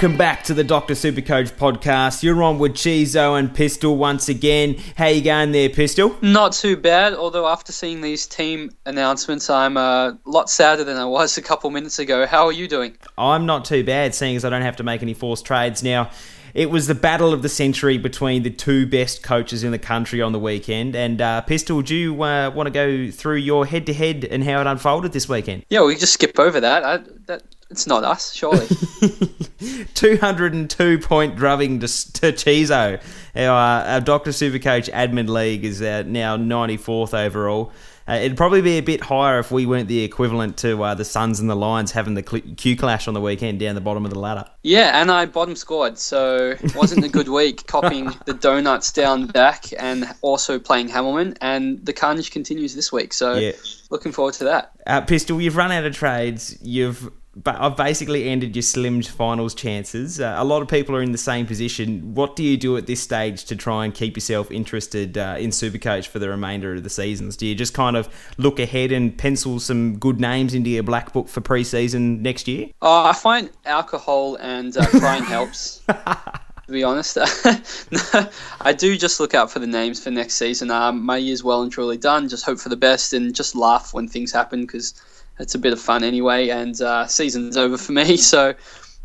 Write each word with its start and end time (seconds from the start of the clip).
Welcome 0.00 0.16
back 0.16 0.44
to 0.44 0.54
the 0.54 0.64
Dr. 0.64 0.94
Supercoach 0.94 1.52
podcast. 1.58 2.22
You're 2.22 2.42
on 2.42 2.58
with 2.58 2.72
Chizo 2.72 3.38
and 3.38 3.54
Pistol 3.54 3.98
once 3.98 4.30
again. 4.30 4.76
How 4.96 5.08
you 5.08 5.20
going 5.20 5.52
there, 5.52 5.68
Pistol? 5.68 6.16
Not 6.22 6.54
too 6.54 6.74
bad, 6.78 7.12
although 7.12 7.46
after 7.46 7.70
seeing 7.70 8.00
these 8.00 8.26
team 8.26 8.70
announcements, 8.86 9.50
I'm 9.50 9.76
a 9.76 10.18
lot 10.24 10.48
sadder 10.48 10.84
than 10.84 10.96
I 10.96 11.04
was 11.04 11.36
a 11.36 11.42
couple 11.42 11.68
minutes 11.68 11.98
ago. 11.98 12.24
How 12.26 12.46
are 12.46 12.52
you 12.52 12.66
doing? 12.66 12.96
I'm 13.18 13.44
not 13.44 13.66
too 13.66 13.84
bad, 13.84 14.14
seeing 14.14 14.36
as 14.36 14.42
I 14.46 14.48
don't 14.48 14.62
have 14.62 14.76
to 14.76 14.82
make 14.82 15.02
any 15.02 15.12
forced 15.12 15.44
trades 15.44 15.82
now. 15.82 16.10
It 16.54 16.70
was 16.70 16.86
the 16.86 16.94
battle 16.94 17.34
of 17.34 17.42
the 17.42 17.50
century 17.50 17.98
between 17.98 18.42
the 18.42 18.48
two 18.48 18.86
best 18.86 19.22
coaches 19.22 19.64
in 19.64 19.70
the 19.70 19.78
country 19.78 20.22
on 20.22 20.32
the 20.32 20.40
weekend. 20.40 20.96
And 20.96 21.20
uh, 21.20 21.42
Pistol, 21.42 21.82
do 21.82 21.94
you 21.94 22.22
uh, 22.22 22.48
want 22.48 22.68
to 22.68 22.70
go 22.70 23.10
through 23.10 23.36
your 23.36 23.66
head-to-head 23.66 24.24
and 24.24 24.44
how 24.44 24.62
it 24.62 24.66
unfolded 24.66 25.12
this 25.12 25.28
weekend? 25.28 25.66
Yeah, 25.68 25.84
we 25.84 25.94
just 25.94 26.14
skip 26.14 26.38
over 26.38 26.58
that. 26.58 26.84
I, 26.84 26.96
that 27.26 27.42
it's 27.70 27.86
not 27.86 28.04
us, 28.04 28.32
surely. 28.34 28.66
202 29.94 30.98
point 30.98 31.36
drubbing 31.36 31.80
to, 31.80 31.86
to 31.86 32.32
Chizo. 32.32 33.00
Our, 33.36 33.48
uh, 33.48 33.92
our 33.92 34.00
Dr. 34.00 34.30
Supercoach 34.30 34.90
admin 34.92 35.28
league 35.28 35.64
is 35.64 35.80
uh, 35.80 36.02
now 36.06 36.36
94th 36.36 37.14
overall. 37.14 37.72
Uh, 38.08 38.14
it'd 38.14 38.36
probably 38.36 38.60
be 38.60 38.76
a 38.76 38.80
bit 38.80 39.00
higher 39.00 39.38
if 39.38 39.52
we 39.52 39.66
weren't 39.66 39.86
the 39.86 40.02
equivalent 40.02 40.56
to 40.56 40.82
uh, 40.82 40.94
the 40.96 41.04
Suns 41.04 41.38
and 41.38 41.48
the 41.48 41.54
Lions 41.54 41.92
having 41.92 42.14
the 42.14 42.22
Q 42.22 42.76
clash 42.76 43.06
on 43.06 43.14
the 43.14 43.20
weekend 43.20 43.60
down 43.60 43.76
the 43.76 43.80
bottom 43.80 44.04
of 44.04 44.12
the 44.12 44.18
ladder. 44.18 44.46
Yeah, 44.64 45.00
and 45.00 45.12
I 45.12 45.26
bottom 45.26 45.54
scored, 45.54 45.96
so 45.96 46.56
it 46.60 46.74
wasn't 46.74 47.04
a 47.04 47.08
good 47.08 47.28
week 47.40 47.68
copying 47.68 48.12
the 48.24 48.34
donuts 48.34 48.90
down 48.90 49.28
back 49.28 49.66
and 49.78 50.12
also 50.22 50.58
playing 50.58 50.88
Hamilton. 50.88 51.36
And 51.40 51.86
the 51.86 51.92
carnage 51.92 52.32
continues 52.32 52.74
this 52.74 52.90
week, 52.90 53.12
so 53.12 53.34
yeah. 53.34 53.52
looking 53.90 54.10
forward 54.10 54.34
to 54.34 54.44
that. 54.44 54.72
Uh, 54.88 55.02
Pistol, 55.02 55.40
you've 55.40 55.56
run 55.56 55.70
out 55.70 55.84
of 55.84 55.94
trades. 55.94 56.58
You've 56.60 57.12
but 57.36 57.60
I've 57.60 57.76
basically 57.76 58.28
ended 58.28 58.56
your 58.56 58.62
slimmed 58.62 59.06
finals 59.06 59.54
chances. 59.54 60.20
Uh, 60.20 60.34
a 60.36 60.44
lot 60.44 60.62
of 60.62 60.68
people 60.68 60.96
are 60.96 61.02
in 61.02 61.12
the 61.12 61.18
same 61.18 61.46
position. 61.46 62.14
What 62.14 62.34
do 62.34 62.42
you 62.42 62.56
do 62.56 62.76
at 62.76 62.86
this 62.86 63.00
stage 63.00 63.44
to 63.44 63.56
try 63.56 63.84
and 63.84 63.94
keep 63.94 64.16
yourself 64.16 64.50
interested 64.50 65.16
uh, 65.16 65.36
in 65.38 65.50
Supercoach 65.50 66.08
for 66.08 66.18
the 66.18 66.28
remainder 66.28 66.74
of 66.74 66.82
the 66.82 66.90
seasons? 66.90 67.36
Do 67.36 67.46
you 67.46 67.54
just 67.54 67.72
kind 67.72 67.96
of 67.96 68.08
look 68.36 68.58
ahead 68.58 68.90
and 68.90 69.16
pencil 69.16 69.60
some 69.60 69.98
good 69.98 70.20
names 70.20 70.54
into 70.54 70.70
your 70.70 70.82
black 70.82 71.12
book 71.12 71.28
for 71.28 71.40
preseason 71.40 72.20
next 72.20 72.48
year? 72.48 72.70
Uh, 72.82 73.04
I 73.04 73.12
find 73.12 73.50
alcohol 73.64 74.36
and 74.36 74.76
uh, 74.76 74.86
crying 74.86 75.24
helps. 75.24 75.82
to 75.86 76.72
be 76.72 76.82
honest. 76.82 77.16
I 78.60 78.72
do 78.72 78.96
just 78.96 79.20
look 79.20 79.34
out 79.34 79.52
for 79.52 79.60
the 79.60 79.68
names 79.68 80.02
for 80.02 80.10
next 80.10 80.34
season. 80.34 80.72
Um, 80.72 81.04
my 81.04 81.16
year's 81.16 81.44
well 81.44 81.62
and 81.62 81.70
truly 81.70 81.96
done. 81.96 82.28
Just 82.28 82.44
hope 82.44 82.58
for 82.58 82.70
the 82.70 82.76
best 82.76 83.12
and 83.12 83.32
just 83.32 83.54
laugh 83.54 83.94
when 83.94 84.08
things 84.08 84.32
happen 84.32 84.62
because 84.62 84.94
it's 85.40 85.54
a 85.54 85.58
bit 85.58 85.72
of 85.72 85.80
fun 85.80 86.04
anyway, 86.04 86.48
and 86.48 86.80
uh, 86.80 87.06
season's 87.06 87.56
over 87.56 87.78
for 87.78 87.92
me. 87.92 88.16
So, 88.30 88.54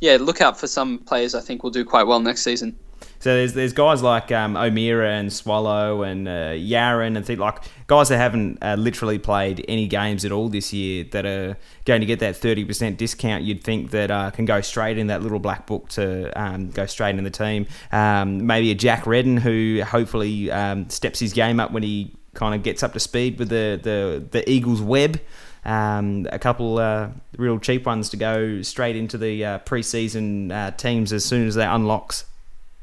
yeah, 0.02 0.18
look 0.20 0.42
out 0.42 0.60
for 0.60 0.68
some 0.68 1.00
players 1.00 1.34
I 1.34 1.42
think 1.42 1.64
will 1.64 1.72
do 1.72 1.84
quite 1.84 2.04
well 2.04 2.20
next 2.20 2.44
season. 2.44 2.78
So 3.20 3.34
there's 3.34 3.54
there's 3.54 3.74
guys 3.74 4.04
like 4.04 4.32
um, 4.32 4.56
O'Meara 4.56 5.14
and 5.14 5.34
Swallow 5.34 6.04
and 6.04 6.28
uh, 6.28 6.52
Yarran 6.52 7.18
and 7.18 7.26
things 7.26 7.40
like 7.40 7.64
guys 7.88 8.10
that 8.10 8.18
haven't 8.18 8.60
uh, 8.62 8.76
literally 8.76 9.18
played 9.18 9.66
any 9.68 9.88
games 9.88 10.26
at 10.26 10.32
all 10.32 10.48
this 10.48 10.72
year 10.72 11.06
that 11.06 11.26
are 11.26 11.58
going 11.86 12.02
to 12.02 12.06
get 12.06 12.20
that 12.20 12.36
thirty 12.36 12.64
percent 12.64 13.00
discount. 13.00 13.44
You'd 13.44 13.64
think 13.64 13.90
that 13.92 14.12
uh, 14.12 14.30
can 14.30 14.46
go 14.46 14.62
straight 14.62 15.00
in 15.00 15.08
that 15.08 15.24
little 15.24 15.40
black 15.40 15.66
book 15.66 15.90
to 15.90 16.32
um, 16.40 16.70
go 16.70 16.86
straight 16.86 17.18
in 17.18 17.24
the 17.24 17.32
team. 17.32 17.66
Um, 17.92 18.46
maybe 18.46 18.70
a 18.70 18.76
Jack 18.76 19.08
Redden 19.08 19.38
who 19.38 19.82
hopefully 19.84 20.52
um, 20.52 20.88
steps 20.90 21.20
his 21.20 21.34
game 21.34 21.60
up 21.60 21.72
when 21.72 21.82
he 21.82 22.14
kind 22.36 22.54
of 22.54 22.62
gets 22.62 22.84
up 22.84 22.94
to 22.94 23.00
speed 23.00 23.40
with 23.40 23.50
the 23.50 23.80
the, 23.82 24.24
the 24.30 24.48
Eagles 24.48 24.84
web. 24.84 25.20
Um, 25.66 26.28
a 26.32 26.38
couple 26.38 26.78
uh, 26.78 27.10
real 27.38 27.60
cheap 27.60 27.86
ones 27.86 28.10
to 28.12 28.18
go 28.18 28.62
straight 28.62 28.96
into 28.96 29.18
the 29.18 29.44
uh, 29.44 29.60
preseason 29.60 30.52
uh, 30.52 30.72
teams 30.72 31.12
as 31.12 31.26
soon 31.26 31.48
as 31.48 31.56
that 31.56 31.74
unlocks. 31.74 32.26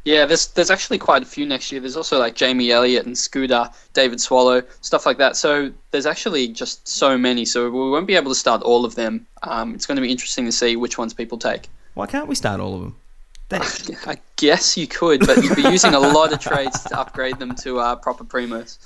Yeah, 0.05 0.27
there's 0.27 0.49
there's 0.49 0.71
actually 0.71 0.99
quite 0.99 1.23
a 1.23 1.27
few 1.27 1.47
next 1.47 1.71
year. 1.71 1.81
There's 1.81 1.97
also 1.97 2.19
like 2.19 2.35
Jamie 2.35 2.73
Elliott 2.73 3.07
and 3.07 3.17
Scooter, 3.17 3.71
David 3.93 4.21
Swallow, 4.21 4.65
stuff 4.81 5.07
like 5.07 5.19
that. 5.19 5.37
So 5.37 5.71
there's 5.93 6.07
actually 6.07 6.49
just 6.49 6.89
so 6.89 7.17
many. 7.17 7.45
So 7.45 7.71
we 7.71 7.91
won't 7.91 8.09
be 8.09 8.17
able 8.17 8.33
to 8.33 8.35
start 8.35 8.63
all 8.63 8.85
of 8.85 8.97
them. 8.97 9.27
Um, 9.45 9.77
it's 9.77 9.87
going 9.87 9.97
to 9.97 10.03
be 10.03 10.11
interesting 10.11 10.45
to 10.47 10.53
see 10.53 10.75
which 10.75 10.99
ones 10.99 11.15
people 11.15 11.39
take. 11.39 11.69
Why 11.95 12.07
can't 12.07 12.27
we 12.27 12.35
start 12.35 12.61
all 12.61 12.75
of 12.75 12.81
them? 12.81 12.97
I 13.53 14.19
guess 14.37 14.77
you 14.77 14.87
could, 14.87 15.27
but 15.27 15.43
you'd 15.43 15.55
be 15.55 15.63
using 15.63 15.95
a 15.95 16.01
lot 16.01 16.33
of 16.33 16.41
trades 16.41 16.83
to 16.85 16.99
upgrade 16.99 17.39
them 17.39 17.55
to 17.57 17.79
uh, 17.79 17.97
proper 17.97 18.25
primos. 18.25 18.79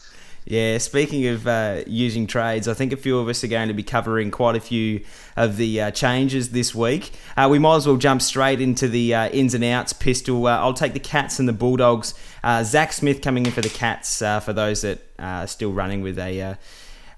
Yeah, 0.48 0.78
speaking 0.78 1.26
of 1.26 1.48
uh, 1.48 1.82
using 1.88 2.28
trades, 2.28 2.68
I 2.68 2.74
think 2.74 2.92
a 2.92 2.96
few 2.96 3.18
of 3.18 3.28
us 3.28 3.42
are 3.42 3.48
going 3.48 3.66
to 3.66 3.74
be 3.74 3.82
covering 3.82 4.30
quite 4.30 4.54
a 4.54 4.60
few 4.60 5.04
of 5.36 5.56
the 5.56 5.80
uh, 5.80 5.90
changes 5.90 6.50
this 6.50 6.72
week. 6.72 7.10
Uh, 7.36 7.48
we 7.50 7.58
might 7.58 7.78
as 7.78 7.86
well 7.88 7.96
jump 7.96 8.22
straight 8.22 8.60
into 8.60 8.86
the 8.86 9.12
uh, 9.12 9.28
ins 9.30 9.54
and 9.54 9.64
outs 9.64 9.92
pistol. 9.92 10.46
Uh, 10.46 10.56
I'll 10.56 10.72
take 10.72 10.92
the 10.92 11.00
Cats 11.00 11.40
and 11.40 11.48
the 11.48 11.52
Bulldogs. 11.52 12.14
Uh, 12.44 12.62
Zach 12.62 12.92
Smith 12.92 13.22
coming 13.22 13.44
in 13.44 13.50
for 13.50 13.60
the 13.60 13.68
Cats, 13.68 14.20
for 14.20 14.52
those 14.52 14.82
that 14.82 15.00
are 15.18 15.48
still 15.48 15.72
running 15.72 16.02
with 16.02 16.16
a. 16.16 16.56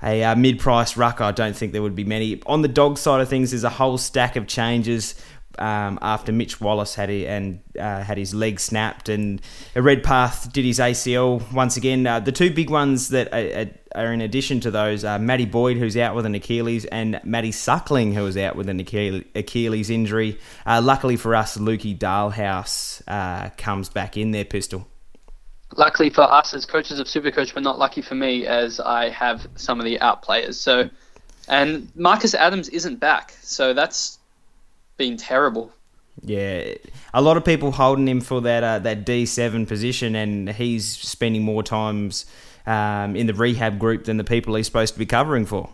a 0.00 0.34
mid-price 0.34 0.96
rucker, 0.96 1.24
I 1.24 1.32
don't 1.32 1.54
think 1.54 1.72
there 1.72 1.82
would 1.82 1.96
be 1.96 2.04
many. 2.04 2.40
On 2.46 2.62
the 2.62 2.68
dog 2.68 2.96
side 2.96 3.20
of 3.20 3.28
things, 3.28 3.50
there's 3.50 3.64
a 3.64 3.68
whole 3.68 3.98
stack 3.98 4.36
of 4.36 4.46
changes 4.46 5.16
um, 5.58 5.98
after 6.02 6.32
Mitch 6.32 6.60
Wallace 6.60 6.94
had 6.94 7.10
and 7.10 7.60
uh, 7.78 8.02
had 8.02 8.18
his 8.18 8.34
leg 8.34 8.60
snapped, 8.60 9.08
and 9.08 9.40
Redpath 9.74 10.52
did 10.52 10.64
his 10.64 10.78
ACL 10.78 11.52
once 11.52 11.76
again. 11.76 12.06
Uh, 12.06 12.20
the 12.20 12.32
two 12.32 12.52
big 12.52 12.70
ones 12.70 13.08
that 13.08 13.32
are, 13.32 13.70
are, 13.94 14.12
in 14.12 14.20
addition 14.20 14.60
to 14.60 14.70
those 14.70 15.04
are 15.04 15.18
Matty 15.18 15.46
Boyd, 15.46 15.76
who's 15.76 15.96
out 15.96 16.14
with 16.14 16.26
an 16.26 16.34
Achilles, 16.34 16.84
and 16.86 17.20
Matty 17.24 17.52
Suckling, 17.52 18.12
who 18.12 18.26
is 18.26 18.36
out 18.36 18.56
with 18.56 18.68
an 18.68 18.80
Achilles 18.80 19.90
injury. 19.90 20.38
Uh, 20.66 20.80
luckily 20.82 21.16
for 21.16 21.34
us, 21.34 21.56
Lukey 21.56 21.98
Dahlhaus 21.98 23.02
uh, 23.08 23.50
comes 23.56 23.88
back 23.88 24.16
in 24.16 24.30
their 24.30 24.44
pistol. 24.44 24.86
Luckily 25.76 26.10
for 26.10 26.22
us 26.22 26.54
as 26.54 26.64
coaches 26.64 26.98
of 26.98 27.06
Supercoach, 27.06 27.52
but 27.52 27.62
not 27.62 27.78
lucky 27.78 28.00
for 28.00 28.14
me 28.14 28.46
as 28.46 28.80
I 28.80 29.10
have 29.10 29.46
some 29.56 29.78
of 29.78 29.84
the 29.84 30.00
out 30.00 30.22
players. 30.22 30.58
So, 30.58 30.88
and 31.46 31.94
Marcus 31.94 32.34
Adams 32.34 32.68
isn't 32.70 32.96
back, 32.96 33.34
so 33.42 33.74
that's 33.74 34.17
been 34.98 35.16
terrible. 35.16 35.72
Yeah, 36.22 36.74
a 37.14 37.22
lot 37.22 37.36
of 37.36 37.44
people 37.44 37.70
holding 37.70 38.08
him 38.08 38.20
for 38.20 38.40
that 38.42 38.64
uh, 38.64 38.78
that 38.80 39.06
D 39.06 39.24
seven 39.24 39.66
position, 39.66 40.14
and 40.14 40.50
he's 40.50 40.86
spending 40.86 41.42
more 41.42 41.62
times 41.62 42.26
um, 42.66 43.16
in 43.16 43.26
the 43.26 43.34
rehab 43.34 43.78
group 43.78 44.04
than 44.04 44.16
the 44.16 44.24
people 44.24 44.54
he's 44.56 44.66
supposed 44.66 44.94
to 44.94 44.98
be 44.98 45.06
covering 45.06 45.46
for. 45.46 45.70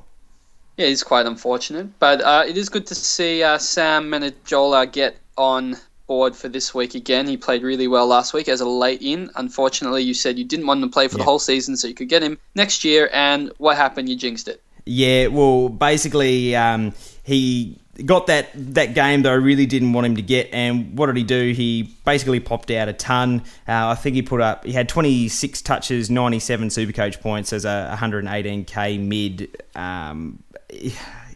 Yeah, 0.76 0.86
it's 0.86 1.02
quite 1.02 1.26
unfortunate, 1.26 1.98
but 1.98 2.20
uh, 2.20 2.44
it 2.46 2.56
is 2.56 2.68
good 2.68 2.86
to 2.88 2.94
see 2.94 3.42
uh, 3.42 3.58
Sam 3.58 4.10
Menegola 4.10 4.90
get 4.90 5.16
on 5.38 5.76
board 6.06 6.36
for 6.36 6.48
this 6.48 6.74
week 6.74 6.94
again. 6.94 7.26
He 7.26 7.36
played 7.36 7.62
really 7.62 7.88
well 7.88 8.06
last 8.06 8.34
week 8.34 8.48
as 8.48 8.60
a 8.60 8.68
late 8.68 9.00
in. 9.00 9.30
Unfortunately, 9.36 10.02
you 10.02 10.14
said 10.14 10.38
you 10.38 10.44
didn't 10.44 10.66
want 10.66 10.82
him 10.82 10.90
to 10.90 10.92
play 10.92 11.08
for 11.08 11.14
yeah. 11.14 11.18
the 11.18 11.24
whole 11.24 11.38
season, 11.38 11.76
so 11.76 11.88
you 11.88 11.94
could 11.94 12.08
get 12.08 12.22
him 12.22 12.38
next 12.54 12.84
year. 12.84 13.08
And 13.12 13.50
what 13.58 13.76
happened? 13.76 14.08
You 14.08 14.16
jinxed 14.16 14.48
it. 14.48 14.60
Yeah, 14.84 15.28
well, 15.28 15.70
basically, 15.70 16.54
um, 16.54 16.92
he 17.22 17.78
got 18.04 18.26
that 18.26 18.50
that 18.74 18.94
game 18.94 19.22
that 19.22 19.30
I 19.30 19.36
really 19.36 19.66
didn't 19.66 19.92
want 19.92 20.06
him 20.06 20.16
to 20.16 20.22
get. 20.22 20.48
And 20.52 20.96
what 20.98 21.06
did 21.06 21.16
he 21.16 21.22
do? 21.22 21.52
He 21.52 21.94
basically 22.04 22.40
popped 22.40 22.70
out 22.70 22.88
a 22.88 22.92
ton. 22.92 23.42
Uh, 23.68 23.88
I 23.88 23.94
think 23.94 24.16
he 24.16 24.22
put 24.22 24.40
up 24.40 24.64
he 24.64 24.72
had 24.72 24.88
26 24.88 25.62
touches, 25.62 26.10
97 26.10 26.68
Supercoach 26.68 27.20
points 27.20 27.52
as 27.52 27.64
a 27.64 27.96
118k 27.98 29.00
mid. 29.00 29.62
Um, 29.74 30.42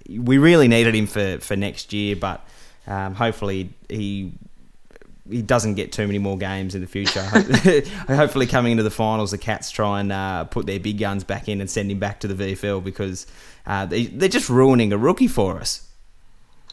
we 0.09 0.39
really 0.39 0.69
needed 0.69 0.95
him 0.95 1.07
for 1.07 1.39
for 1.39 1.57
next 1.57 1.93
year, 1.93 2.17
but 2.17 2.47
um, 2.87 3.15
hopefully 3.15 3.71
he. 3.89 4.33
He 5.31 5.43
doesn't 5.43 5.75
get 5.75 5.93
too 5.93 6.07
many 6.07 6.19
more 6.19 6.39
games 6.39 6.75
in 6.75 6.81
the 6.81 6.87
future. 6.87 7.21
Hopefully, 8.09 8.47
coming 8.47 8.73
into 8.73 8.83
the 8.83 8.91
finals, 8.91 9.31
the 9.31 9.37
Cats 9.37 9.71
try 9.71 10.01
and 10.01 10.11
uh, 10.11 10.45
put 10.45 10.65
their 10.65 10.81
big 10.81 10.97
guns 10.97 11.23
back 11.23 11.51
in 11.51 11.61
and 11.61 11.69
send 11.69 11.91
him 11.91 11.99
back 11.99 12.21
to 12.21 12.29
the 12.29 12.55
VFL 12.55 12.83
because 12.83 13.27
uh, 13.67 13.85
they, 13.85 14.07
they're 14.07 14.31
just 14.31 14.49
ruining 14.49 14.91
a 14.91 14.97
rookie 14.97 15.29
for 15.29 15.59
us. 15.59 15.88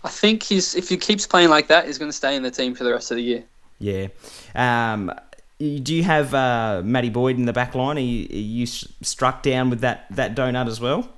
I 0.05 0.09
think 0.09 0.43
he's 0.43 0.75
if 0.75 0.87
he 0.87 0.97
keeps 0.97 1.25
playing 1.25 1.49
like 1.49 1.67
that, 1.67 1.87
he's 1.87 1.97
going 1.97 2.09
to 2.09 2.15
stay 2.15 2.35
in 2.35 2.43
the 2.43 2.51
team 2.51 2.75
for 2.75 2.83
the 2.83 2.93
rest 2.93 3.09
of 3.09 3.17
the 3.17 3.23
year. 3.23 3.43
Yeah. 3.79 4.07
Um, 4.53 5.11
do 5.59 5.95
you 5.95 6.03
have 6.03 6.33
uh, 6.33 6.81
Matty 6.85 7.09
Boyd 7.09 7.37
in 7.37 7.45
the 7.45 7.53
back 7.53 7.73
line? 7.73 7.97
Are 7.97 8.01
you, 8.01 8.27
are 8.29 8.35
you, 8.35 8.65
struck 8.67 9.41
down 9.41 9.69
with 9.69 9.79
that, 9.81 10.05
that 10.11 10.35
donut 10.35 10.67
as 10.67 10.79
well? 10.79 11.09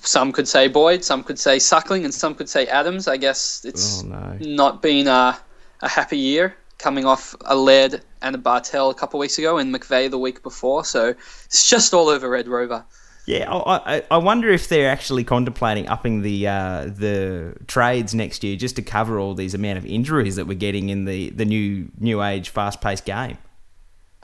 Some 0.00 0.32
could 0.32 0.48
say 0.48 0.66
Boyd, 0.66 1.04
some 1.04 1.22
could 1.22 1.38
say 1.38 1.58
Suckling, 1.58 2.04
and 2.04 2.12
some 2.12 2.34
could 2.34 2.48
say 2.48 2.66
Adams. 2.66 3.06
I 3.06 3.16
guess 3.16 3.64
it's 3.64 4.02
oh, 4.02 4.08
no. 4.08 4.38
not 4.40 4.82
been 4.82 5.06
a, 5.06 5.38
a 5.82 5.88
happy 5.88 6.18
year 6.18 6.56
coming 6.78 7.04
off 7.04 7.36
a 7.44 7.54
Laird 7.54 8.02
and 8.22 8.34
a 8.34 8.38
Bartel 8.38 8.90
a 8.90 8.94
couple 8.94 9.18
of 9.18 9.20
weeks 9.20 9.38
ago 9.38 9.58
and 9.58 9.72
McVeigh 9.72 10.10
the 10.10 10.18
week 10.18 10.42
before. 10.42 10.84
So 10.84 11.14
it's 11.44 11.68
just 11.68 11.94
all 11.94 12.08
over 12.08 12.28
Red 12.28 12.48
Rover. 12.48 12.84
Yeah, 13.24 13.52
I, 13.52 14.02
I 14.10 14.16
wonder 14.16 14.50
if 14.50 14.68
they're 14.68 14.90
actually 14.90 15.22
contemplating 15.22 15.88
upping 15.88 16.22
the 16.22 16.48
uh, 16.48 16.84
the 16.86 17.54
trades 17.68 18.14
next 18.14 18.42
year 18.42 18.56
just 18.56 18.76
to 18.76 18.82
cover 18.82 19.18
all 19.18 19.34
these 19.34 19.54
amount 19.54 19.78
of 19.78 19.86
injuries 19.86 20.36
that 20.36 20.46
we're 20.46 20.58
getting 20.58 20.88
in 20.88 21.04
the, 21.04 21.30
the 21.30 21.44
new 21.44 21.88
new 22.00 22.22
age 22.22 22.48
fast 22.48 22.80
paced 22.80 23.04
game. 23.04 23.38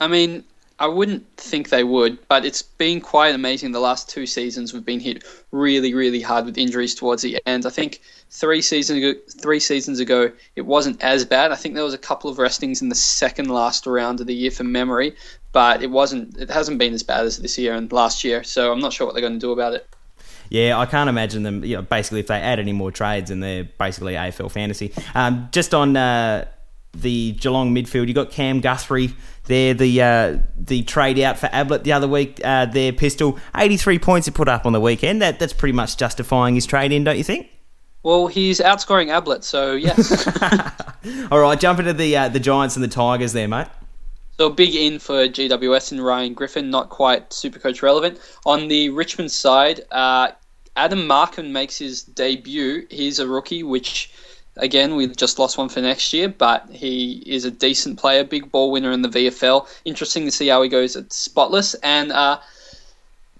I 0.01 0.07
mean, 0.07 0.43
I 0.79 0.87
wouldn't 0.87 1.25
think 1.35 1.69
they 1.69 1.83
would, 1.83 2.25
but 2.29 2.45
it's 2.45 2.61
been 2.61 3.01
quite 3.01 3.35
amazing. 3.35 3.73
The 3.73 3.81
last 3.81 4.09
two 4.09 4.25
seasons, 4.25 4.73
we've 4.73 4.85
been 4.85 5.01
hit 5.01 5.25
really, 5.51 5.93
really 5.93 6.21
hard 6.21 6.45
with 6.45 6.57
injuries 6.57 6.95
towards 6.95 7.21
the 7.21 7.41
end. 7.45 7.65
I 7.65 7.69
think 7.69 8.01
three 8.29 8.61
seasons 8.61 9.03
ago, 9.03 9.19
three 9.41 9.59
seasons 9.59 9.99
ago, 9.99 10.31
it 10.55 10.61
wasn't 10.61 11.03
as 11.03 11.25
bad. 11.25 11.51
I 11.51 11.55
think 11.55 11.75
there 11.75 11.83
was 11.83 11.93
a 11.93 11.97
couple 11.97 12.29
of 12.29 12.37
restings 12.37 12.81
in 12.81 12.87
the 12.87 12.95
second 12.95 13.49
last 13.49 13.85
round 13.85 14.21
of 14.21 14.27
the 14.27 14.35
year 14.35 14.51
for 14.51 14.63
memory, 14.63 15.15
but 15.51 15.81
it 15.81 15.91
wasn't. 15.91 16.37
It 16.37 16.49
hasn't 16.49 16.77
been 16.77 16.93
as 16.93 17.03
bad 17.03 17.25
as 17.25 17.37
this 17.39 17.57
year 17.57 17.73
and 17.73 17.91
last 17.91 18.23
year. 18.23 18.43
So 18.43 18.71
I'm 18.71 18.79
not 18.79 18.93
sure 18.93 19.05
what 19.05 19.13
they're 19.13 19.21
going 19.21 19.33
to 19.33 19.39
do 19.39 19.51
about 19.51 19.73
it. 19.73 19.87
Yeah, 20.49 20.79
I 20.79 20.85
can't 20.85 21.09
imagine 21.09 21.43
them. 21.43 21.63
You 21.63 21.77
know, 21.77 21.81
basically, 21.83 22.19
if 22.19 22.27
they 22.27 22.39
add 22.39 22.59
any 22.59 22.73
more 22.73 22.91
trades, 22.91 23.31
and 23.31 23.41
they're 23.41 23.65
basically 23.65 24.13
AFL 24.13 24.51
fantasy. 24.51 24.91
Um, 25.13 25.47
just 25.51 25.73
on 25.73 25.95
uh, 25.95 26.45
the 26.93 27.33
Geelong 27.33 27.73
midfield, 27.73 28.07
you 28.07 28.13
got 28.13 28.31
Cam 28.31 28.59
Guthrie 28.59 29.13
there, 29.45 29.73
the 29.73 30.01
uh, 30.01 30.37
the 30.57 30.83
trade 30.83 31.19
out 31.19 31.37
for 31.37 31.49
Ablett 31.51 31.83
the 31.83 31.93
other 31.93 32.07
week. 32.07 32.41
Uh, 32.43 32.65
their 32.65 32.93
pistol, 32.93 33.37
eighty 33.55 33.77
three 33.77 33.99
points 33.99 34.25
he 34.25 34.31
put 34.31 34.47
up 34.47 34.65
on 34.65 34.73
the 34.73 34.81
weekend. 34.81 35.21
That 35.21 35.39
that's 35.39 35.53
pretty 35.53 35.73
much 35.73 35.97
justifying 35.97 36.55
his 36.55 36.65
trade 36.65 36.91
in, 36.91 37.03
don't 37.03 37.17
you 37.17 37.23
think? 37.23 37.49
Well, 38.01 38.27
he's 38.27 38.59
outscoring 38.59 39.09
Ablett, 39.09 39.43
so 39.43 39.73
yes. 39.73 40.25
All 41.31 41.39
right, 41.39 41.59
jump 41.59 41.79
into 41.79 41.93
the 41.93 42.15
uh, 42.15 42.29
the 42.29 42.39
Giants 42.39 42.75
and 42.75 42.83
the 42.83 42.89
Tigers 42.89 43.33
there, 43.33 43.47
mate. 43.47 43.67
So 44.39 44.49
big 44.49 44.73
in 44.73 44.99
for 44.99 45.27
GWS 45.27 45.91
and 45.91 46.01
Ryan 46.01 46.33
Griffin, 46.33 46.69
not 46.69 46.87
quite 46.87 47.33
super 47.33 47.59
coach 47.59 47.83
relevant. 47.83 48.21
On 48.45 48.69
the 48.69 48.87
Richmond 48.87 49.33
side, 49.33 49.81
uh, 49.91 50.31
Adam 50.77 51.05
Markham 51.07 51.51
makes 51.51 51.77
his 51.77 52.03
debut. 52.03 52.87
He's 52.89 53.19
a 53.19 53.27
rookie, 53.27 53.63
which 53.63 54.13
again 54.55 54.95
we've 54.95 55.13
just 55.17 55.39
lost 55.39 55.57
one 55.57 55.67
for 55.67 55.81
next 55.81 56.13
year, 56.13 56.29
but 56.29 56.69
he 56.71 57.21
is 57.25 57.43
a 57.43 57.51
decent 57.51 57.99
player, 57.99 58.23
big 58.23 58.49
ball 58.49 58.71
winner 58.71 58.93
in 58.93 59.01
the 59.01 59.09
VFL. 59.09 59.67
Interesting 59.83 60.23
to 60.23 60.31
see 60.31 60.47
how 60.47 60.61
he 60.61 60.69
goes 60.69 60.95
at 60.95 61.11
Spotless. 61.11 61.73
And 61.73 62.13
uh, 62.13 62.39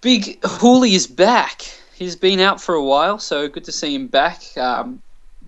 Big 0.01 0.43
Hooley 0.43 0.95
is 0.95 1.07
back. 1.07 1.61
He's 1.95 2.17
been 2.17 2.41
out 2.41 2.59
for 2.59 2.75
a 2.75 2.83
while, 2.83 3.19
so 3.19 3.47
good 3.47 3.63
to 3.63 3.71
see 3.71 3.95
him 3.95 4.07
back. 4.07 4.43
Um, 4.57 5.01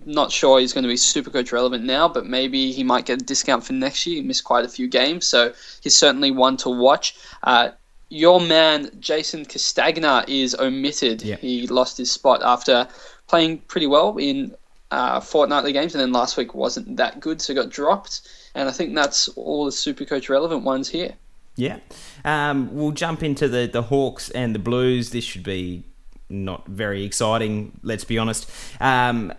not 0.06 0.32
sure 0.32 0.60
he's 0.60 0.74
going 0.74 0.84
to 0.84 0.88
be 0.88 0.98
super 0.98 1.30
coach 1.30 1.52
relevant 1.52 1.84
now, 1.84 2.08
but 2.08 2.26
maybe 2.26 2.72
he 2.72 2.84
might 2.84 3.06
get 3.06 3.22
a 3.22 3.26
discount 3.26 3.64
for 3.64 3.74
next 3.74 4.06
year. 4.06 4.22
He 4.22 4.28
missed 4.28 4.44
quite 4.44 4.66
a 4.66 4.70
few 4.70 4.88
games, 4.88 5.28
so 5.28 5.54
he's 5.82 5.96
certainly 5.96 6.32
one 6.32 6.58
to 6.58 6.70
watch. 6.70 7.16
Uh, 7.44 7.70
your 8.10 8.42
man 8.42 8.92
Jason 9.00 9.46
Castagna 9.46 10.26
is 10.28 10.56
omitted. 10.56 11.22
Yeah. 11.22 11.38
He 11.38 11.68
lost 11.68 11.98
his 11.98 12.12
spot 12.12 12.42
after 12.44 12.88
playing 13.28 13.60
pretty 13.60 13.88
well 13.88 14.18
in 14.18 14.56
uh, 14.92 15.22
fortnightly 15.22 15.72
games, 15.72 15.96
and 15.96 16.02
then 16.02 16.12
last 16.12 16.38
week 16.38 16.54
wasn't 16.54 16.98
that 16.98 17.20
good, 17.20 17.42
so 17.42 17.54
got 17.54 17.70
dropped. 17.70 18.28
And 18.54 18.68
I 18.68 18.72
think 18.72 18.94
that's 18.94 19.30
all 19.30 19.66
the 19.66 19.72
super 19.72 20.04
coach 20.04 20.30
relevant 20.30 20.64
ones 20.64 20.90
here. 20.90 21.14
Yeah. 21.56 21.80
Um, 22.26 22.70
we'll 22.74 22.92
jump 22.92 23.24
into 23.24 23.48
the, 23.48 23.70
the 23.72 23.84
Hawks 23.84 24.30
and 24.32 24.54
the 24.54 24.60
Blues. 24.60 25.12
This 25.12 25.24
should 25.24 25.44
be 25.44 25.86
not 26.30 26.66
very 26.68 27.04
exciting, 27.04 27.80
let's 27.84 28.04
be 28.04 28.18
honest. 28.18 28.50
Um, 28.80 29.34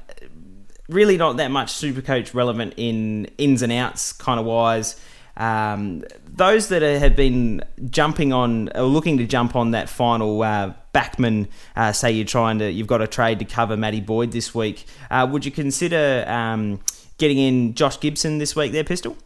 really 0.88 1.16
not 1.16 1.36
that 1.36 1.50
much 1.50 1.70
super 1.70 2.02
coach 2.02 2.34
relevant 2.34 2.74
in 2.76 3.26
ins 3.38 3.62
and 3.62 3.72
outs 3.72 4.12
kind 4.12 4.38
of 4.38 4.46
wise. 4.46 5.00
Um, 5.36 6.04
those 6.24 6.68
that 6.68 6.82
have 6.82 7.16
been 7.16 7.62
jumping 7.88 8.32
on 8.32 8.68
or 8.74 8.82
looking 8.82 9.18
to 9.18 9.26
jump 9.26 9.56
on 9.56 9.70
that 9.70 9.88
final 9.88 10.42
uh, 10.42 10.74
backman, 10.94 11.48
uh, 11.74 11.92
say 11.92 12.12
you're 12.12 12.26
trying 12.26 12.58
to, 12.58 12.70
you've 12.70 12.86
got 12.86 13.00
a 13.00 13.06
trade 13.06 13.38
to 13.38 13.44
cover 13.44 13.76
Matty 13.76 14.00
Boyd 14.00 14.32
this 14.32 14.54
week. 14.54 14.84
Uh, 15.10 15.26
would 15.30 15.44
you 15.44 15.50
consider 15.50 16.24
um, 16.28 16.80
getting 17.18 17.38
in 17.38 17.74
Josh 17.74 17.98
Gibson 17.98 18.38
this 18.38 18.54
week? 18.54 18.72
There, 18.72 18.84
pistol. 18.84 19.16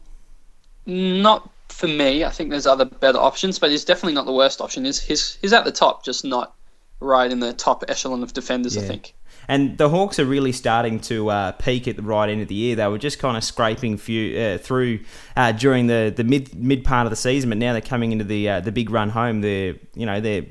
Not 0.86 1.50
for 1.68 1.88
me. 1.88 2.24
I 2.24 2.30
think 2.30 2.50
there's 2.50 2.66
other 2.66 2.84
better 2.84 3.18
options, 3.18 3.58
but 3.58 3.70
he's 3.70 3.84
definitely 3.84 4.14
not 4.14 4.26
the 4.26 4.32
worst 4.32 4.60
option. 4.60 4.84
He's 4.84 5.00
he's, 5.00 5.36
he's 5.42 5.52
at 5.52 5.64
the 5.64 5.72
top, 5.72 6.04
just 6.04 6.24
not 6.24 6.54
right 7.00 7.30
in 7.30 7.40
the 7.40 7.52
top 7.52 7.84
echelon 7.88 8.22
of 8.22 8.32
defenders. 8.32 8.76
I 8.76 8.82
think. 8.82 9.14
And 9.48 9.78
the 9.78 9.88
Hawks 9.88 10.18
are 10.18 10.24
really 10.24 10.52
starting 10.52 11.00
to 11.00 11.30
uh, 11.30 11.52
peak 11.52 11.86
at 11.86 11.96
the 11.96 12.02
right 12.02 12.28
end 12.28 12.42
of 12.42 12.48
the 12.48 12.54
year. 12.54 12.76
They 12.76 12.86
were 12.88 12.98
just 12.98 13.18
kind 13.18 13.36
of 13.36 13.44
scraping 13.44 13.96
few, 13.96 14.38
uh, 14.38 14.58
through 14.58 15.00
uh, 15.36 15.52
during 15.52 15.86
the, 15.86 16.12
the 16.14 16.24
mid 16.24 16.54
mid 16.54 16.84
part 16.84 17.06
of 17.06 17.10
the 17.10 17.16
season, 17.16 17.50
but 17.50 17.58
now 17.58 17.72
they're 17.72 17.80
coming 17.80 18.12
into 18.12 18.24
the 18.24 18.48
uh, 18.48 18.60
the 18.60 18.72
big 18.72 18.90
run 18.90 19.10
home. 19.10 19.40
They're 19.40 19.76
you 19.94 20.06
know 20.06 20.20
they're 20.20 20.46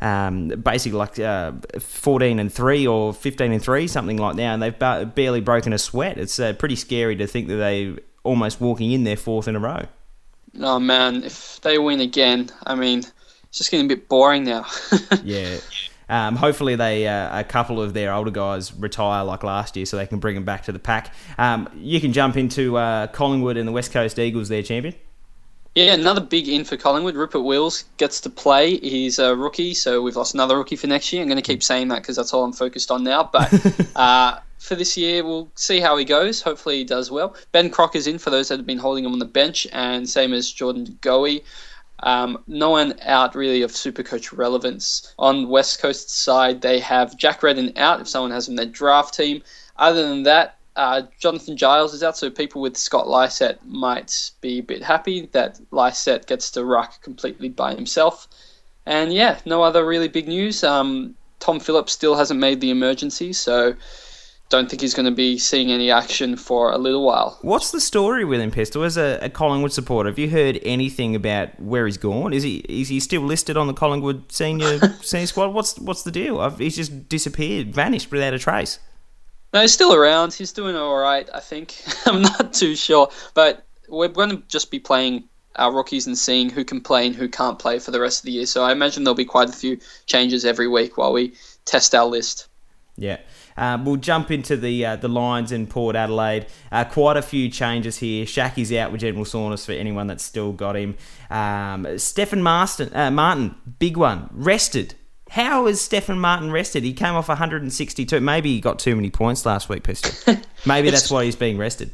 um, 0.00 0.48
basically 0.48 0.98
like 0.98 1.18
uh, 1.18 1.52
fourteen 1.78 2.38
and 2.38 2.52
three 2.52 2.86
or 2.86 3.14
fifteen 3.14 3.52
and 3.52 3.62
three, 3.62 3.86
something 3.86 4.18
like 4.18 4.36
that, 4.36 4.42
and 4.42 4.62
they've 4.62 4.78
ba- 4.78 5.10
barely 5.14 5.40
broken 5.40 5.72
a 5.72 5.78
sweat. 5.78 6.18
It's 6.18 6.38
uh, 6.38 6.52
pretty 6.54 6.76
scary 6.76 7.16
to 7.16 7.26
think 7.26 7.48
that 7.48 7.56
they're 7.56 7.96
almost 8.24 8.60
walking 8.60 8.92
in 8.92 9.04
their 9.04 9.16
fourth 9.16 9.48
in 9.48 9.56
a 9.56 9.60
row. 9.60 9.86
Oh 10.60 10.78
man, 10.78 11.24
if 11.24 11.60
they 11.62 11.78
win 11.78 12.00
again, 12.00 12.50
I 12.64 12.74
mean, 12.74 13.00
it's 13.00 13.58
just 13.58 13.70
getting 13.70 13.86
a 13.86 13.88
bit 13.88 14.08
boring 14.08 14.44
now. 14.44 14.66
Yeah. 15.22 15.58
Um, 16.08 16.36
hopefully, 16.36 16.76
they 16.76 17.06
uh, 17.06 17.40
a 17.40 17.44
couple 17.44 17.80
of 17.80 17.94
their 17.94 18.12
older 18.12 18.30
guys 18.30 18.74
retire 18.74 19.24
like 19.24 19.42
last 19.42 19.76
year, 19.76 19.86
so 19.86 19.96
they 19.96 20.06
can 20.06 20.18
bring 20.18 20.34
them 20.34 20.44
back 20.44 20.64
to 20.64 20.72
the 20.72 20.78
pack. 20.78 21.14
Um, 21.38 21.68
you 21.76 22.00
can 22.00 22.12
jump 22.12 22.36
into 22.36 22.76
uh, 22.76 23.06
Collingwood 23.08 23.56
and 23.56 23.66
the 23.66 23.72
West 23.72 23.92
Coast 23.92 24.18
Eagles, 24.18 24.48
their 24.48 24.62
champion. 24.62 24.94
Yeah, 25.74 25.94
another 25.94 26.20
big 26.20 26.46
in 26.46 26.64
for 26.64 26.76
Collingwood. 26.76 27.16
Rupert 27.16 27.42
Wills 27.42 27.84
gets 27.96 28.20
to 28.20 28.30
play. 28.30 28.76
He's 28.76 29.18
a 29.18 29.34
rookie, 29.34 29.74
so 29.74 30.02
we've 30.02 30.14
lost 30.14 30.32
another 30.32 30.56
rookie 30.56 30.76
for 30.76 30.86
next 30.86 31.12
year. 31.12 31.20
I'm 31.20 31.28
going 31.28 31.36
to 31.36 31.42
keep 31.42 31.64
saying 31.64 31.88
that 31.88 32.02
because 32.02 32.14
that's 32.14 32.32
all 32.32 32.44
I'm 32.44 32.52
focused 32.52 32.92
on 32.92 33.02
now. 33.02 33.28
But 33.32 33.52
uh, 33.96 34.38
for 34.58 34.76
this 34.76 34.96
year, 34.96 35.24
we'll 35.24 35.48
see 35.56 35.80
how 35.80 35.96
he 35.96 36.04
goes. 36.04 36.42
Hopefully, 36.42 36.78
he 36.78 36.84
does 36.84 37.10
well. 37.10 37.34
Ben 37.50 37.70
Crocker's 37.70 38.06
in 38.06 38.18
for 38.18 38.30
those 38.30 38.48
that 38.48 38.58
have 38.58 38.66
been 38.66 38.78
holding 38.78 39.04
him 39.04 39.12
on 39.12 39.18
the 39.18 39.24
bench, 39.24 39.66
and 39.72 40.08
same 40.08 40.32
as 40.32 40.52
Jordan 40.52 40.96
Goey. 41.02 41.42
Um, 42.04 42.44
no 42.46 42.68
one 42.68 42.94
out 43.02 43.34
really 43.34 43.62
of 43.62 43.74
super 43.74 44.02
coach 44.02 44.32
relevance. 44.32 45.12
On 45.18 45.48
West 45.48 45.80
Coast 45.80 46.10
side, 46.10 46.60
they 46.60 46.78
have 46.80 47.16
Jack 47.16 47.42
Redden 47.42 47.72
out 47.76 48.00
if 48.00 48.08
someone 48.08 48.30
has 48.30 48.46
him 48.46 48.52
in 48.52 48.56
their 48.56 48.66
draft 48.66 49.14
team. 49.14 49.42
Other 49.76 50.06
than 50.06 50.22
that, 50.24 50.58
uh, 50.76 51.02
Jonathan 51.18 51.56
Giles 51.56 51.94
is 51.94 52.02
out, 52.02 52.16
so 52.16 52.30
people 52.30 52.60
with 52.60 52.76
Scott 52.76 53.08
Lycett 53.08 53.58
might 53.64 54.32
be 54.42 54.58
a 54.58 54.62
bit 54.62 54.82
happy 54.82 55.30
that 55.32 55.58
Lycett 55.70 56.26
gets 56.26 56.50
to 56.52 56.64
ruck 56.64 57.00
completely 57.00 57.48
by 57.48 57.74
himself. 57.74 58.28
And 58.84 59.12
yeah, 59.12 59.38
no 59.46 59.62
other 59.62 59.86
really 59.86 60.08
big 60.08 60.28
news. 60.28 60.62
Um, 60.62 61.14
Tom 61.40 61.58
Phillips 61.58 61.94
still 61.94 62.16
hasn't 62.16 62.38
made 62.38 62.60
the 62.60 62.70
emergency, 62.70 63.32
so 63.32 63.74
don't 64.48 64.68
think 64.68 64.82
he's 64.82 64.94
going 64.94 65.06
to 65.06 65.12
be 65.12 65.38
seeing 65.38 65.70
any 65.70 65.90
action 65.90 66.36
for 66.36 66.70
a 66.70 66.78
little 66.78 67.04
while. 67.04 67.38
What's 67.42 67.70
the 67.70 67.80
story 67.80 68.24
with 68.24 68.40
him, 68.40 68.50
Pistol? 68.50 68.84
As 68.84 68.96
a, 68.96 69.18
a 69.22 69.30
Collingwood 69.30 69.72
supporter, 69.72 70.10
have 70.10 70.18
you 70.18 70.30
heard 70.30 70.60
anything 70.62 71.16
about 71.16 71.58
where 71.60 71.86
he's 71.86 71.96
gone? 71.96 72.32
Is 72.32 72.42
he 72.42 72.58
is 72.68 72.88
he 72.88 73.00
still 73.00 73.22
listed 73.22 73.56
on 73.56 73.66
the 73.66 73.74
Collingwood 73.74 74.30
senior 74.30 74.78
senior 75.02 75.26
squad? 75.26 75.48
What's 75.48 75.78
what's 75.78 76.02
the 76.02 76.10
deal? 76.10 76.40
I've, 76.40 76.58
he's 76.58 76.76
just 76.76 77.08
disappeared, 77.08 77.74
vanished 77.74 78.10
without 78.10 78.34
a 78.34 78.38
trace. 78.38 78.78
No, 79.52 79.60
he's 79.60 79.72
still 79.72 79.94
around. 79.94 80.34
He's 80.34 80.52
doing 80.52 80.76
all 80.76 80.96
right, 80.96 81.28
I 81.32 81.40
think. 81.40 81.76
I'm 82.06 82.22
not 82.22 82.52
too 82.52 82.74
sure, 82.74 83.08
but 83.34 83.64
we're 83.88 84.08
going 84.08 84.30
to 84.30 84.42
just 84.48 84.70
be 84.70 84.80
playing 84.80 85.24
our 85.56 85.72
rookies 85.72 86.06
and 86.06 86.18
seeing 86.18 86.50
who 86.50 86.64
can 86.64 86.80
play 86.80 87.06
and 87.06 87.14
who 87.14 87.28
can't 87.28 87.58
play 87.58 87.78
for 87.78 87.92
the 87.92 88.00
rest 88.00 88.20
of 88.20 88.26
the 88.26 88.32
year. 88.32 88.46
So 88.46 88.64
I 88.64 88.72
imagine 88.72 89.04
there'll 89.04 89.14
be 89.14 89.24
quite 89.24 89.48
a 89.48 89.52
few 89.52 89.78
changes 90.06 90.44
every 90.44 90.66
week 90.66 90.96
while 90.96 91.12
we 91.12 91.34
test 91.64 91.94
our 91.94 92.06
list. 92.06 92.48
Yeah. 92.96 93.18
Uh, 93.56 93.78
we'll 93.82 93.96
jump 93.96 94.30
into 94.30 94.56
the 94.56 94.84
uh, 94.84 94.96
the 94.96 95.08
Lions 95.08 95.52
in 95.52 95.66
Port 95.66 95.96
Adelaide. 95.96 96.46
Uh, 96.72 96.84
quite 96.84 97.16
a 97.16 97.22
few 97.22 97.48
changes 97.48 97.98
here. 97.98 98.26
Shacky's 98.26 98.72
out 98.72 98.92
with 98.92 99.00
General 99.00 99.24
Saunders 99.24 99.64
for 99.64 99.72
anyone 99.72 100.06
that's 100.06 100.24
still 100.24 100.52
got 100.52 100.76
him. 100.76 100.96
Um, 101.30 101.98
Stephen 101.98 102.42
Marston, 102.42 102.94
uh, 102.94 103.10
Martin, 103.10 103.54
big 103.78 103.96
one, 103.96 104.28
rested. 104.32 104.94
How 105.30 105.66
is 105.66 105.80
Stefan 105.80 106.20
Martin 106.20 106.52
rested? 106.52 106.84
He 106.84 106.92
came 106.92 107.14
off 107.14 107.28
162. 107.28 108.20
Maybe 108.20 108.52
he 108.52 108.60
got 108.60 108.78
too 108.78 108.94
many 108.94 109.10
points 109.10 109.44
last 109.44 109.68
week, 109.68 109.82
Pistol. 109.82 110.36
Maybe 110.66 110.90
that's 110.90 111.10
why 111.10 111.24
he's 111.24 111.34
being 111.34 111.58
rested. 111.58 111.90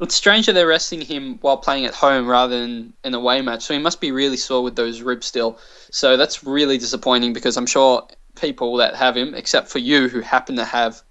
It's 0.00 0.14
strange 0.14 0.46
that 0.46 0.54
they're 0.54 0.66
resting 0.66 1.02
him 1.02 1.38
while 1.42 1.58
playing 1.58 1.84
at 1.84 1.94
home 1.94 2.26
rather 2.26 2.58
than 2.58 2.94
an 3.04 3.14
away 3.14 3.42
match. 3.42 3.62
So 3.62 3.74
he 3.74 3.80
must 3.80 4.00
be 4.00 4.12
really 4.12 4.38
sore 4.38 4.62
with 4.62 4.74
those 4.74 5.02
ribs 5.02 5.26
still. 5.26 5.58
So 5.90 6.16
that's 6.16 6.42
really 6.42 6.78
disappointing 6.78 7.32
because 7.32 7.56
I'm 7.56 7.66
sure 7.66 8.08
people 8.34 8.76
that 8.76 8.94
have 8.96 9.16
him, 9.16 9.34
except 9.34 9.68
for 9.68 9.78
you 9.78 10.08
who 10.08 10.20
happen 10.20 10.56
to 10.56 10.64
have 10.64 11.02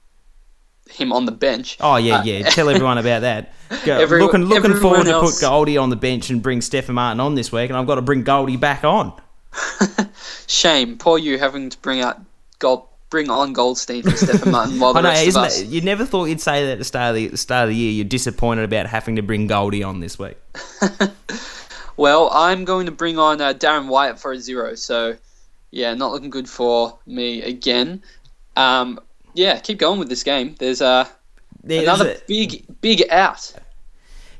him 0.89 1.13
on 1.13 1.25
the 1.25 1.31
bench. 1.31 1.77
Oh 1.79 1.97
yeah, 1.97 2.19
uh, 2.19 2.23
yeah. 2.23 2.49
Tell 2.49 2.69
everyone 2.69 2.97
about 2.97 3.21
that. 3.21 3.53
Go, 3.85 3.99
Every- 3.99 4.21
looking 4.21 4.45
looking 4.45 4.73
forward 4.75 5.01
everyone 5.01 5.23
to 5.25 5.31
put 5.31 5.39
Goldie 5.41 5.77
on 5.77 5.89
the 5.89 5.95
bench 5.95 6.29
and 6.31 6.41
bring 6.41 6.61
Stefan 6.61 6.95
Martin 6.95 7.19
on 7.19 7.35
this 7.35 7.51
week, 7.51 7.69
and 7.69 7.77
I've 7.77 7.85
got 7.87 7.95
to 7.95 8.01
bring 8.01 8.23
Goldie 8.23 8.57
back 8.57 8.83
on. 8.83 9.13
Shame, 10.47 10.97
poor 10.97 11.17
you 11.17 11.37
having 11.37 11.69
to 11.69 11.77
bring 11.79 12.01
out 12.01 12.19
gold, 12.59 12.87
bring 13.09 13.29
on 13.29 13.53
Goldstein 13.53 14.03
for 14.03 14.11
Stefan 14.11 14.51
Martin 14.51 14.79
while 14.79 14.93
the 14.93 14.99
I 14.99 15.01
know, 15.03 15.09
rest 15.09 15.21
of 15.21 15.27
isn't 15.27 15.43
us. 15.43 15.61
it? 15.61 15.67
You 15.67 15.81
never 15.81 16.05
thought 16.05 16.25
you'd 16.25 16.41
say 16.41 16.65
that 16.65 16.73
at 16.73 16.77
the 16.79 16.85
start 16.85 17.09
of 17.09 17.15
the, 17.15 17.27
the 17.27 17.37
start 17.37 17.63
of 17.65 17.69
the 17.69 17.75
year. 17.75 17.91
You're 17.91 18.05
disappointed 18.05 18.63
about 18.63 18.87
having 18.87 19.15
to 19.17 19.21
bring 19.21 19.45
Goldie 19.47 19.83
on 19.83 19.99
this 19.99 20.17
week. 20.17 20.37
Well, 21.97 22.29
I'm 22.31 22.63
going 22.63 22.85
to 22.85 22.91
bring 22.93 23.17
on 23.19 23.41
uh, 23.41 23.53
Darren 23.53 23.87
Wyatt 23.87 24.19
for 24.19 24.31
a 24.31 24.39
zero. 24.39 24.75
So, 24.75 25.17
yeah, 25.71 25.93
not 25.93 26.11
looking 26.11 26.29
good 26.29 26.49
for 26.49 26.97
me 27.05 27.41
again. 27.41 28.01
Um, 28.55 28.99
yeah, 29.33 29.59
keep 29.59 29.77
going 29.77 29.99
with 29.99 30.09
this 30.09 30.23
game. 30.23 30.55
There's 30.59 30.81
uh, 30.81 31.07
There's 31.63 31.83
another 31.83 32.11
a- 32.11 32.17
big, 32.27 32.65
big 32.81 33.03
out. 33.09 33.53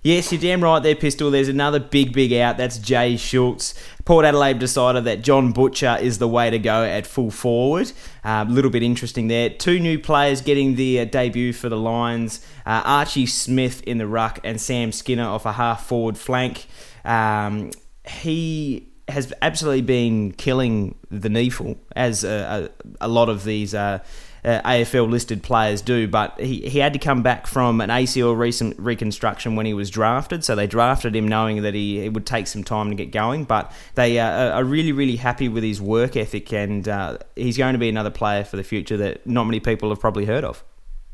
Yes, 0.01 0.31
you're 0.31 0.39
damn 0.39 0.63
right 0.63 0.81
there, 0.81 0.95
Pistol. 0.95 1.29
There's 1.29 1.49
another 1.49 1.77
big, 1.77 2.13
big 2.13 2.31
out. 2.31 2.55
That's 2.55 2.77
Jay 2.77 3.17
Schultz. 3.17 3.73
Port 4.05 4.23
Adelaide 4.23 4.57
decided 4.57 5.03
that 5.03 5.23
John 5.23 5.51
Butcher 5.51 5.97
is 5.99 6.19
the 6.19 6.27
way 6.27 6.49
to 6.49 6.57
go 6.57 6.85
at 6.85 7.05
full 7.05 7.29
forward. 7.31 7.91
A 8.23 8.45
little 8.45 8.71
bit 8.71 8.81
interesting 8.81 9.27
there. 9.27 9.49
Two 9.49 9.77
new 9.77 9.99
players 9.99 10.39
getting 10.39 10.75
the 10.75 11.01
uh, 11.01 11.05
debut 11.05 11.51
for 11.51 11.67
the 11.67 11.75
Lions 11.75 12.39
uh, 12.65 12.81
Archie 12.85 13.25
Smith 13.25 13.83
in 13.83 13.97
the 13.97 14.07
ruck 14.07 14.39
and 14.45 14.61
Sam 14.61 14.93
Skinner 14.93 15.25
off 15.27 15.45
a 15.45 15.51
half 15.51 15.85
forward 15.85 16.17
flank. 16.17 16.67
Um, 17.03 17.71
he 18.07 18.88
has 19.09 19.33
absolutely 19.41 19.81
been 19.81 20.31
killing 20.33 20.95
the 21.09 21.29
NEAFL, 21.29 21.77
as 21.95 22.23
a, 22.23 22.69
a, 22.99 23.05
a 23.05 23.07
lot 23.07 23.29
of 23.29 23.43
these 23.43 23.73
uh, 23.73 23.99
uh, 24.43 24.61
AFL 24.61 25.09
listed 25.09 25.43
players 25.43 25.81
do, 25.81 26.07
but 26.07 26.39
he, 26.39 26.67
he 26.67 26.79
had 26.79 26.93
to 26.93 26.99
come 26.99 27.21
back 27.21 27.47
from 27.47 27.81
an 27.81 27.89
ACL 27.89 28.37
recent 28.37 28.77
reconstruction 28.79 29.55
when 29.55 29.65
he 29.65 29.73
was 29.73 29.89
drafted. 29.89 30.43
So 30.43 30.55
they 30.55 30.67
drafted 30.67 31.15
him 31.15 31.27
knowing 31.27 31.61
that 31.63 31.73
he 31.73 31.99
it 32.05 32.13
would 32.13 32.25
take 32.25 32.47
some 32.47 32.63
time 32.63 32.89
to 32.89 32.95
get 32.95 33.11
going, 33.11 33.43
but 33.43 33.71
they 33.95 34.19
uh, 34.19 34.51
are 34.51 34.63
really, 34.63 34.91
really 34.91 35.17
happy 35.17 35.49
with 35.49 35.63
his 35.63 35.81
work 35.81 36.15
ethic, 36.15 36.53
and 36.53 36.87
uh, 36.87 37.17
he's 37.35 37.57
going 37.57 37.73
to 37.73 37.79
be 37.79 37.89
another 37.89 38.11
player 38.11 38.43
for 38.43 38.57
the 38.57 38.63
future 38.63 38.97
that 38.97 39.25
not 39.27 39.45
many 39.45 39.59
people 39.59 39.89
have 39.89 39.99
probably 39.99 40.25
heard 40.25 40.43
of. 40.43 40.63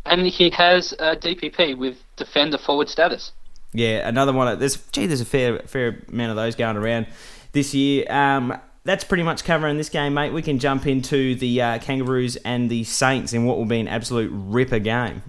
And 0.06 0.28
he 0.28 0.52
has 0.52 0.94
a 0.94 1.16
DPP 1.16 1.78
with 1.78 1.98
defender 2.16 2.60
forward 2.60 2.90
status. 2.90 3.32
Yeah, 3.74 4.08
another 4.08 4.32
one. 4.32 4.58
There's 4.60 4.78
gee, 4.92 5.08
there's 5.08 5.22
a 5.22 5.26
fair 5.26 5.60
fair 5.60 6.04
amount 6.08 6.30
of 6.30 6.36
those 6.38 6.56
going 6.56 6.78
around 6.78 7.08
this 7.56 7.74
year. 7.74 8.06
Um, 8.12 8.56
that's 8.84 9.04
pretty 9.04 9.24
much 9.24 9.44
covering 9.44 9.78
this 9.78 9.90
game, 9.90 10.14
mate. 10.14 10.32
We 10.32 10.44
can 10.44 10.60
jump 10.60 10.86
into 10.86 11.34
the 11.34 11.60
uh, 11.60 11.80
Kangaroos 11.80 12.36
and 12.38 12.70
the 12.70 12.84
Saints 12.84 13.34
in 13.34 13.46
what 13.46 13.58
will 13.58 13.66
be 13.66 13.80
an 13.80 13.88
absolute 13.88 14.30
ripper 14.32 14.78
game. 14.78 15.24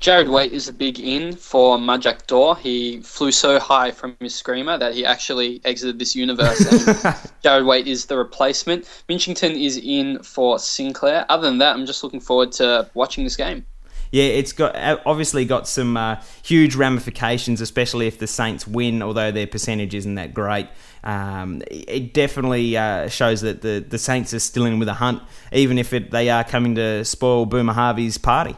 Jarrad 0.00 0.28
Waite 0.28 0.52
is 0.52 0.66
a 0.66 0.72
big 0.72 0.98
in 0.98 1.36
for 1.36 1.78
Majak 1.78 2.26
Daw. 2.26 2.54
He 2.54 3.00
flew 3.02 3.30
so 3.30 3.60
high 3.60 3.92
from 3.92 4.16
his 4.18 4.34
screamer 4.34 4.76
that 4.76 4.94
he 4.94 5.06
actually 5.06 5.60
exited 5.64 6.00
this 6.00 6.16
universe. 6.16 6.58
Jarrad 7.44 7.64
Waite 7.64 7.86
is 7.86 8.06
the 8.06 8.16
replacement. 8.16 8.84
Minchington 9.08 9.54
is 9.54 9.78
in 9.78 10.20
for 10.24 10.58
Sinclair. 10.58 11.24
Other 11.28 11.48
than 11.48 11.58
that, 11.58 11.76
I'm 11.76 11.86
just 11.86 12.02
looking 12.02 12.18
forward 12.18 12.50
to 12.52 12.90
watching 12.94 13.22
this 13.22 13.36
game 13.36 13.64
yeah, 14.12 14.24
it's 14.24 14.52
got 14.52 14.76
obviously 15.06 15.46
got 15.46 15.66
some 15.66 15.96
uh, 15.96 16.22
huge 16.42 16.74
ramifications, 16.74 17.62
especially 17.62 18.06
if 18.06 18.18
the 18.18 18.26
Saints 18.26 18.66
win. 18.66 19.02
Although 19.02 19.32
their 19.32 19.46
percentage 19.46 19.94
isn't 19.94 20.16
that 20.16 20.34
great, 20.34 20.68
um, 21.02 21.62
it 21.70 22.12
definitely 22.12 22.76
uh, 22.76 23.08
shows 23.08 23.40
that 23.40 23.62
the, 23.62 23.84
the 23.88 23.98
Saints 23.98 24.34
are 24.34 24.38
still 24.38 24.66
in 24.66 24.78
with 24.78 24.88
a 24.88 24.94
hunt, 24.94 25.22
even 25.50 25.78
if 25.78 25.94
it, 25.94 26.10
they 26.10 26.28
are 26.28 26.44
coming 26.44 26.74
to 26.74 27.04
spoil 27.06 27.46
Boomer 27.46 27.72
Harvey's 27.72 28.18
party. 28.18 28.54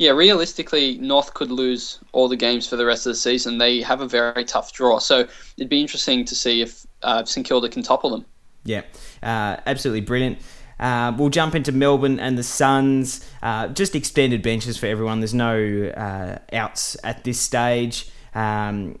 Yeah, 0.00 0.10
realistically, 0.10 0.98
North 0.98 1.32
could 1.32 1.52
lose 1.52 2.00
all 2.12 2.28
the 2.28 2.36
games 2.36 2.68
for 2.68 2.74
the 2.74 2.84
rest 2.84 3.06
of 3.06 3.12
the 3.12 3.16
season. 3.16 3.58
They 3.58 3.80
have 3.82 4.00
a 4.00 4.08
very 4.08 4.44
tough 4.44 4.72
draw, 4.72 4.98
so 4.98 5.28
it'd 5.56 5.70
be 5.70 5.80
interesting 5.80 6.24
to 6.24 6.34
see 6.34 6.60
if 6.60 6.84
uh, 7.02 7.24
St 7.24 7.46
Kilda 7.46 7.68
can 7.68 7.82
topple 7.82 8.10
them. 8.10 8.26
Yeah, 8.64 8.82
uh, 9.22 9.56
absolutely 9.64 10.00
brilliant. 10.00 10.38
Uh, 10.78 11.12
we'll 11.16 11.30
jump 11.30 11.54
into 11.54 11.72
Melbourne 11.72 12.20
and 12.20 12.36
the 12.36 12.42
Suns. 12.42 13.26
Uh, 13.42 13.68
just 13.68 13.94
extended 13.94 14.42
benches 14.42 14.76
for 14.76 14.86
everyone. 14.86 15.20
There's 15.20 15.34
no 15.34 15.92
uh, 15.96 16.38
outs 16.52 16.96
at 17.02 17.24
this 17.24 17.40
stage. 17.40 18.08
Um, 18.34 18.98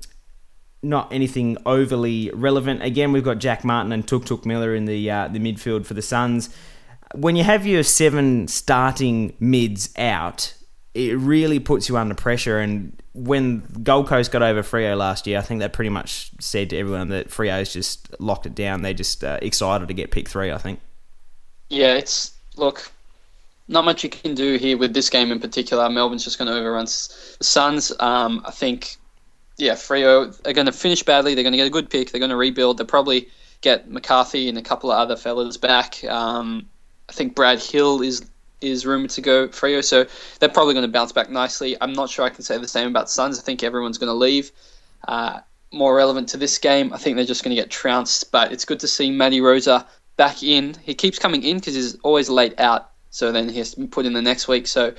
not 0.82 1.12
anything 1.12 1.58
overly 1.66 2.30
relevant. 2.32 2.82
Again, 2.82 3.12
we've 3.12 3.24
got 3.24 3.38
Jack 3.38 3.64
Martin 3.64 3.92
and 3.92 4.06
Tuk 4.06 4.24
Tuk 4.24 4.46
Miller 4.46 4.74
in 4.74 4.86
the 4.86 5.10
uh, 5.10 5.28
the 5.28 5.38
midfield 5.38 5.84
for 5.84 5.94
the 5.94 6.02
Suns. 6.02 6.54
When 7.14 7.36
you 7.36 7.44
have 7.44 7.66
your 7.66 7.82
seven 7.82 8.48
starting 8.48 9.34
mids 9.38 9.92
out, 9.96 10.54
it 10.94 11.16
really 11.18 11.58
puts 11.58 11.88
you 11.88 11.96
under 11.96 12.14
pressure. 12.14 12.58
And 12.58 13.00
when 13.14 13.60
Gold 13.82 14.06
Coast 14.08 14.32
got 14.32 14.42
over 14.42 14.62
Freo 14.62 14.96
last 14.96 15.26
year, 15.26 15.38
I 15.38 15.42
think 15.42 15.60
that 15.60 15.72
pretty 15.72 15.90
much 15.90 16.30
said 16.40 16.70
to 16.70 16.78
everyone 16.78 17.08
that 17.08 17.28
Freo's 17.28 17.72
just 17.72 18.18
locked 18.20 18.46
it 18.46 18.54
down. 18.54 18.82
They're 18.82 18.94
just 18.94 19.22
uh, 19.22 19.38
excited 19.42 19.88
to 19.88 19.94
get 19.94 20.10
pick 20.10 20.28
three. 20.28 20.50
I 20.50 20.58
think. 20.58 20.80
Yeah, 21.68 21.94
it's 21.94 22.32
look, 22.56 22.90
not 23.68 23.84
much 23.84 24.04
you 24.04 24.10
can 24.10 24.34
do 24.34 24.56
here 24.56 24.78
with 24.78 24.94
this 24.94 25.10
game 25.10 25.32
in 25.32 25.40
particular. 25.40 25.88
Melbourne's 25.88 26.24
just 26.24 26.38
going 26.38 26.50
to 26.50 26.56
overrun 26.56 26.84
the 26.84 27.44
Suns. 27.44 27.92
Um, 27.98 28.42
I 28.46 28.50
think, 28.50 28.96
yeah, 29.56 29.72
Freo 29.72 30.34
are 30.46 30.52
going 30.52 30.66
to 30.66 30.72
finish 30.72 31.02
badly. 31.02 31.34
They're 31.34 31.44
going 31.44 31.52
to 31.52 31.58
get 31.58 31.66
a 31.66 31.70
good 31.70 31.90
pick. 31.90 32.10
They're 32.10 32.20
going 32.20 32.30
to 32.30 32.36
rebuild. 32.36 32.78
They'll 32.78 32.86
probably 32.86 33.28
get 33.60 33.90
McCarthy 33.90 34.48
and 34.48 34.58
a 34.58 34.62
couple 34.62 34.90
of 34.92 34.98
other 34.98 35.16
fellas 35.16 35.56
back. 35.56 36.02
Um, 36.04 36.66
I 37.08 37.12
think 37.12 37.34
Brad 37.34 37.62
Hill 37.62 38.02
is 38.02 38.24
is 38.62 38.86
rumored 38.86 39.10
to 39.10 39.20
go 39.20 39.48
Freo, 39.48 39.84
so 39.84 40.06
they're 40.40 40.48
probably 40.48 40.72
going 40.72 40.86
to 40.86 40.90
bounce 40.90 41.12
back 41.12 41.28
nicely. 41.28 41.76
I'm 41.80 41.92
not 41.92 42.08
sure 42.08 42.24
I 42.24 42.30
can 42.30 42.42
say 42.42 42.56
the 42.56 42.66
same 42.66 42.88
about 42.88 43.10
Suns. 43.10 43.38
I 43.38 43.42
think 43.42 43.62
everyone's 43.62 43.98
going 43.98 44.08
to 44.08 44.14
leave. 44.14 44.50
Uh, 45.06 45.40
more 45.72 45.94
relevant 45.94 46.30
to 46.30 46.38
this 46.38 46.56
game, 46.56 46.92
I 46.92 46.96
think 46.96 47.16
they're 47.16 47.26
just 47.26 47.44
going 47.44 47.54
to 47.54 47.60
get 47.60 47.70
trounced. 47.70 48.32
But 48.32 48.52
it's 48.52 48.64
good 48.64 48.80
to 48.80 48.88
see 48.88 49.10
Matty 49.10 49.40
Rosa 49.42 49.86
back 50.16 50.42
in. 50.42 50.74
He 50.82 50.94
keeps 50.94 51.18
coming 51.18 51.42
in 51.42 51.58
because 51.58 51.74
he's 51.74 51.96
always 51.96 52.28
late 52.28 52.58
out. 52.58 52.90
So 53.10 53.32
then 53.32 53.48
he 53.48 53.58
has 53.58 53.72
to 53.72 53.80
be 53.80 53.86
put 53.86 54.06
in 54.06 54.12
the 54.12 54.22
next 54.22 54.48
week. 54.48 54.66
So 54.66 54.94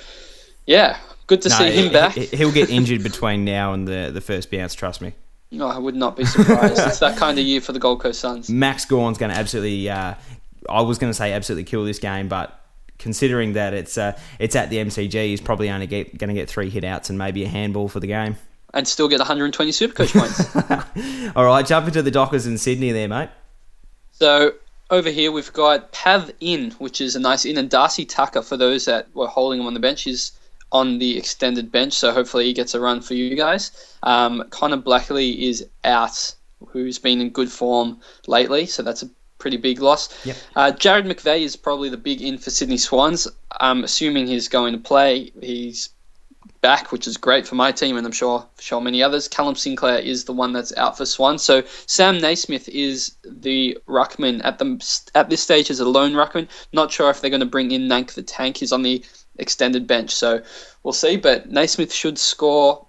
yeah, 0.66 0.98
good 1.28 1.42
to 1.44 1.50
no, 1.50 1.56
see 1.56 1.72
him 1.72 1.94
back. 1.94 2.14
He'll 2.14 2.52
get 2.52 2.70
injured 2.70 3.04
between 3.04 3.46
now 3.46 3.74
and 3.74 3.88
the 3.88 4.12
the 4.14 4.22
first 4.22 4.52
bounce. 4.52 4.74
Trust 4.74 5.02
me. 5.02 5.14
No, 5.52 5.68
I 5.68 5.78
would 5.78 5.96
not 5.96 6.18
be 6.18 6.26
surprised. 6.26 6.78
it's 6.80 7.00
that 7.00 7.18
kind 7.18 7.40
of 7.40 7.46
year 7.46 7.62
for 7.62 7.72
the 7.72 7.80
Gold 7.80 8.02
Coast 8.02 8.20
Suns. 8.20 8.50
Max 8.50 8.86
Gawn's 8.86 9.18
going 9.18 9.32
to 9.32 9.38
absolutely. 9.38 9.90
Uh, 9.90 10.16
I 10.70 10.82
was 10.82 10.98
going 10.98 11.10
to 11.10 11.14
say 11.14 11.32
absolutely 11.32 11.64
kill 11.64 11.86
this 11.86 12.00
game, 12.00 12.28
but 12.28 12.60
considering 12.98 13.54
that 13.54 13.74
it's 13.74 13.98
uh, 13.98 14.18
it's 14.40 14.56
at 14.56 14.70
the 14.70 14.78
MCG, 14.78 15.14
he's 15.14 15.42
probably 15.42 15.70
only 15.70 15.88
get, 15.88 16.18
going 16.18 16.30
to 16.30 16.34
get 16.34 16.50
three 16.50 16.70
hit 16.70 16.84
outs 16.84 17.10
and 17.10 17.18
maybe 17.18 17.44
a 17.46 17.48
handball 17.48 17.88
for 17.88 18.00
the 18.00 18.08
game. 18.08 18.36
And 18.74 18.88
still 18.88 19.08
get 19.08 19.20
120 19.20 19.72
Supercoach 19.72 20.14
points. 20.14 21.32
All 21.36 21.46
right, 21.46 21.66
jump 21.66 21.88
into 21.88 22.02
the 22.02 22.12
Dockers 22.12 22.46
in 22.46 22.58
Sydney 22.58 22.92
there, 22.92 23.08
mate. 23.08 23.30
So 24.12 24.54
over 24.90 25.10
here 25.10 25.32
we've 25.32 25.54
got 25.54 25.92
Pav 25.92 26.32
In, 26.40 26.72
which 26.72 27.02
is 27.02 27.16
a 27.16 27.20
nice 27.20 27.46
in, 27.46 27.58
and 27.58 27.70
Darcy 27.70 28.06
Tucker 28.06 28.42
for 28.42 28.58
those 28.58 28.86
that 28.86 29.14
were 29.14 29.28
holding 29.28 29.60
him 29.60 29.68
on 29.68 29.74
the 29.74 29.80
bench. 29.80 30.04
He's 30.04 30.32
on 30.72 31.00
the 31.00 31.18
extended 31.18 31.72
bench, 31.72 31.94
so 31.94 32.12
hopefully 32.12 32.46
he 32.46 32.54
gets 32.54 32.74
a 32.74 32.80
run 32.80 33.02
for 33.02 33.14
you 33.14 33.36
guys. 33.36 33.96
Um, 34.04 34.44
Connor 34.50 34.78
Blackley 34.78 35.48
is 35.48 35.66
out, 35.84 36.36
who's 36.68 37.00
been 37.00 37.22
in 37.22 37.30
good 37.30 37.52
form 37.52 38.00
lately, 38.28 38.66
so 38.66 38.84
that's 38.84 39.04
a 39.04 39.10
pretty 39.38 39.58
big 39.58 39.80
loss. 39.80 40.26
Yep. 40.26 40.38
Uh, 40.56 40.72
Jarrad 40.72 41.06
McVeigh 41.06 41.42
is 41.42 41.56
probably 41.56 41.90
the 41.90 41.98
big 41.98 42.22
in 42.22 42.38
for 42.38 42.50
Sydney 42.50 42.78
Swans. 42.78 43.28
I'm 43.60 43.84
assuming 43.84 44.28
he's 44.28 44.50
going 44.50 44.74
to 44.74 44.80
play. 44.80 45.32
He's 45.42 45.90
back, 46.62 46.92
which 46.92 47.08
is 47.08 47.18
great 47.18 47.48
for 47.48 47.56
my 47.56 47.72
team, 47.72 47.98
and 47.98 48.06
I'm 48.06 48.12
sure 48.12 48.46
for 48.56 48.62
sure 48.62 48.82
many 48.82 49.04
others. 49.04 49.28
Callum 49.28 49.56
Sinclair 49.56 50.00
is 50.00 50.26
the 50.26 50.34
one 50.34 50.54
that's 50.54 50.76
out 50.78 50.98
for 50.98 51.06
Swan. 51.06 51.40
So 51.40 51.64
Sam 51.86 52.20
Naismith 52.20 52.68
is 52.70 53.16
the 53.24 53.78
ruckman 53.88 54.42
at 54.44 54.60
the 54.60 55.10
at 55.16 55.30
this 55.30 55.42
stage 55.42 55.70
as 55.70 55.80
a 55.80 55.88
lone 55.88 56.14
ruckman. 56.14 56.48
Not 56.74 56.92
sure 56.92 57.10
if 57.10 57.22
they're 57.22 57.30
going 57.30 57.40
to 57.40 57.46
bring 57.46 57.72
in 57.72 57.88
Nank 57.88 58.14
the 58.14 58.24
Tank. 58.24 58.58
He's 58.58 58.72
on 58.72 58.84
the 58.84 59.04
extended 59.38 59.88
bench, 59.88 60.12
so 60.12 60.42
we'll 60.84 60.94
see. 60.94 61.18
But 61.18 61.52
Naismith 61.52 61.94
should 61.94 62.18
score 62.18 62.86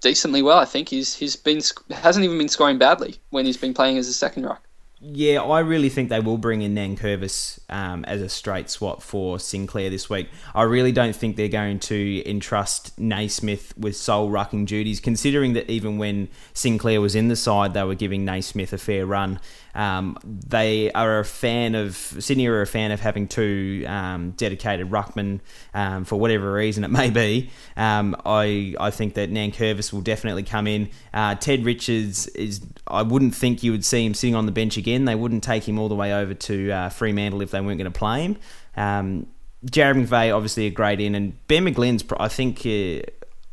decently 0.00 0.42
well. 0.42 0.58
I 0.58 0.64
think 0.64 0.88
he's 0.88 1.14
he's 1.14 1.36
been 1.36 1.60
hasn't 1.90 2.24
even 2.24 2.38
been 2.38 2.48
scoring 2.48 2.78
badly 2.78 3.16
when 3.30 3.46
he's 3.46 3.56
been 3.56 3.74
playing 3.74 3.98
as 3.98 4.08
a 4.08 4.14
second 4.14 4.44
ruck. 4.44 4.62
Yeah, 5.00 5.42
I 5.42 5.60
really 5.60 5.90
think 5.90 6.08
they 6.08 6.18
will 6.18 6.38
bring 6.38 6.62
in 6.62 6.74
Nankervis 6.74 7.60
um, 7.70 8.04
as 8.06 8.20
a 8.20 8.28
straight 8.28 8.68
swap 8.68 9.00
for 9.00 9.38
Sinclair 9.38 9.90
this 9.90 10.10
week. 10.10 10.28
I 10.56 10.62
really 10.62 10.90
don't 10.90 11.14
think 11.14 11.36
they're 11.36 11.46
going 11.46 11.78
to 11.80 12.28
entrust 12.28 12.98
Naismith 12.98 13.78
with 13.78 13.94
sole 13.94 14.28
rucking 14.28 14.66
duties, 14.66 14.98
considering 14.98 15.52
that 15.52 15.70
even 15.70 15.98
when 15.98 16.26
Sinclair 16.52 17.00
was 17.00 17.14
in 17.14 17.28
the 17.28 17.36
side, 17.36 17.74
they 17.74 17.84
were 17.84 17.94
giving 17.94 18.24
Naismith 18.24 18.72
a 18.72 18.78
fair 18.78 19.06
run. 19.06 19.38
Um, 19.78 20.18
they 20.24 20.90
are 20.90 21.20
a 21.20 21.24
fan 21.24 21.76
of 21.76 21.94
Sydney 21.94 22.48
are 22.48 22.60
a 22.60 22.66
fan 22.66 22.90
of 22.90 22.98
having 22.98 23.28
two 23.28 23.84
um, 23.86 24.32
dedicated 24.32 24.90
ruckmen 24.90 25.38
um, 25.72 26.04
for 26.04 26.18
whatever 26.18 26.52
reason 26.52 26.82
it 26.82 26.88
may 26.90 27.10
be. 27.10 27.50
Um, 27.76 28.16
I 28.26 28.74
I 28.80 28.90
think 28.90 29.14
that 29.14 29.30
Nankervis 29.30 29.92
will 29.92 30.00
definitely 30.00 30.42
come 30.42 30.66
in. 30.66 30.90
Uh, 31.14 31.36
Ted 31.36 31.64
Richards 31.64 32.26
is 32.28 32.60
I 32.88 33.02
wouldn't 33.02 33.36
think 33.36 33.62
you 33.62 33.70
would 33.70 33.84
see 33.84 34.04
him 34.04 34.14
sitting 34.14 34.34
on 34.34 34.46
the 34.46 34.52
bench 34.52 34.76
again. 34.76 35.04
They 35.04 35.14
wouldn't 35.14 35.44
take 35.44 35.68
him 35.68 35.78
all 35.78 35.88
the 35.88 35.94
way 35.94 36.12
over 36.12 36.34
to 36.34 36.70
uh, 36.72 36.88
Fremantle 36.88 37.40
if 37.42 37.52
they 37.52 37.60
weren't 37.60 37.78
going 37.78 37.92
to 37.92 37.96
play 37.96 38.22
him. 38.22 38.36
Um, 38.76 39.28
Jarrad 39.66 40.06
McVeigh, 40.06 40.34
obviously 40.34 40.66
a 40.66 40.70
great 40.70 41.00
in, 41.00 41.14
and 41.14 41.46
Ben 41.46 41.64
McGlynn's. 41.64 42.04
I 42.18 42.26
think 42.26 42.66
uh, 42.66 43.08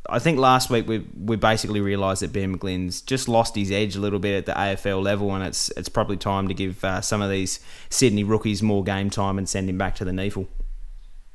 I 0.09 0.19
think 0.19 0.37
last 0.37 0.69
week 0.69 0.87
we 0.87 0.99
we 1.19 1.35
basically 1.35 1.81
realised 1.81 2.21
that 2.21 2.31
Ben 2.31 2.57
McGlynn's 2.57 3.01
just 3.01 3.27
lost 3.27 3.55
his 3.55 3.71
edge 3.71 3.95
a 3.95 3.99
little 3.99 4.19
bit 4.19 4.37
at 4.37 4.45
the 4.45 4.53
AFL 4.53 5.03
level, 5.03 5.33
and 5.33 5.43
it's 5.43 5.69
it's 5.71 5.89
probably 5.89 6.17
time 6.17 6.47
to 6.47 6.53
give 6.53 6.83
uh, 6.83 7.01
some 7.01 7.21
of 7.21 7.29
these 7.29 7.59
Sydney 7.89 8.23
rookies 8.23 8.61
more 8.61 8.83
game 8.83 9.09
time 9.09 9.37
and 9.37 9.47
send 9.47 9.69
him 9.69 9.77
back 9.77 9.95
to 9.95 10.05
the 10.05 10.11
NEAFL. 10.11 10.47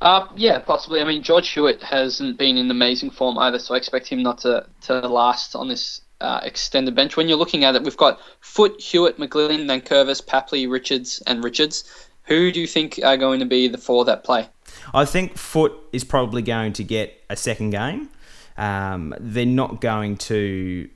Uh, 0.01 0.27
yeah, 0.35 0.59
possibly. 0.59 1.01
I 1.01 1.05
mean, 1.05 1.23
George 1.23 1.49
Hewitt 1.51 1.83
hasn't 1.83 2.39
been 2.39 2.57
in 2.57 2.71
amazing 2.71 3.11
form 3.11 3.37
either, 3.39 3.59
so 3.59 3.75
I 3.75 3.77
expect 3.77 4.09
him 4.09 4.23
not 4.23 4.39
to, 4.39 4.67
to 4.83 5.07
last 5.07 5.55
on 5.55 5.69
this 5.69 6.01
uh, 6.23 6.41
extended 6.43 6.95
bench. 6.95 7.17
When 7.17 7.29
you're 7.29 7.37
looking 7.37 7.65
at 7.65 7.75
it, 7.75 7.83
we've 7.83 7.97
got 7.97 8.19
Foote, 8.41 8.81
Hewitt, 8.81 9.19
McGlynn, 9.19 9.67
Nankervis, 9.67 10.25
Papley, 10.25 10.71
Richards, 10.71 11.23
and 11.27 11.45
Richards. 11.45 12.09
Who 12.25 12.51
do 12.51 12.61
you 12.61 12.67
think 12.67 13.01
are 13.05 13.17
going 13.17 13.41
to 13.41 13.47
be 13.47 13.69
the 13.69 13.77
four 13.77 14.05
that 14.07 14.25
play? 14.25 14.49
I 14.95 15.05
think 15.05 15.37
Foote 15.37 15.77
is 15.93 16.05
probably 16.05 16.43
going 16.43 16.73
to 16.75 16.85
get 16.85 17.23
a 17.29 17.37
second 17.37 17.71
game. 17.71 18.09
Um, 18.61 19.15
they're 19.19 19.47
not 19.47 19.81
going 19.81 20.19
to. 20.19 20.89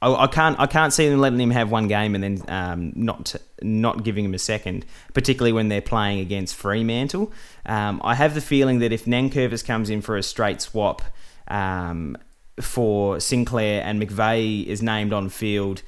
I, 0.00 0.12
I 0.12 0.26
can't. 0.28 0.58
I 0.60 0.66
can't 0.66 0.92
see 0.92 1.08
them 1.08 1.18
letting 1.18 1.40
him 1.40 1.50
have 1.50 1.70
one 1.70 1.88
game 1.88 2.14
and 2.14 2.22
then 2.22 2.42
um, 2.48 2.92
not 2.94 3.34
not 3.60 4.04
giving 4.04 4.24
him 4.24 4.34
a 4.34 4.38
second, 4.38 4.86
particularly 5.14 5.52
when 5.52 5.68
they're 5.68 5.82
playing 5.82 6.20
against 6.20 6.54
Fremantle. 6.54 7.32
Um, 7.66 8.00
I 8.04 8.14
have 8.14 8.34
the 8.34 8.40
feeling 8.40 8.78
that 8.78 8.92
if 8.92 9.04
Nankervis 9.04 9.64
comes 9.64 9.90
in 9.90 10.00
for 10.00 10.16
a 10.16 10.22
straight 10.22 10.60
swap 10.62 11.02
um, 11.48 12.16
for 12.60 13.18
Sinclair 13.18 13.82
and 13.82 14.00
McVeigh 14.00 14.64
is 14.66 14.80
named 14.80 15.12
on 15.12 15.28
field, 15.28 15.82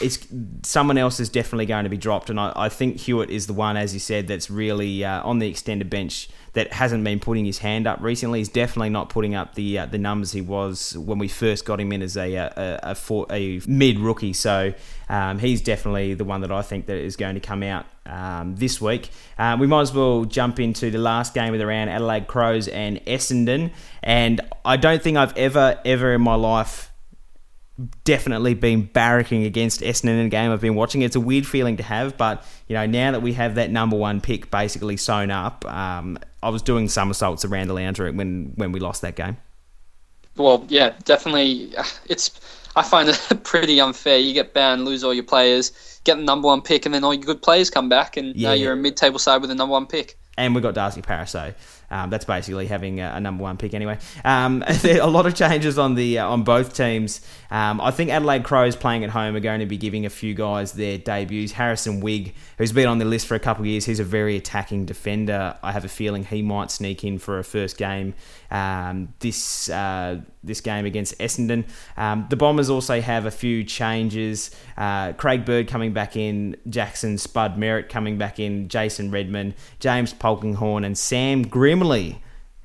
it's 0.00 0.26
someone 0.62 0.98
else 0.98 1.20
is 1.20 1.28
definitely 1.28 1.66
going 1.66 1.84
to 1.84 1.90
be 1.90 1.96
dropped, 1.96 2.30
and 2.30 2.40
I, 2.40 2.52
I 2.56 2.68
think 2.68 2.98
Hewitt 2.98 3.30
is 3.30 3.46
the 3.46 3.52
one, 3.52 3.76
as 3.76 3.94
you 3.94 4.00
said, 4.00 4.26
that's 4.26 4.50
really 4.50 5.04
uh, 5.04 5.22
on 5.22 5.38
the 5.38 5.48
extended 5.48 5.90
bench 5.90 6.28
that 6.52 6.72
hasn't 6.72 7.04
been 7.04 7.20
putting 7.20 7.44
his 7.44 7.58
hand 7.58 7.86
up 7.86 8.00
recently. 8.00 8.40
He's 8.40 8.48
definitely 8.48 8.90
not 8.90 9.08
putting 9.08 9.34
up 9.34 9.54
the 9.54 9.78
uh, 9.78 9.86
the 9.86 9.98
numbers 9.98 10.32
he 10.32 10.40
was 10.40 10.96
when 10.98 11.18
we 11.18 11.28
first 11.28 11.64
got 11.64 11.80
him 11.80 11.92
in 11.92 12.02
as 12.02 12.16
a 12.16 12.34
a, 12.34 12.80
a, 12.82 12.96
a, 13.08 13.26
a 13.30 13.60
mid 13.66 13.98
rookie. 13.98 14.32
So 14.32 14.74
um, 15.08 15.38
he's 15.38 15.60
definitely 15.60 16.14
the 16.14 16.24
one 16.24 16.40
that 16.40 16.50
I 16.52 16.62
think 16.62 16.86
that 16.86 16.96
is 16.96 17.16
going 17.16 17.34
to 17.34 17.40
come 17.40 17.62
out 17.62 17.86
um, 18.06 18.56
this 18.56 18.80
week. 18.80 19.10
Uh, 19.38 19.56
we 19.60 19.66
might 19.66 19.82
as 19.82 19.92
well 19.92 20.24
jump 20.24 20.58
into 20.58 20.90
the 20.90 20.98
last 20.98 21.34
game 21.34 21.52
of 21.52 21.58
the 21.58 21.66
round: 21.66 21.90
Adelaide 21.90 22.26
Crows 22.26 22.68
and 22.68 23.04
Essendon. 23.04 23.72
And 24.02 24.40
I 24.64 24.76
don't 24.76 25.02
think 25.02 25.16
I've 25.16 25.36
ever 25.36 25.78
ever 25.84 26.14
in 26.14 26.22
my 26.22 26.34
life 26.34 26.89
definitely 28.04 28.54
been 28.54 28.88
barracking 28.88 29.46
against 29.46 29.80
Essendon 29.80 30.20
in 30.20 30.26
a 30.26 30.28
game 30.28 30.50
I've 30.50 30.60
been 30.60 30.74
watching. 30.74 31.02
It's 31.02 31.16
a 31.16 31.20
weird 31.20 31.46
feeling 31.46 31.76
to 31.78 31.82
have, 31.82 32.16
but 32.16 32.44
you 32.68 32.74
know 32.74 32.86
now 32.86 33.12
that 33.12 33.22
we 33.22 33.32
have 33.34 33.54
that 33.56 33.70
number 33.70 33.96
one 33.96 34.20
pick 34.20 34.50
basically 34.50 34.96
sewn 34.96 35.30
up, 35.30 35.64
um, 35.66 36.18
I 36.42 36.48
was 36.50 36.62
doing 36.62 36.88
somersaults 36.88 37.44
around 37.44 37.68
the 37.68 37.74
lounge 37.74 37.98
when 38.00 38.52
when 38.56 38.72
we 38.72 38.80
lost 38.80 39.02
that 39.02 39.16
game. 39.16 39.36
Well, 40.36 40.64
yeah, 40.68 40.94
definitely. 41.04 41.74
It's 42.06 42.30
I 42.76 42.82
find 42.82 43.08
it 43.08 43.40
pretty 43.44 43.80
unfair. 43.80 44.18
You 44.18 44.32
get 44.32 44.54
banned, 44.54 44.84
lose 44.84 45.02
all 45.04 45.12
your 45.12 45.24
players, 45.24 46.00
get 46.04 46.16
the 46.16 46.22
number 46.22 46.46
one 46.46 46.62
pick, 46.62 46.86
and 46.86 46.94
then 46.94 47.04
all 47.04 47.14
your 47.14 47.24
good 47.24 47.42
players 47.42 47.70
come 47.70 47.88
back, 47.88 48.16
and 48.16 48.34
yeah. 48.36 48.48
now 48.48 48.54
you're 48.54 48.72
a 48.72 48.76
mid-table 48.76 49.18
side 49.18 49.40
with 49.40 49.50
a 49.50 49.54
number 49.54 49.72
one 49.72 49.86
pick. 49.86 50.16
And 50.36 50.54
we 50.54 50.60
got 50.60 50.74
Darcy 50.74 51.02
Parish. 51.02 51.34
Um, 51.90 52.10
that's 52.10 52.24
basically 52.24 52.66
having 52.66 53.00
a, 53.00 53.12
a, 53.16 53.20
number 53.20 53.42
one 53.42 53.56
pick 53.56 53.74
anyway. 53.74 53.98
Um, 54.24 54.62
a 54.84 55.06
lot 55.06 55.26
of 55.26 55.34
changes 55.34 55.78
on 55.78 55.94
the 55.96 56.18
uh, 56.18 56.28
on 56.28 56.44
both 56.44 56.74
teams. 56.74 57.20
Um, 57.50 57.80
I 57.80 57.90
think 57.90 58.10
Adelaide 58.10 58.44
Crows 58.44 58.76
playing 58.76 59.02
at 59.02 59.10
home 59.10 59.34
are 59.34 59.40
going 59.40 59.60
to 59.60 59.66
be 59.66 59.76
giving 59.76 60.06
a 60.06 60.10
few 60.10 60.34
guys 60.34 60.72
their 60.72 60.98
debuts. 60.98 61.52
Harrison 61.52 62.00
Wigg, 62.00 62.34
who's 62.58 62.72
been 62.72 62.86
on 62.86 62.98
the 62.98 63.04
list 63.04 63.26
for 63.26 63.34
a 63.34 63.40
couple 63.40 63.62
of 63.62 63.66
years, 63.66 63.84
he's 63.84 63.98
a 63.98 64.04
very 64.04 64.36
attacking 64.36 64.84
defender. 64.84 65.56
I 65.62 65.72
have 65.72 65.84
a 65.84 65.88
feeling 65.88 66.24
he 66.24 66.42
might 66.42 66.70
sneak 66.70 67.02
in 67.02 67.18
for 67.18 67.38
a 67.38 67.44
first 67.44 67.76
game 67.76 68.14
um, 68.50 69.14
this 69.20 69.70
uh, 69.70 70.20
this 70.42 70.60
game 70.60 70.86
against 70.86 71.18
Essendon. 71.18 71.64
Um, 71.96 72.26
the 72.30 72.36
Bombers 72.36 72.70
also 72.70 73.00
have 73.00 73.26
a 73.26 73.30
few 73.30 73.62
changes. 73.62 74.50
Uh, 74.76 75.12
Craig 75.12 75.44
Bird 75.44 75.68
coming 75.68 75.92
back 75.92 76.16
in, 76.16 76.56
Jackson 76.68 77.18
Spud 77.18 77.56
Merrett 77.56 77.88
coming 77.88 78.18
back 78.18 78.40
in, 78.40 78.68
Jason 78.68 79.10
Redman, 79.10 79.54
James 79.78 80.12
Polkinghorne, 80.12 80.84
and 80.84 80.96
Sam 80.96 81.42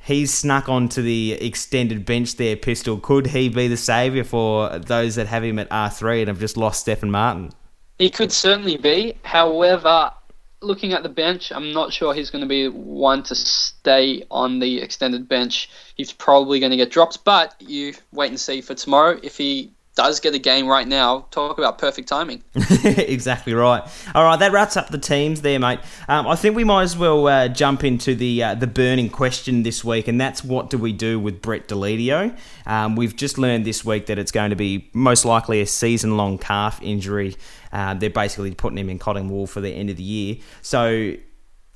He's 0.05 0.31
snuck 0.31 0.69
onto 0.69 1.01
the 1.01 1.34
extended 1.34 2.05
bench 2.05 2.36
there, 2.36 2.55
Pistol. 2.55 3.00
Could 3.00 3.27
he 3.27 3.50
be 3.50 3.67
the 3.67 3.77
saviour 3.77 4.24
for 4.24 4.77
those 4.77 5.15
that 5.15 5.25
have 5.27 5.43
him 5.43 5.57
at 5.57 5.69
R3 5.69 6.19
and 6.19 6.27
have 6.27 6.39
just 6.39 6.57
lost 6.57 6.81
Stefan 6.81 7.10
Martin? 7.10 7.51
He 7.98 8.12
could 8.12 8.31
certainly 8.31 8.77
be. 8.77 9.15
However, 9.24 10.12
looking 10.61 10.94
at 10.94 11.03
the 11.03 11.09
bench, 11.09 11.51
I'm 11.51 11.74
not 11.74 11.94
sure 11.94 12.13
he's 12.13 12.29
going 12.29 12.44
to 12.44 12.48
be 12.48 12.68
one 12.68 13.24
to 13.24 13.35
stay 13.35 14.24
on 14.29 14.59
the 14.59 14.79
extended 14.79 15.27
bench. 15.27 15.70
He's 15.96 16.11
probably 16.11 16.59
going 16.59 16.72
to 16.72 16.77
get 16.77 16.92
dropped, 16.92 17.24
but 17.24 17.55
you 17.59 17.94
wait 18.11 18.29
and 18.29 18.40
see 18.40 18.61
for 18.61 18.75
tomorrow. 18.75 19.20
If 19.24 19.37
he 19.37 19.72
does 19.96 20.20
get 20.20 20.36
a 20.36 20.40
game 20.40 20.68
right 20.68 20.88
now, 20.88 21.25
talk 21.31 21.58
about 21.58 21.77
perfect 21.77 22.08
timing. 22.08 22.44
exactly 22.84 23.53
right. 23.53 23.81
All 24.14 24.24
right, 24.24 24.38
that 24.38 24.51
wraps 24.51 24.75
up 24.75 24.90
the 24.90 24.98
teams 24.98 25.42
there, 25.42 25.58
mate. 25.58 25.79
Um, 26.08 26.27
I 26.27 26.36
think 26.36 26.55
we 26.55 26.66
might 26.66 26.84
as 26.84 26.98
well 26.98 27.27
uh, 27.27 27.48
jump 27.48 27.84
into 27.84 28.14
the 28.14 28.44
uh, 28.44 28.55
the 28.55 28.68
burning 28.68 29.10
question 29.10 29.64
this 29.64 29.84
week, 29.84 30.08
and 30.08 30.20
that's 30.20 30.44
what 30.44 30.70
do 30.70 30.77
we 30.77 30.92
do 30.92 31.20
with 31.20 31.42
Brett 31.42 31.68
Deledio? 31.68 32.38
Um, 32.66 32.96
we've 32.96 33.16
just 33.16 33.38
learned 33.38 33.66
this 33.66 33.86
week 33.86 34.08
that 34.08 34.20
it's 34.20 34.31
going 34.31 34.50
to 34.50 34.55
be 34.55 34.90
most 34.94 35.24
likely 35.24 35.62
a 35.62 35.66
season 35.66 36.18
long 36.18 36.38
calf 36.38 36.81
injury. 36.81 37.36
Uh, 37.72 37.94
they're 37.94 38.10
basically 38.10 38.53
putting 38.53 38.77
him 38.77 38.90
in 38.90 39.00
cotton 39.00 39.29
wool 39.29 39.48
for 39.48 39.62
the 39.62 39.70
end 39.70 39.90
of 39.90 39.98
the 39.98 40.03
year. 40.03 40.38
So 40.62 41.16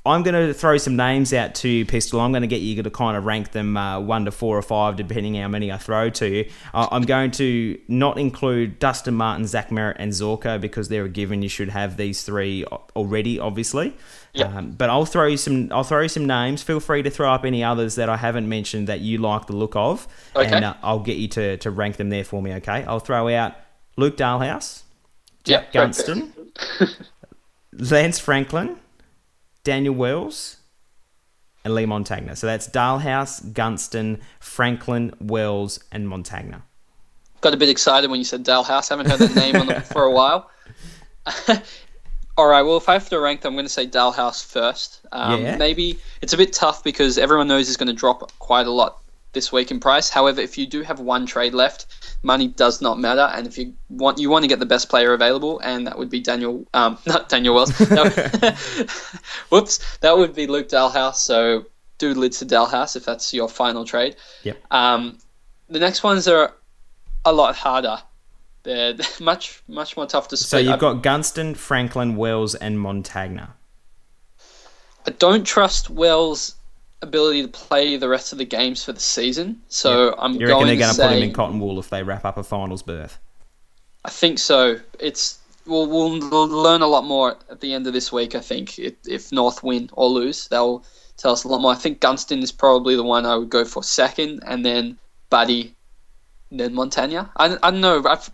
I'm 0.10 0.24
going 0.24 0.48
to 0.48 0.54
throw 0.54 0.78
some 0.78 0.96
names 0.96 1.34
out 1.34 1.56
to 1.56 1.70
you, 1.70 1.86
Pistol. 1.86 2.20
I'm 2.20 2.32
going 2.32 2.42
to 2.42 2.48
get 2.48 2.62
you 2.62 2.82
to 2.82 2.90
kind 2.90 3.16
of 3.16 3.26
rank 3.26 3.52
them 3.52 3.78
uh, 3.78 4.00
one 4.00 4.26
to 4.26 4.32
four 4.32 4.58
or 4.58 4.62
five, 4.62 4.96
depending 4.96 5.36
how 5.36 5.48
many 5.48 5.72
I 5.72 5.78
throw 5.78 6.10
to 6.10 6.28
you. 6.28 6.50
Uh, 6.74 6.88
I'm 6.92 7.04
going 7.04 7.32
to 7.32 7.80
not 7.88 8.18
include 8.18 8.80
Dustin 8.80 9.14
Martin, 9.14 9.46
Zach 9.46 9.70
Merrett, 9.70 9.98
and 10.00 10.12
Zorko 10.12 10.60
because 10.60 10.90
they're 10.90 11.06
a 11.06 11.10
given. 11.10 11.44
You 11.44 11.50
should 11.50 11.70
have 11.70 11.96
these 11.96 12.24
three 12.24 12.66
already, 12.96 13.40
obviously. 13.40 13.96
Yep. 14.34 14.50
Um, 14.50 14.72
but 14.72 14.90
I'll 14.90 15.06
throw 15.06 15.28
you 15.28 15.38
some. 15.38 15.72
I'll 15.72 15.84
throw 15.84 16.02
you 16.02 16.10
some 16.10 16.26
names. 16.26 16.64
Feel 16.64 16.80
free 16.80 17.04
to 17.04 17.10
throw 17.10 17.32
up 17.32 17.46
any 17.46 17.64
others 17.64 17.96
that 17.96 18.10
I 18.10 18.18
haven't 18.18 18.50
mentioned 18.50 18.88
that 18.88 19.02
you 19.02 19.20
like 19.20 19.48
the 19.48 19.56
look 19.56 19.76
of, 19.76 20.08
okay. 20.36 20.52
and 20.52 20.66
uh, 20.66 20.74
I'll 20.82 21.00
get 21.00 21.18
you 21.18 21.28
to 21.30 21.58
to 21.58 21.72
rank 21.72 21.98
them 21.98 22.10
there 22.10 22.24
for 22.24 22.42
me. 22.42 22.54
Okay. 22.56 22.84
I'll 22.84 23.00
throw 23.00 23.28
out 23.34 23.56
Luke 23.96 24.18
Dahlhaus, 24.18 24.84
Jack 25.44 25.74
yep, 25.74 25.74
Gunston, 25.74 26.34
Lance 27.74 28.20
Franklin, 28.20 28.78
Daniel 29.70 29.94
Wells, 29.94 30.58
and 31.64 31.76
Leigh 31.76 31.86
Montagna. 31.86 32.36
So 32.36 32.48
that's 32.48 32.68
Dahlhaus, 32.68 33.54
Gunston, 33.54 34.20
Franklin, 34.40 35.14
Wells, 35.22 35.80
and 35.92 36.08
Montagna. 36.08 36.64
Got 37.42 37.54
a 37.54 37.58
bit 37.58 37.70
excited 37.70 38.10
when 38.10 38.20
you 38.20 38.24
said 38.24 38.44
Dahlhaus. 38.44 38.90
Haven't 38.90 39.12
heard 39.12 39.20
that 39.20 39.36
name 39.36 39.68
the, 39.68 39.82
for 39.82 40.06
a 40.06 40.12
while. 40.12 40.50
All 42.36 42.48
right. 42.48 42.64
Well, 42.64 42.78
if 42.78 42.90
I 42.90 42.94
have 42.94 43.10
to 43.10 43.20
rank 43.20 43.42
them, 43.42 43.52
I'm 43.52 43.58
going 43.58 43.66
to 43.66 43.70
say 43.70 43.86
Dahlhaus 43.86 44.44
first. 44.44 45.02
Um, 45.12 45.44
yeah. 45.44 45.58
Maybe 45.58 46.00
it's 46.24 46.34
a 46.34 46.38
bit 46.38 46.52
tough 46.52 46.84
because 46.84 47.20
everyone 47.20 47.48
knows 47.48 47.68
he's 47.68 47.78
going 47.78 47.90
to 47.90 47.94
drop 47.94 48.32
quite 48.40 48.66
a 48.66 48.72
lot 48.72 48.99
this 49.34 49.52
week 49.52 49.72
in 49.72 49.80
price. 49.80 50.10
However, 50.10 50.42
if 50.42 50.58
you 50.58 50.66
do 50.66 50.82
have 50.82 51.00
one 51.00 51.26
trade 51.26 51.54
left, 51.54 51.86
money 52.24 52.48
does 52.48 52.82
not 52.82 53.00
matter. 53.00 53.30
And 53.34 53.46
if 53.48 53.58
you 53.58 53.74
want, 53.90 54.18
you 54.18 54.30
want 54.30 54.44
to 54.44 54.48
get 54.48 54.60
the 54.60 54.66
best 54.66 54.90
player 54.90 55.14
available, 55.14 55.60
and 55.60 55.88
that 55.88 55.98
would 55.98 56.10
be 56.10 56.20
Daniel, 56.20 56.66
um, 56.74 56.98
not 57.06 57.30
Daniel 57.30 57.56
Wells. 57.56 57.72
whoops, 59.50 59.98
that 59.98 60.18
would 60.18 60.34
be 60.34 60.48
Luke 60.48 60.70
Dahlhaus. 60.70 61.16
So 61.16 61.66
do 61.98 62.14
lids 62.14 62.40
to 62.40 62.46
Dahlhaus 62.46 62.96
if 62.96 63.06
that's 63.06 63.34
your 63.34 63.50
final 63.50 63.86
trade. 63.86 64.16
Yep. 64.44 64.62
Um, 64.72 65.20
the 65.70 65.80
next 65.80 66.04
ones 66.04 66.28
are 66.28 66.54
a 67.26 67.34
lot 67.34 67.56
harder. 67.56 67.98
They're 68.64 68.96
much 69.20 69.62
much 69.68 69.96
more 69.96 70.06
tough 70.06 70.28
to 70.30 70.38
split. 70.38 70.50
So 70.50 70.58
you've 70.58 70.80
got 70.80 71.02
Gunston, 71.04 71.56
Franklin, 71.56 72.16
Wells, 72.16 72.56
and 72.56 72.78
Montagna. 72.78 73.52
I 75.06 75.12
don't 75.12 75.46
trust 75.46 75.90
Wells 75.90 76.56
ability 77.02 77.42
to 77.44 77.48
play 77.48 77.98
the 77.98 78.10
rest 78.10 78.32
of 78.32 78.38
the 78.38 78.46
games 78.46 78.84
for 78.84 78.94
the 78.94 79.00
season. 79.00 79.62
So. 79.68 80.16
I'm 80.18 80.34
going 80.34 80.40
to. 80.40 80.40
you 80.40 80.48
reckon 80.48 80.68
they're 80.68 80.78
going 80.78 80.96
to 80.96 81.02
put 81.02 81.12
him 81.12 81.24
in 81.24 81.34
cotton 81.34 81.60
wool 81.60 81.80
if 81.80 81.90
they 81.90 82.04
wrap 82.04 82.26
up 82.26 82.38
a 82.38 82.44
finals 82.44 82.84
berth? 82.84 83.20
I 84.06 84.10
think 84.10 84.40
so. 84.40 84.80
It's 85.00 85.40
we'll, 85.66 85.88
we'll 85.88 86.48
learn 86.48 86.82
a 86.82 86.88
lot 86.88 87.06
more 87.06 87.38
at 87.50 87.62
the 87.62 87.74
end 87.74 87.88
of 87.88 87.94
this 87.94 88.12
week. 88.12 88.36
I 88.36 88.40
think 88.40 88.80
if 88.80 89.32
North 89.32 89.64
win 89.64 89.90
or 89.94 90.10
lose, 90.10 90.48
they'll 90.48 90.84
tell 91.18 91.32
us 91.32 91.44
a 91.44 91.48
lot 91.48 91.62
more. 91.62 91.72
I 91.72 91.76
think 91.76 92.00
Gunston 92.00 92.42
is 92.42 92.52
probably 92.52 92.96
the 92.96 93.04
one 93.04 93.26
I 93.26 93.36
would 93.36 93.50
go 93.50 93.66
for 93.66 93.84
second, 93.84 94.42
and 94.46 94.66
then 94.66 94.98
Buddy, 95.30 95.76
then 96.52 96.74
Montagna. 96.74 97.30
I, 97.38 97.58
I 97.62 97.72
don't 97.72 97.82
know. 97.82 98.04
I've, 98.06 98.32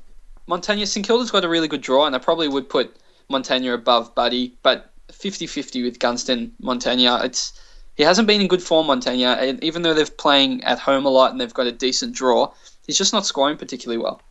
Montagna 0.48 0.88
St 0.88 1.06
Kilda's 1.06 1.32
got 1.32 1.44
a 1.44 1.50
really 1.50 1.68
good 1.68 1.82
draw, 1.82 2.06
and 2.06 2.16
I 2.16 2.20
probably 2.20 2.48
would 2.48 2.70
put 2.70 2.96
Montagna 3.30 3.74
above 3.74 4.14
Buddy, 4.14 4.56
but 4.62 4.92
50-50 5.12 5.84
with 5.84 6.00
Gunston, 6.00 6.54
Montagna. 6.62 7.24
It's 7.24 7.60
he 7.96 8.04
hasn't 8.04 8.28
been 8.28 8.42
in 8.42 8.48
good 8.48 8.62
form, 8.62 8.88
Montagna, 8.88 9.38
and 9.38 9.64
even 9.64 9.82
though 9.82 9.94
they're 9.94 10.06
playing 10.06 10.64
at 10.64 10.80
home 10.80 11.06
a 11.06 11.10
lot 11.10 11.32
and 11.32 11.40
they've 11.40 11.54
got 11.54 11.68
a 11.68 11.72
decent 11.72 12.14
draw, 12.14 12.52
he's 12.86 12.98
just 12.98 13.14
not 13.14 13.26
scoring 13.26 13.58
particularly 13.58 14.02
well. 14.02 14.22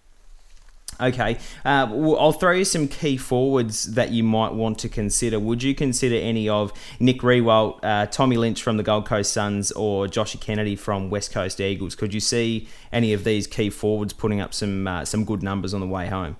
Okay, 1.01 1.39
uh, 1.65 1.89
I'll 1.91 2.33
throw 2.33 2.53
you 2.53 2.65
some 2.65 2.87
key 2.87 3.17
forwards 3.17 3.95
that 3.95 4.13
you 4.13 4.23
might 4.23 4.53
want 4.53 4.79
to 4.81 4.89
consider. 4.89 5.41
Would 5.41 5.63
you 5.63 5.75
consider 5.75 6.15
any 6.15 6.49
of 6.49 6.73
Nick 7.01 7.21
Riewoldt, 7.23 7.81
uh, 7.83 8.07
Tommy 8.07 8.37
Lynch 8.37 8.63
from 8.63 8.77
the 8.77 8.85
Gold 8.85 9.05
Coast 9.07 9.33
Suns, 9.33 9.73
or 9.73 10.07
Joshy 10.07 10.41
Kennedy 10.41 10.77
from 10.77 11.11
West 11.11 11.33
Coast 11.33 11.61
Eagles? 11.61 11.97
Could 11.97 12.15
you 12.15 12.21
see 12.21 12.69
any 12.93 13.13
of 13.13 13.25
these 13.25 13.49
key 13.49 13.71
forwards 13.71 14.13
putting 14.13 14.41
up 14.41 14.55
some 14.55 14.87
uh, 14.87 15.05
some 15.05 15.25
good 15.25 15.43
numbers 15.43 15.75
on 15.75 15.81
the 15.81 15.87
way 15.89 16.07
home? 16.07 16.37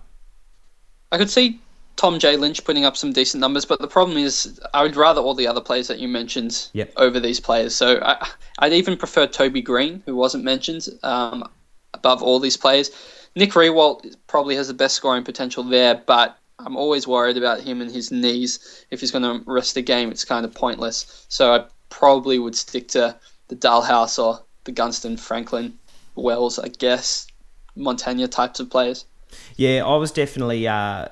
I 1.11 1.19
could 1.19 1.31
see 1.31 1.61
Tom 1.97 2.19
J. 2.19 2.37
Lynch 2.37 2.65
putting 2.65 2.85
up 2.85 2.97
some 2.97 3.13
decent 3.13 3.41
numbers, 3.41 3.65
but 3.65 3.81
the 3.81 3.89
problem 3.89 4.19
is 4.19 4.61
I 4.73 4.83
would 4.83 4.97
rather 4.97 5.21
all 5.21 5.35
the 5.35 5.47
other 5.47 5.61
players 5.61 5.89
that 5.89 5.99
you 5.99 6.09
mentioned 6.09 6.69
yep. 6.73 6.93
over 6.97 7.21
these 7.21 7.41
players. 7.41 7.75
So 7.75 8.01
I, 8.03 8.29
would 8.63 8.73
even 8.73 8.97
prefer 8.97 9.27
Toby 9.27 9.63
Greene, 9.63 10.03
who 10.05 10.17
wasn't 10.17 10.45
mentioned, 10.45 10.89
um, 11.03 11.49
above 11.93 12.23
all 12.23 12.41
these 12.41 12.57
players. 12.57 12.91
Nick 13.37 13.51
Riewoldt 13.51 14.17
probably 14.27 14.57
has 14.57 14.69
the 14.69 14.75
best 14.75 14.97
scoring 14.97 15.25
potential 15.25 15.63
there, 15.63 16.03
but 16.07 16.39
I'm 16.59 16.77
always 16.77 17.07
worried 17.07 17.37
about 17.37 17.61
him 17.61 17.81
and 17.81 17.91
his 17.91 18.11
knees. 18.11 18.85
If 18.91 19.01
he's 19.01 19.11
going 19.11 19.23
to 19.23 19.51
rest 19.51 19.75
the 19.75 19.83
game, 19.83 20.11
it's 20.11 20.25
kind 20.25 20.45
of 20.45 20.55
pointless. 20.55 21.27
So 21.29 21.55
I 21.55 21.65
probably 21.91 22.39
would 22.39 22.57
stick 22.57 22.89
to 22.89 23.17
the 23.49 23.57
Dahlhaus 23.57 24.23
or 24.23 24.43
the 24.65 24.73
Gunston 24.73 25.17
Franklin 25.17 25.79
Wells, 26.15 26.59
I 26.59 26.69
guess, 26.69 27.27
Montagna 27.77 28.31
types 28.31 28.61
of 28.61 28.71
players. 28.71 29.05
Yeah, 29.57 29.85
I 29.85 29.97
was 29.97 30.11
definitely 30.11 30.67
uh, 30.67 31.09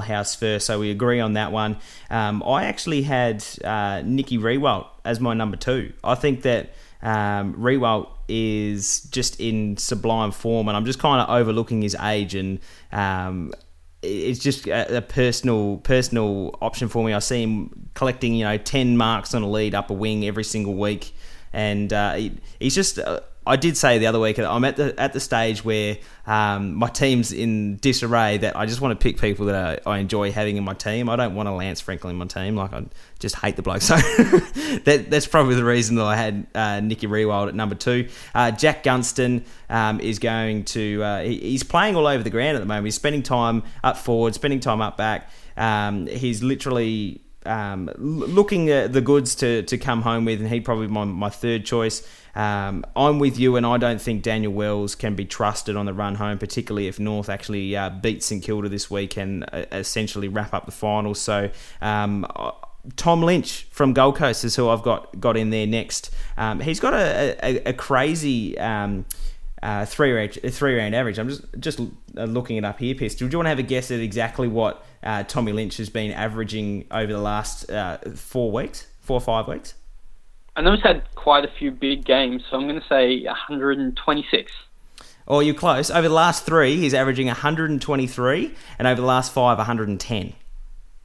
House 0.00 0.34
first, 0.34 0.66
so 0.66 0.80
we 0.80 0.90
agree 0.90 1.20
on 1.20 1.34
that 1.34 1.52
one. 1.52 1.76
Um, 2.08 2.42
I 2.42 2.64
actually 2.64 3.02
had 3.02 3.44
uh, 3.62 4.02
Nicky 4.04 4.38
Riewoldt 4.38 4.86
as 5.04 5.20
my 5.20 5.34
number 5.34 5.56
two. 5.56 5.92
I 6.02 6.14
think 6.14 6.42
that 6.42 6.72
um, 7.02 7.54
Riewoldt 7.54 8.08
is 8.26 9.02
just 9.10 9.38
in 9.38 9.76
sublime 9.76 10.30
form, 10.30 10.68
and 10.68 10.76
I'm 10.76 10.86
just 10.86 10.98
kind 10.98 11.20
of 11.20 11.28
overlooking 11.28 11.82
his 11.82 11.94
age, 11.96 12.34
and 12.34 12.58
um, 12.90 13.52
it's 14.02 14.38
just 14.38 14.66
a, 14.66 14.98
a, 14.98 15.02
personal 15.02 15.76
personal 15.78 16.58
option 16.62 16.88
for 16.88 17.04
me. 17.04 17.12
I 17.12 17.18
see 17.18 17.42
him 17.42 17.90
collecting, 17.92 18.34
you 18.34 18.46
know, 18.46 18.56
ten 18.56 18.96
marks 18.96 19.34
on 19.34 19.42
a 19.42 19.50
lead 19.50 19.74
up 19.74 19.90
a 19.90 19.94
wing 19.94 20.24
every 20.24 20.44
single 20.44 20.74
week, 20.74 21.14
and 21.52 21.92
uh, 21.92 22.14
he, 22.14 22.32
he's 22.58 22.74
just. 22.74 22.98
Uh, 22.98 23.20
I 23.46 23.56
did 23.56 23.76
say 23.76 23.98
the 23.98 24.06
other 24.06 24.20
week 24.20 24.36
that 24.36 24.50
I'm 24.50 24.64
at 24.64 24.76
the 24.76 24.98
at 24.98 25.12
the 25.12 25.20
stage 25.20 25.64
where 25.64 25.98
um, 26.26 26.74
my 26.74 26.88
team's 26.88 27.32
in 27.32 27.76
disarray 27.76 28.38
that 28.38 28.56
I 28.56 28.64
just 28.64 28.80
want 28.80 28.98
to 28.98 29.02
pick 29.02 29.20
people 29.20 29.46
that 29.46 29.82
I, 29.86 29.90
I, 29.90 29.98
enjoy 29.98 30.32
having 30.32 30.56
in 30.56 30.64
my 30.64 30.72
team. 30.72 31.10
I 31.10 31.16
don't 31.16 31.34
want 31.34 31.48
a 31.48 31.52
Lance 31.52 31.80
Franklin 31.80 32.12
in 32.12 32.16
my 32.16 32.26
team. 32.26 32.56
Like 32.56 32.72
I 32.72 32.84
just 33.18 33.36
hate 33.36 33.56
the 33.56 33.62
bloke. 33.62 33.82
So 33.82 33.96
that 34.84 35.06
that's 35.10 35.26
probably 35.26 35.56
the 35.56 35.64
reason 35.64 35.96
that 35.96 36.04
I 36.04 36.16
had 36.16 36.46
uh, 36.54 36.80
Nicky 36.80 37.06
Riewoldt 37.06 37.48
at 37.48 37.54
number 37.54 37.74
two. 37.74 38.08
Uh, 38.34 38.50
Jack 38.50 38.82
Gunston 38.82 39.44
um, 39.68 40.00
is 40.00 40.18
going 40.18 40.64
to 40.66 41.02
uh, 41.02 41.22
he, 41.22 41.38
he's 41.38 41.62
playing 41.62 41.96
all 41.96 42.06
over 42.06 42.22
the 42.22 42.30
ground 42.30 42.56
at 42.56 42.60
the 42.60 42.66
moment. 42.66 42.86
He's 42.86 42.94
spending 42.94 43.22
time 43.22 43.62
up 43.82 43.98
forward, 43.98 44.34
spending 44.34 44.60
time 44.60 44.80
up 44.80 44.96
back. 44.96 45.30
Um, 45.56 46.06
he's 46.06 46.42
literally 46.42 47.20
um, 47.46 47.90
looking 47.96 48.70
at 48.70 48.92
the 48.92 49.00
goods 49.00 49.34
to, 49.36 49.62
to 49.64 49.78
come 49.78 50.02
home 50.02 50.24
with, 50.24 50.40
and 50.40 50.48
he'd 50.48 50.64
probably 50.64 50.86
my, 50.86 51.04
my 51.04 51.30
third 51.30 51.64
choice. 51.64 52.06
Um, 52.34 52.84
I'm 52.96 53.18
with 53.18 53.38
you, 53.38 53.56
and 53.56 53.64
I 53.64 53.78
don't 53.78 54.00
think 54.00 54.22
Daniel 54.22 54.52
Wells 54.52 54.94
can 54.94 55.14
be 55.14 55.24
trusted 55.24 55.76
on 55.76 55.86
the 55.86 55.94
run 55.94 56.16
home, 56.16 56.38
particularly 56.38 56.88
if 56.88 56.98
North 56.98 57.28
actually 57.28 57.76
uh, 57.76 57.90
beat 57.90 58.22
St 58.22 58.42
Kilda 58.42 58.68
this 58.68 58.90
week 58.90 59.16
and 59.16 59.44
uh, 59.52 59.64
essentially 59.72 60.28
wrap 60.28 60.54
up 60.54 60.66
the 60.66 60.72
finals. 60.72 61.20
So. 61.20 61.50
Um, 61.80 62.26
Tom 62.96 63.22
Lynch 63.22 63.66
from 63.70 63.94
Gold 63.94 64.16
Coast 64.16 64.44
is 64.44 64.56
who 64.56 64.68
I've 64.68 64.82
got 64.82 65.18
got 65.18 65.38
in 65.38 65.48
there 65.48 65.66
next. 65.66 66.10
Um, 66.36 66.60
he's 66.60 66.80
got 66.80 66.92
a, 66.92 67.34
a, 67.42 67.70
a 67.70 67.72
crazy 67.72 68.58
um, 68.58 69.06
uh, 69.62 69.86
three 69.86 70.12
round 70.12 70.38
three 70.50 70.76
round 70.76 70.94
average. 70.94 71.18
I'm 71.18 71.30
just 71.30 71.42
just 71.58 71.80
uh, 71.80 72.24
looking 72.24 72.58
it 72.58 72.64
up 72.64 72.78
here. 72.78 72.94
Pistol. 72.94 73.26
Do 73.26 73.32
you 73.32 73.38
want 73.38 73.46
to 73.46 73.50
have 73.50 73.58
a 73.58 73.62
guess 73.62 73.90
at 73.90 74.00
exactly 74.00 74.48
what 74.48 74.84
uh, 75.04 75.22
Tommy 75.24 75.52
Lynch 75.52 75.76
has 75.76 75.90
been 75.90 76.10
averaging 76.10 76.86
over 76.90 77.12
the 77.12 77.20
last 77.20 77.70
uh, 77.70 77.98
four 78.14 78.50
weeks, 78.50 78.86
four 79.00 79.18
or 79.18 79.20
five 79.20 79.46
weeks? 79.46 79.74
And 80.56 80.66
he's 80.68 80.82
had 80.82 81.02
quite 81.14 81.44
a 81.44 81.50
few 81.58 81.70
big 81.70 82.04
games, 82.04 82.44
so 82.48 82.56
I'm 82.56 82.68
going 82.68 82.80
to 82.80 82.86
say 82.88 83.24
126. 83.24 84.52
Oh, 85.26 85.40
you're 85.40 85.54
close. 85.54 85.90
Over 85.90 86.08
the 86.08 86.14
last 86.14 86.44
three, 86.44 86.76
he's 86.76 86.94
averaging 86.94 87.26
123, 87.26 88.54
and 88.78 88.88
over 88.88 89.00
the 89.00 89.06
last 89.06 89.32
five, 89.32 89.58
110. 89.58 90.32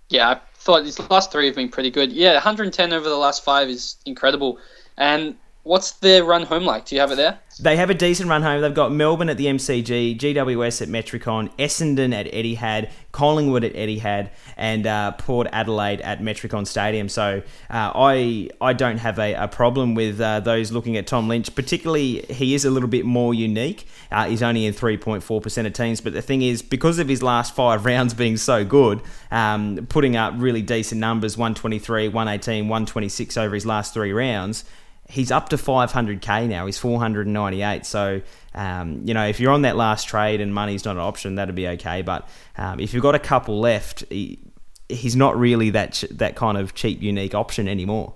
Yeah, 0.10 0.30
I 0.30 0.42
thought 0.56 0.84
these 0.84 1.00
last 1.10 1.32
three 1.32 1.46
have 1.48 1.56
been 1.56 1.70
pretty 1.70 1.92
good. 1.92 2.12
Yeah, 2.12 2.34
110 2.34 2.94
over 2.94 3.08
the 3.08 3.16
last 3.16 3.44
five 3.44 3.70
is 3.70 3.98
incredible. 4.06 4.60
And 4.98 5.36
what's 5.70 5.92
their 5.92 6.24
run 6.24 6.42
home 6.42 6.66
like? 6.66 6.86
Do 6.86 6.96
you 6.96 7.02
have 7.02 7.12
it 7.12 7.18
there? 7.18 7.40
They 7.60 7.78
have 7.78 7.92
a 7.92 7.94
decent 7.94 8.28
run 8.28 8.42
home. 8.42 8.62
They've 8.62 8.74
got 8.74 8.92
Melbourne 8.92 9.30
at 9.30 9.38
the 9.38 9.46
MCG, 9.46 10.18
GWS 10.18 10.82
at 10.82 10.88
Metricon, 10.88 11.52
Essendon 11.58 12.12
at 12.12 12.26
Etihad, 12.26 12.90
Collingwood 13.12 13.64
at 13.64 13.74
Etihad, 13.74 14.32
and 14.58 14.88
uh, 14.88 15.12
Port 15.12 15.48
Adelaide 15.52 16.02
at 16.02 16.22
Metricon 16.22 16.66
Stadium. 16.66 17.08
So 17.08 17.44
uh, 17.70 17.92
I 17.94 18.50
I 18.60 18.74
don't 18.74 18.98
have 18.98 19.20
a, 19.20 19.36
a 19.36 19.48
problem 19.48 19.94
with 19.94 20.20
uh, 20.20 20.40
those 20.40 20.72
looking 20.72 20.98
at 20.98 21.06
Tom 21.06 21.28
Lynch. 21.28 21.54
Particularly, 21.54 22.24
he 22.30 22.56
is 22.56 22.66
a 22.66 22.72
little 22.72 22.90
bit 22.90 23.06
more 23.06 23.36
unique. 23.36 23.88
Uh, 24.12 24.28
he's 24.28 24.42
only 24.42 24.66
in 24.66 24.74
3.4% 24.74 25.66
of 25.68 25.74
teams, 25.74 26.02
but 26.02 26.14
the 26.14 26.22
thing 26.24 26.42
is, 26.42 26.64
because 26.64 26.98
of 26.98 27.08
his 27.08 27.22
last 27.22 27.54
five 27.54 27.86
rounds 27.92 28.16
being 28.16 28.38
so 28.38 28.66
good, 28.66 29.02
um, 29.30 29.86
putting 29.88 30.16
up 30.16 30.34
really 30.38 30.64
decent 30.64 31.00
numbers 31.00 31.38
123, 31.38 32.08
118, 32.08 32.68
126 32.68 33.38
over 33.38 33.54
his 33.54 33.68
last 33.68 33.94
three 33.94 34.12
rounds 34.12 34.64
he's 35.10 35.32
up 35.32 35.50
to 35.50 35.58
500k 35.58 36.48
now. 36.48 36.66
He's 36.66 36.78
498. 36.78 37.86
So, 37.86 38.22
um, 38.54 39.02
you 39.04 39.14
know, 39.14 39.26
if 39.26 39.40
you're 39.40 39.52
on 39.52 39.64
that 39.64 39.76
last 39.76 40.08
trade 40.08 40.40
and 40.40 40.54
money's 40.54 40.86
not 40.86 40.96
an 40.96 41.02
option, 41.02 41.36
that'd 41.36 41.56
be 41.56 41.68
okay. 41.68 42.02
But 42.02 42.30
um, 42.58 42.80
if 42.80 42.94
you've 42.94 43.04
got 43.04 43.16
a 43.16 43.20
couple 43.20 43.60
left, 43.60 44.06
he, 44.10 44.40
he's 44.88 45.16
not 45.16 45.38
really 45.38 45.72
that 45.72 46.04
that 46.12 46.36
kind 46.36 46.58
of 46.58 46.76
cheap, 46.76 47.02
unique 47.02 47.34
option 47.36 47.68
anymore. 47.68 48.14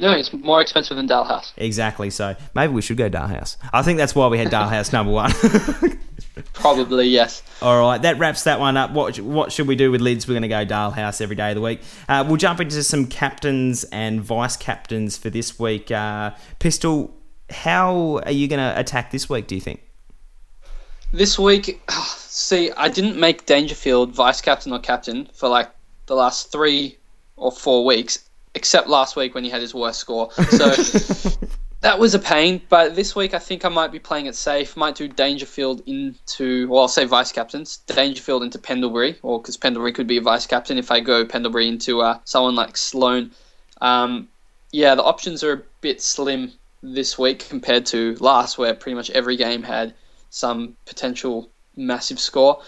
No, 0.00 0.12
it's 0.12 0.32
more 0.32 0.60
expensive 0.60 0.96
than 0.96 1.08
Dahlhaus. 1.08 1.52
Exactly. 1.56 2.10
So 2.10 2.36
maybe 2.54 2.72
we 2.72 2.82
should 2.82 2.96
go 2.96 3.10
Dahlhaus. 3.10 3.56
I 3.72 3.82
think 3.82 3.98
that's 3.98 4.14
why 4.14 4.28
we 4.28 4.38
had 4.38 4.48
Dahlhaus 4.48 4.92
number 4.92 5.12
one. 5.12 5.32
Probably 6.52 7.08
yes. 7.08 7.42
All 7.60 7.80
right, 7.80 8.00
that 8.02 8.18
wraps 8.18 8.44
that 8.44 8.60
one 8.60 8.76
up. 8.76 8.92
What 8.92 9.18
what 9.20 9.50
should 9.50 9.66
we 9.66 9.74
do 9.74 9.90
with 9.90 10.00
lids? 10.00 10.28
We're 10.28 10.34
going 10.34 10.42
to 10.42 10.48
go 10.48 10.64
Dahlhaus 10.64 11.20
every 11.20 11.34
day 11.34 11.50
of 11.50 11.56
the 11.56 11.60
week. 11.60 11.80
Uh, 12.08 12.24
we'll 12.26 12.36
jump 12.36 12.60
into 12.60 12.82
some 12.84 13.06
captains 13.06 13.84
and 13.84 14.20
vice 14.20 14.56
captains 14.56 15.16
for 15.16 15.30
this 15.30 15.58
week. 15.58 15.90
Uh, 15.90 16.32
Pistol, 16.60 17.12
how 17.50 18.20
are 18.24 18.32
you 18.32 18.46
going 18.46 18.60
to 18.60 18.78
attack 18.78 19.10
this 19.10 19.28
week? 19.28 19.48
Do 19.48 19.56
you 19.56 19.60
think? 19.60 19.82
This 21.12 21.38
week, 21.38 21.80
see, 21.90 22.70
I 22.72 22.88
didn't 22.88 23.18
make 23.18 23.46
Dangerfield 23.46 24.14
vice 24.14 24.40
captain 24.40 24.72
or 24.72 24.78
captain 24.78 25.28
for 25.32 25.48
like 25.48 25.70
the 26.06 26.14
last 26.14 26.52
three 26.52 26.98
or 27.36 27.50
four 27.50 27.84
weeks, 27.84 28.27
except 28.54 28.88
last 28.88 29.16
week 29.16 29.34
when 29.34 29.44
he 29.44 29.50
had 29.50 29.60
his 29.60 29.74
worst 29.74 30.00
score. 30.00 30.32
So 30.32 30.70
that 31.80 31.98
was 31.98 32.14
a 32.14 32.18
pain, 32.18 32.60
but 32.68 32.96
this 32.96 33.14
week 33.14 33.34
I 33.34 33.38
think 33.38 33.64
I 33.64 33.68
might 33.68 33.92
be 33.92 33.98
playing 33.98 34.26
it 34.26 34.34
safe. 34.34 34.76
Might 34.76 34.96
do 34.96 35.06
Dangerfield 35.06 35.82
into, 35.86 36.68
well, 36.68 36.82
I'll 36.82 36.88
say 36.88 37.04
vice 37.04 37.30
captains. 37.30 37.78
Dangerfield 37.86 38.42
into 38.42 38.58
Pendlebury, 38.58 39.18
or 39.22 39.40
because 39.40 39.56
Pendlebury 39.56 39.92
could 39.92 40.06
be 40.06 40.16
a 40.16 40.22
vice 40.22 40.46
captain 40.46 40.78
if 40.78 40.90
I 40.90 41.00
go 41.00 41.24
Pendlebury 41.24 41.68
into 41.68 42.00
uh, 42.00 42.18
someone 42.24 42.56
like 42.56 42.76
Sloane. 42.76 43.30
Um, 43.80 44.28
yeah, 44.72 44.94
the 44.94 45.04
options 45.04 45.44
are 45.44 45.52
a 45.52 45.62
bit 45.80 46.02
slim 46.02 46.52
this 46.82 47.18
week 47.18 47.48
compared 47.48 47.86
to 47.86 48.16
last, 48.20 48.58
where 48.58 48.74
pretty 48.74 48.96
much 48.96 49.10
every 49.10 49.36
game 49.36 49.62
had 49.62 49.94
some 50.30 50.76
potential 50.84 51.48
massive 51.76 52.18
score. 52.18 52.60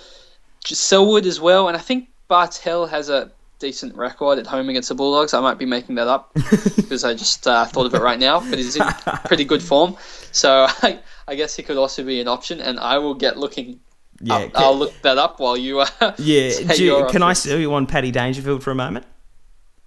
Just 0.64 0.84
Selwood 0.84 1.26
as 1.26 1.40
well, 1.40 1.68
and 1.68 1.76
I 1.76 1.80
think 1.80 2.08
Bartel 2.28 2.86
has 2.86 3.08
a 3.08 3.30
decent 3.60 3.94
record 3.94 4.38
at 4.38 4.46
home 4.46 4.68
against 4.68 4.88
the 4.88 4.94
Bulldogs. 4.96 5.32
I 5.32 5.40
might 5.40 5.58
be 5.58 5.66
making 5.66 5.94
that 5.96 6.08
up 6.08 6.32
because 6.34 7.04
I 7.04 7.14
just 7.14 7.46
uh, 7.46 7.66
thought 7.66 7.86
of 7.86 7.94
it 7.94 8.00
right 8.00 8.18
now, 8.18 8.40
but 8.40 8.58
he's 8.58 8.74
in 8.74 8.82
pretty 9.26 9.44
good 9.44 9.62
form. 9.62 9.96
So 10.32 10.66
I, 10.82 10.98
I, 11.28 11.36
guess 11.36 11.54
he 11.54 11.62
could 11.62 11.76
also 11.76 12.02
be 12.02 12.20
an 12.20 12.26
option, 12.26 12.60
and 12.60 12.80
I 12.80 12.98
will 12.98 13.14
get 13.14 13.36
looking. 13.36 13.80
Yeah, 14.22 14.34
up, 14.34 14.52
can, 14.52 14.62
I'll 14.62 14.76
look 14.76 15.00
that 15.02 15.18
up 15.18 15.38
while 15.38 15.56
you. 15.56 15.80
Uh, 15.80 15.86
yeah, 16.18 16.58
you, 16.74 17.06
can 17.10 17.22
I 17.22 17.34
see 17.34 17.60
you 17.60 17.72
on 17.74 17.86
Paddy 17.86 18.10
Dangerfield 18.10 18.64
for 18.64 18.70
a 18.70 18.74
moment? 18.74 19.06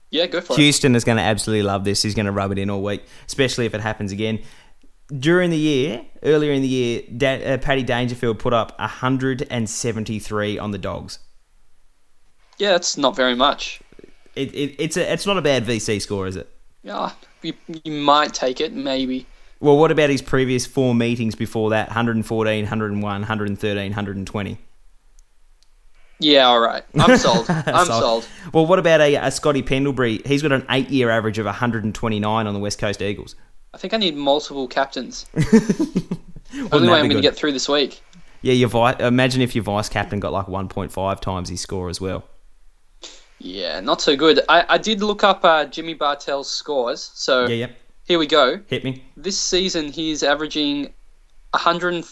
Yeah, 0.10 0.28
go 0.28 0.42
for 0.42 0.56
Houston 0.56 0.62
it. 0.62 0.64
Houston 0.64 0.96
is 0.96 1.04
going 1.04 1.18
to 1.18 1.24
absolutely 1.24 1.64
love 1.64 1.84
this. 1.84 2.02
He's 2.04 2.16
going 2.16 2.28
to 2.28 2.32
rub 2.32 2.52
it 2.52 2.60
in 2.60 2.70
all 2.70 2.82
week, 2.84 3.04
especially 3.28 3.66
if 3.66 3.74
it 3.74 3.82
happens 3.82 4.12
again. 4.12 4.40
During 5.08 5.50
the 5.50 5.58
year, 5.58 6.06
earlier 6.24 6.54
in 6.54 6.62
the 6.62 6.68
year, 6.68 7.02
da- 7.16 7.54
uh, 7.54 7.58
Paddy 7.58 7.84
Dangerfield 7.84 8.40
put 8.40 8.54
up 8.54 8.78
173 8.80 10.60
on 10.60 10.72
the 10.72 10.78
Dogs. 10.78 11.20
Yeah, 12.58 12.76
it's 12.76 12.98
not 12.98 13.16
very 13.16 13.36
much. 13.36 13.82
It, 14.36 14.54
it, 14.54 14.76
it's 14.80 14.98
a, 14.98 15.12
it's 15.12 15.26
not 15.26 15.38
a 15.38 15.42
bad 15.42 15.66
VC 15.66 16.02
score, 16.02 16.28
is 16.28 16.36
it? 16.36 16.50
Yeah, 16.84 17.12
you, 17.42 17.54
you 17.84 17.92
might 17.92 18.34
take 18.34 18.60
it, 18.60 18.74
maybe. 18.74 19.26
Well, 19.60 19.78
what 19.78 19.92
about 19.92 20.10
his 20.10 20.22
previous 20.22 20.66
four 20.66 20.94
meetings 20.94 21.36
before 21.36 21.70
that? 21.70 21.88
114, 21.88 22.64
101, 22.64 23.02
113, 23.02 23.92
120. 23.92 24.58
Yeah, 26.20 26.48
all 26.48 26.60
right. 26.60 26.84
I'm 26.96 27.18
sold. 27.18 27.46
I'm 27.50 27.86
sold. 27.86 28.02
sold. 28.02 28.28
Well, 28.54 28.66
what 28.66 28.80
about 28.80 29.02
a, 29.02 29.16
a 29.16 29.32
Scotty 29.32 29.62
Pendlebury? 29.62 30.22
He's 30.26 30.42
got 30.42 30.52
an 30.52 30.66
eight-year 30.70 31.10
average 31.10 31.38
of 31.38 31.46
129 31.46 32.48
on 32.48 32.54
the 32.54 32.60
West 32.60 32.80
Coast 32.80 33.02
Eagles. 33.02 33.36
I 33.74 33.78
think 33.78 33.94
I 33.94 33.98
need 33.98 34.16
multiple 34.16 34.68
captains. 34.68 35.26
Only 36.72 36.90
way 36.90 37.00
I'm 37.00 37.06
going 37.06 37.12
to 37.12 37.22
get 37.22 37.36
through 37.36 37.54
this 37.54 37.68
week. 37.68 38.02
Yeah, 38.42 38.54
your 38.54 38.70
vi- 38.70 38.96
imagine 39.00 39.42
if 39.42 39.56
your 39.56 39.64
vice 39.64 39.90
captain 39.90 40.20
got 40.20 40.34
like 40.34 40.46
1.5 40.48 41.20
times 41.22 41.50
his 41.50 41.62
score 41.62 41.90
as 41.90 42.00
well. 42.00 42.26
Yeah, 43.44 43.82
not 43.82 44.02
so 44.02 44.16
good. 44.16 44.40
I, 44.48 44.66
I 44.70 44.78
did 44.78 45.02
look 45.02 45.24
up 45.24 45.44
uh, 45.44 45.66
Jimmy 45.66 45.96
Bartel's 45.96 46.50
scores. 46.50 47.12
So 47.14 47.46
yeah, 47.46 47.68
yeah. 47.68 47.72
here 48.06 48.18
we 48.18 48.26
go. 48.26 48.60
Hit 48.68 48.86
me. 48.86 49.04
This 49.18 49.38
season, 49.38 49.92
he's 49.92 50.24
averaging 50.24 50.94
100, 51.52 52.06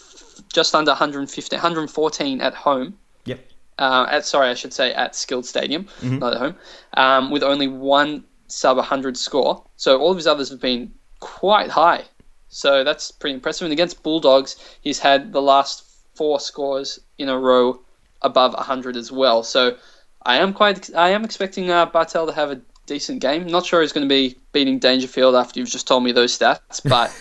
just 0.51 0.75
under 0.75 0.91
115, 0.91 1.57
114 1.57 2.41
at 2.41 2.53
home. 2.53 2.97
Yep. 3.23 3.39
Uh, 3.79 4.07
at 4.09 4.25
sorry, 4.25 4.49
I 4.49 4.53
should 4.53 4.73
say 4.73 4.93
at 4.93 5.15
Skilled 5.15 5.45
Stadium, 5.45 5.85
mm-hmm. 5.85 6.19
not 6.19 6.33
at 6.33 6.39
home, 6.39 6.55
um, 6.95 7.31
with 7.31 7.43
only 7.43 7.69
one 7.69 8.25
sub 8.47 8.75
100 8.75 9.15
score. 9.15 9.63
So 9.77 9.99
all 10.01 10.11
of 10.11 10.17
his 10.17 10.27
others 10.27 10.49
have 10.49 10.59
been 10.59 10.91
quite 11.21 11.69
high. 11.69 12.03
So 12.49 12.83
that's 12.83 13.09
pretty 13.09 13.35
impressive. 13.35 13.65
And 13.65 13.71
against 13.71 14.03
Bulldogs, 14.03 14.57
he's 14.81 14.99
had 14.99 15.31
the 15.31 15.41
last 15.41 15.85
four 16.13 16.41
scores 16.41 16.99
in 17.17 17.29
a 17.29 17.39
row 17.39 17.79
above 18.21 18.53
100 18.53 18.97
as 18.97 19.13
well. 19.13 19.43
So 19.43 19.77
I 20.23 20.37
am 20.37 20.53
quite. 20.53 20.93
I 20.95 21.09
am 21.09 21.23
expecting 21.23 21.69
uh, 21.71 21.85
Bartel 21.87 22.27
to 22.27 22.33
have 22.33 22.51
a 22.51 22.61
decent 22.85 23.21
game. 23.21 23.47
Not 23.47 23.65
sure 23.65 23.81
he's 23.81 23.93
going 23.93 24.07
to 24.07 24.09
be 24.09 24.37
beating 24.51 24.79
Dangerfield 24.79 25.35
after 25.35 25.59
you've 25.59 25.69
just 25.69 25.87
told 25.87 26.03
me 26.03 26.11
those 26.11 26.37
stats, 26.37 26.81
but 26.89 27.11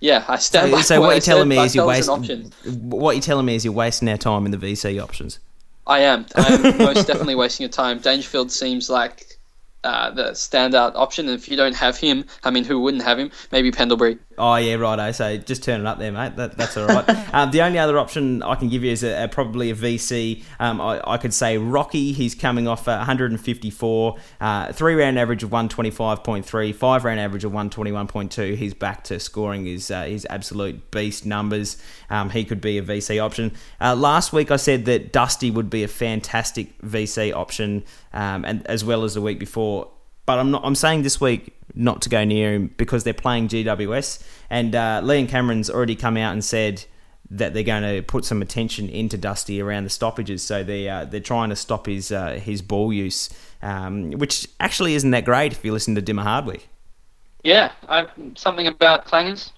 Yeah, 0.00 0.24
I 0.28 0.36
stand 0.38 0.70
So, 0.70 0.76
by 0.76 0.82
so 0.82 0.94
what, 1.00 1.06
what 1.06 1.12
you're 1.14 1.20
telling 1.20 1.48
me 1.48 1.58
is 1.58 1.74
you're 1.74 1.86
wasting. 1.86 2.52
What 2.64 3.12
you're 3.16 3.22
telling 3.22 3.46
me 3.46 3.54
is 3.54 3.64
you're 3.64 3.74
wasting 3.74 4.08
our 4.08 4.16
time 4.16 4.46
in 4.46 4.50
the 4.50 4.58
VC 4.58 5.02
options. 5.02 5.38
I 5.86 6.00
am. 6.00 6.26
I 6.34 6.54
am 6.54 6.62
most 6.78 7.06
definitely 7.06 7.34
wasting 7.34 7.64
your 7.64 7.70
time. 7.70 7.98
Dangerfield 7.98 8.50
seems 8.50 8.88
like 8.88 9.38
uh, 9.84 10.10
the 10.10 10.30
standout 10.30 10.94
option, 10.94 11.28
and 11.28 11.38
if 11.38 11.48
you 11.48 11.56
don't 11.56 11.74
have 11.74 11.98
him, 11.98 12.24
I 12.44 12.50
mean, 12.50 12.64
who 12.64 12.80
wouldn't 12.80 13.02
have 13.02 13.18
him? 13.18 13.30
Maybe 13.52 13.70
Pendlebury. 13.70 14.18
Oh 14.40 14.56
yeah, 14.56 14.74
righto. 14.76 15.12
So 15.12 15.36
just 15.36 15.62
turn 15.62 15.82
it 15.82 15.86
up 15.86 15.98
there, 15.98 16.10
mate. 16.10 16.34
That, 16.36 16.56
that's 16.56 16.74
all 16.78 16.86
right. 16.86 17.06
um, 17.34 17.50
the 17.50 17.60
only 17.60 17.78
other 17.78 17.98
option 17.98 18.42
I 18.42 18.54
can 18.54 18.70
give 18.70 18.82
you 18.82 18.90
is 18.90 19.04
a, 19.04 19.24
a, 19.24 19.28
probably 19.28 19.70
a 19.70 19.74
VC. 19.74 20.42
Um, 20.58 20.80
I, 20.80 21.00
I 21.06 21.18
could 21.18 21.34
say 21.34 21.58
Rocky. 21.58 22.12
He's 22.12 22.34
coming 22.34 22.66
off 22.66 22.88
uh, 22.88 22.96
154, 22.96 24.16
uh, 24.40 24.72
three 24.72 24.94
round 24.94 25.18
average 25.18 25.42
of 25.42 25.50
125.3, 25.50 26.74
five 26.74 27.04
round 27.04 27.20
average 27.20 27.44
of 27.44 27.52
121.2. 27.52 28.56
He's 28.56 28.72
back 28.72 29.04
to 29.04 29.20
scoring 29.20 29.66
his 29.66 29.90
uh, 29.90 30.04
his 30.04 30.26
absolute 30.30 30.90
beast 30.90 31.26
numbers. 31.26 31.76
Um, 32.08 32.30
he 32.30 32.44
could 32.44 32.62
be 32.62 32.78
a 32.78 32.82
VC 32.82 33.22
option. 33.22 33.52
Uh, 33.78 33.94
last 33.94 34.32
week 34.32 34.50
I 34.50 34.56
said 34.56 34.86
that 34.86 35.12
Dusty 35.12 35.50
would 35.50 35.68
be 35.68 35.82
a 35.82 35.88
fantastic 35.88 36.80
VC 36.80 37.34
option, 37.34 37.84
um, 38.14 38.46
and 38.46 38.66
as 38.66 38.84
well 38.84 39.04
as 39.04 39.12
the 39.12 39.20
week 39.20 39.38
before. 39.38 39.90
But 40.30 40.38
I'm 40.38 40.52
not. 40.52 40.64
I'm 40.64 40.76
saying 40.76 41.02
this 41.02 41.20
week 41.20 41.56
not 41.74 42.02
to 42.02 42.08
go 42.08 42.22
near 42.22 42.54
him 42.54 42.72
because 42.76 43.02
they're 43.02 43.12
playing 43.12 43.48
GWS, 43.48 44.22
and 44.48 44.76
uh, 44.76 45.00
Leon 45.02 45.26
Cameron's 45.26 45.68
already 45.68 45.96
come 45.96 46.16
out 46.16 46.32
and 46.32 46.44
said 46.44 46.84
that 47.32 47.52
they're 47.52 47.64
going 47.64 47.82
to 47.82 48.00
put 48.02 48.24
some 48.24 48.40
attention 48.40 48.88
into 48.88 49.18
Dusty 49.18 49.60
around 49.60 49.82
the 49.82 49.90
stoppages. 49.90 50.44
So 50.44 50.62
they 50.62 50.88
uh, 50.88 51.04
they're 51.04 51.18
trying 51.18 51.48
to 51.48 51.56
stop 51.56 51.86
his 51.86 52.12
uh, 52.12 52.34
his 52.34 52.62
ball 52.62 52.92
use, 52.92 53.28
um, 53.60 54.12
which 54.12 54.46
actually 54.60 54.94
isn't 54.94 55.10
that 55.10 55.24
great 55.24 55.50
if 55.50 55.64
you 55.64 55.72
listen 55.72 55.96
to 55.96 56.00
Dimma 56.00 56.22
Hardwick. 56.22 56.68
Yeah, 57.42 57.72
I, 57.88 58.06
something 58.36 58.68
about 58.68 59.06
clangers. 59.06 59.50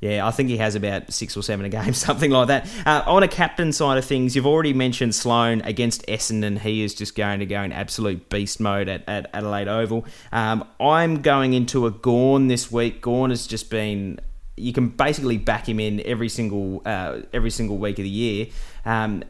Yeah, 0.00 0.26
I 0.26 0.30
think 0.30 0.50
he 0.50 0.58
has 0.58 0.74
about 0.74 1.10
six 1.12 1.36
or 1.36 1.42
seven 1.42 1.64
a 1.64 1.68
game, 1.68 1.92
something 1.94 2.30
like 2.30 2.48
that. 2.48 2.68
Uh, 2.84 3.02
on 3.06 3.22
a 3.22 3.28
captain 3.28 3.72
side 3.72 3.96
of 3.96 4.04
things, 4.04 4.36
you've 4.36 4.46
already 4.46 4.74
mentioned 4.74 5.14
Sloane 5.14 5.62
against 5.62 6.06
Essendon. 6.06 6.58
He 6.58 6.82
is 6.82 6.94
just 6.94 7.16
going 7.16 7.40
to 7.40 7.46
go 7.46 7.62
in 7.62 7.72
absolute 7.72 8.28
beast 8.28 8.60
mode 8.60 8.88
at, 8.88 9.08
at 9.08 9.30
Adelaide 9.32 9.68
Oval. 9.68 10.04
Um, 10.32 10.68
I'm 10.78 11.22
going 11.22 11.54
into 11.54 11.86
a 11.86 11.90
Gawn 11.90 12.48
this 12.48 12.70
week. 12.70 13.00
Gawn 13.00 13.30
has 13.30 13.46
just 13.46 13.70
been. 13.70 14.20
You 14.58 14.72
can 14.72 14.88
basically 14.88 15.36
back 15.38 15.68
him 15.68 15.80
in 15.80 16.00
every 16.06 16.28
single 16.28 16.82
uh, 16.84 17.20
every 17.32 17.50
single 17.50 17.78
week 17.78 17.98
of 17.98 18.04
the 18.04 18.10
year. 18.10 18.46
Um, 18.84 19.22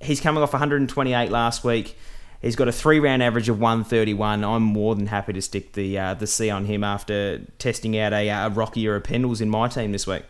he's 0.00 0.20
coming 0.20 0.42
off 0.42 0.52
128 0.52 1.30
last 1.30 1.62
week. 1.62 1.96
He's 2.40 2.56
got 2.56 2.68
a 2.68 2.72
three 2.72 3.00
round 3.00 3.22
average 3.22 3.48
of 3.48 3.60
131. 3.60 4.44
I'm 4.44 4.62
more 4.62 4.94
than 4.94 5.06
happy 5.06 5.32
to 5.34 5.42
stick 5.42 5.72
the 5.72 5.98
uh, 5.98 6.14
the 6.14 6.26
C 6.26 6.48
on 6.48 6.64
him 6.64 6.82
after 6.82 7.40
testing 7.58 7.98
out 7.98 8.12
a, 8.12 8.28
a 8.28 8.48
Rocky 8.48 8.88
or 8.88 8.96
a 8.96 9.00
Pendles 9.00 9.40
in 9.40 9.50
my 9.50 9.68
team 9.68 9.92
this 9.92 10.06
week. 10.06 10.24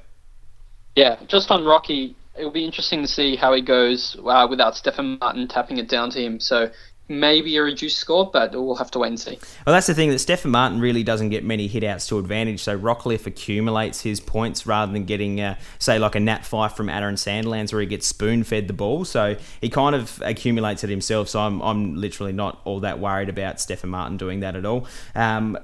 Yeah, 0.96 1.18
just 1.28 1.50
on 1.52 1.64
Rocky, 1.64 2.16
it'll 2.36 2.50
be 2.50 2.64
interesting 2.64 3.02
to 3.02 3.08
see 3.08 3.36
how 3.36 3.54
he 3.54 3.62
goes 3.62 4.16
uh, 4.24 4.46
without 4.50 4.76
Stefan 4.76 5.18
Martin 5.20 5.46
tapping 5.46 5.78
it 5.78 5.88
down 5.88 6.10
to 6.10 6.20
him. 6.20 6.40
So 6.40 6.70
maybe 7.10 7.56
a 7.56 7.62
reduced 7.62 7.98
score, 7.98 8.30
but 8.30 8.52
we'll 8.52 8.76
have 8.76 8.90
to 8.92 9.00
wait 9.00 9.08
and 9.08 9.20
see. 9.20 9.38
Well, 9.66 9.74
that's 9.74 9.88
the 9.88 9.94
thing 9.94 10.10
that 10.10 10.20
Stefan 10.20 10.52
Martin 10.52 10.80
really 10.80 11.02
doesn't 11.02 11.30
get 11.30 11.44
many 11.44 11.68
hitouts 11.68 12.08
to 12.08 12.18
advantage. 12.18 12.60
So 12.62 12.78
Rockliff 12.78 13.26
accumulates 13.26 14.00
his 14.00 14.20
points 14.20 14.66
rather 14.66 14.92
than 14.92 15.04
getting, 15.04 15.40
uh, 15.40 15.56
say, 15.78 15.98
like 15.98 16.14
a 16.14 16.20
Nat 16.20 16.44
Fyfe 16.44 16.72
from 16.72 16.88
Aaron 16.88 17.16
Sandilands 17.16 17.72
where 17.72 17.80
he 17.80 17.86
gets 17.86 18.06
spoon 18.06 18.44
fed 18.44 18.68
the 18.68 18.72
ball. 18.72 19.04
So 19.04 19.36
he 19.60 19.68
kind 19.68 19.94
of 19.94 20.22
accumulates 20.24 20.84
it 20.84 20.90
himself. 20.90 21.28
So 21.28 21.40
I'm, 21.40 21.60
I'm 21.60 21.96
literally 21.96 22.32
not 22.32 22.60
all 22.64 22.80
that 22.80 23.00
worried 23.00 23.28
about 23.28 23.60
Stefan 23.60 23.90
Martin 23.90 24.16
doing 24.16 24.40
that 24.40 24.54
at 24.54 24.64
all. 24.64 24.86
Um, 25.14 25.58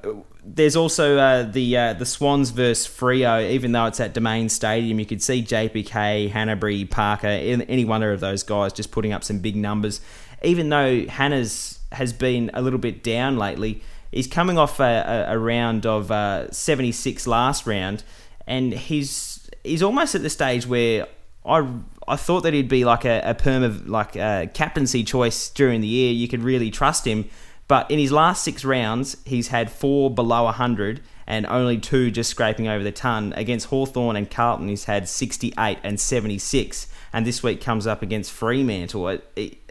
there's 0.46 0.76
also 0.76 1.18
uh, 1.18 1.42
the 1.42 1.76
uh, 1.76 1.92
the 1.94 2.06
Swans 2.06 2.50
versus 2.50 2.86
Freo. 2.86 3.50
Even 3.50 3.72
though 3.72 3.86
it's 3.86 3.98
at 3.98 4.14
Domain 4.14 4.48
Stadium, 4.48 5.00
you 5.00 5.06
could 5.06 5.20
see 5.20 5.42
JPK, 5.42 6.30
Hannebery, 6.30 6.88
Parker, 6.88 7.26
any 7.26 7.84
one 7.84 8.02
of 8.04 8.20
those 8.20 8.44
guys 8.44 8.72
just 8.72 8.92
putting 8.92 9.12
up 9.12 9.24
some 9.24 9.40
big 9.40 9.56
numbers. 9.56 10.00
Even 10.46 10.70
though 10.70 11.06
Hannah's 11.06 11.80
has 11.92 12.12
been 12.12 12.50
a 12.54 12.62
little 12.62 12.78
bit 12.78 13.02
down 13.02 13.36
lately, 13.36 13.82
he's 14.12 14.26
coming 14.26 14.56
off 14.56 14.80
a, 14.80 15.26
a, 15.28 15.34
a 15.34 15.38
round 15.38 15.84
of 15.84 16.10
uh, 16.10 16.50
76 16.50 17.26
last 17.26 17.66
round, 17.66 18.02
and 18.46 18.72
he's 18.72 19.50
he's 19.64 19.82
almost 19.82 20.14
at 20.14 20.22
the 20.22 20.30
stage 20.30 20.66
where 20.66 21.06
I 21.44 21.68
I 22.08 22.16
thought 22.16 22.42
that 22.42 22.54
he'd 22.54 22.68
be 22.68 22.84
like 22.84 23.04
a, 23.04 23.20
a 23.24 23.34
perm 23.34 23.62
of 23.62 23.88
like 23.88 24.16
a 24.16 24.48
captaincy 24.54 25.04
choice 25.04 25.50
during 25.50 25.80
the 25.80 25.88
year. 25.88 26.12
You 26.12 26.28
could 26.28 26.42
really 26.42 26.70
trust 26.70 27.06
him. 27.06 27.28
But 27.68 27.90
in 27.90 27.98
his 27.98 28.12
last 28.12 28.44
six 28.44 28.64
rounds, 28.64 29.16
he's 29.24 29.48
had 29.48 29.72
four 29.72 30.08
below 30.08 30.44
100 30.44 31.00
and 31.26 31.46
only 31.46 31.78
two 31.78 32.12
just 32.12 32.30
scraping 32.30 32.68
over 32.68 32.84
the 32.84 32.92
ton. 32.92 33.32
Against 33.36 33.66
Hawthorn 33.66 34.14
and 34.14 34.30
Carlton, 34.30 34.68
he's 34.68 34.84
had 34.84 35.08
68 35.08 35.78
and 35.82 35.98
76. 35.98 36.86
And 37.12 37.26
this 37.26 37.42
week 37.42 37.60
comes 37.60 37.86
up 37.86 38.02
against 38.02 38.30
Fremantle. 38.30 39.08
It, 39.08 39.30
it, 39.34 39.65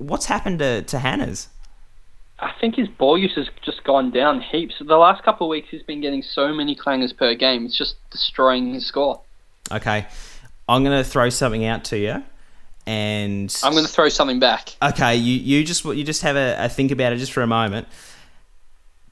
what's 0.00 0.26
happened 0.26 0.58
to, 0.58 0.82
to 0.82 0.98
Hannah's? 0.98 1.48
I 2.38 2.52
think 2.58 2.76
his 2.76 2.88
ball 2.88 3.18
use 3.18 3.34
has 3.36 3.48
just 3.62 3.84
gone 3.84 4.10
down 4.10 4.40
heaps. 4.40 4.76
The 4.78 4.96
last 4.96 5.22
couple 5.22 5.46
of 5.46 5.50
weeks, 5.50 5.68
he's 5.70 5.82
been 5.82 6.00
getting 6.00 6.22
so 6.22 6.52
many 6.54 6.74
clangers 6.74 7.14
per 7.16 7.34
game. 7.34 7.66
It's 7.66 7.76
just 7.76 7.96
destroying 8.10 8.72
his 8.72 8.86
score. 8.86 9.20
Okay. 9.70 10.06
I'm 10.68 10.82
going 10.82 10.96
to 10.96 11.08
throw 11.08 11.28
something 11.28 11.64
out 11.66 11.84
to 11.84 11.98
you. 11.98 12.22
And 12.86 13.54
I'm 13.62 13.72
going 13.72 13.84
to 13.84 13.92
throw 13.92 14.08
something 14.08 14.40
back. 14.40 14.74
Okay, 14.82 15.14
you, 15.14 15.34
you 15.36 15.64
just 15.64 15.84
you 15.84 16.02
just 16.02 16.22
have 16.22 16.34
a, 16.34 16.56
a 16.58 16.68
think 16.68 16.90
about 16.90 17.12
it 17.12 17.18
just 17.18 17.30
for 17.30 17.42
a 17.42 17.46
moment. 17.46 17.86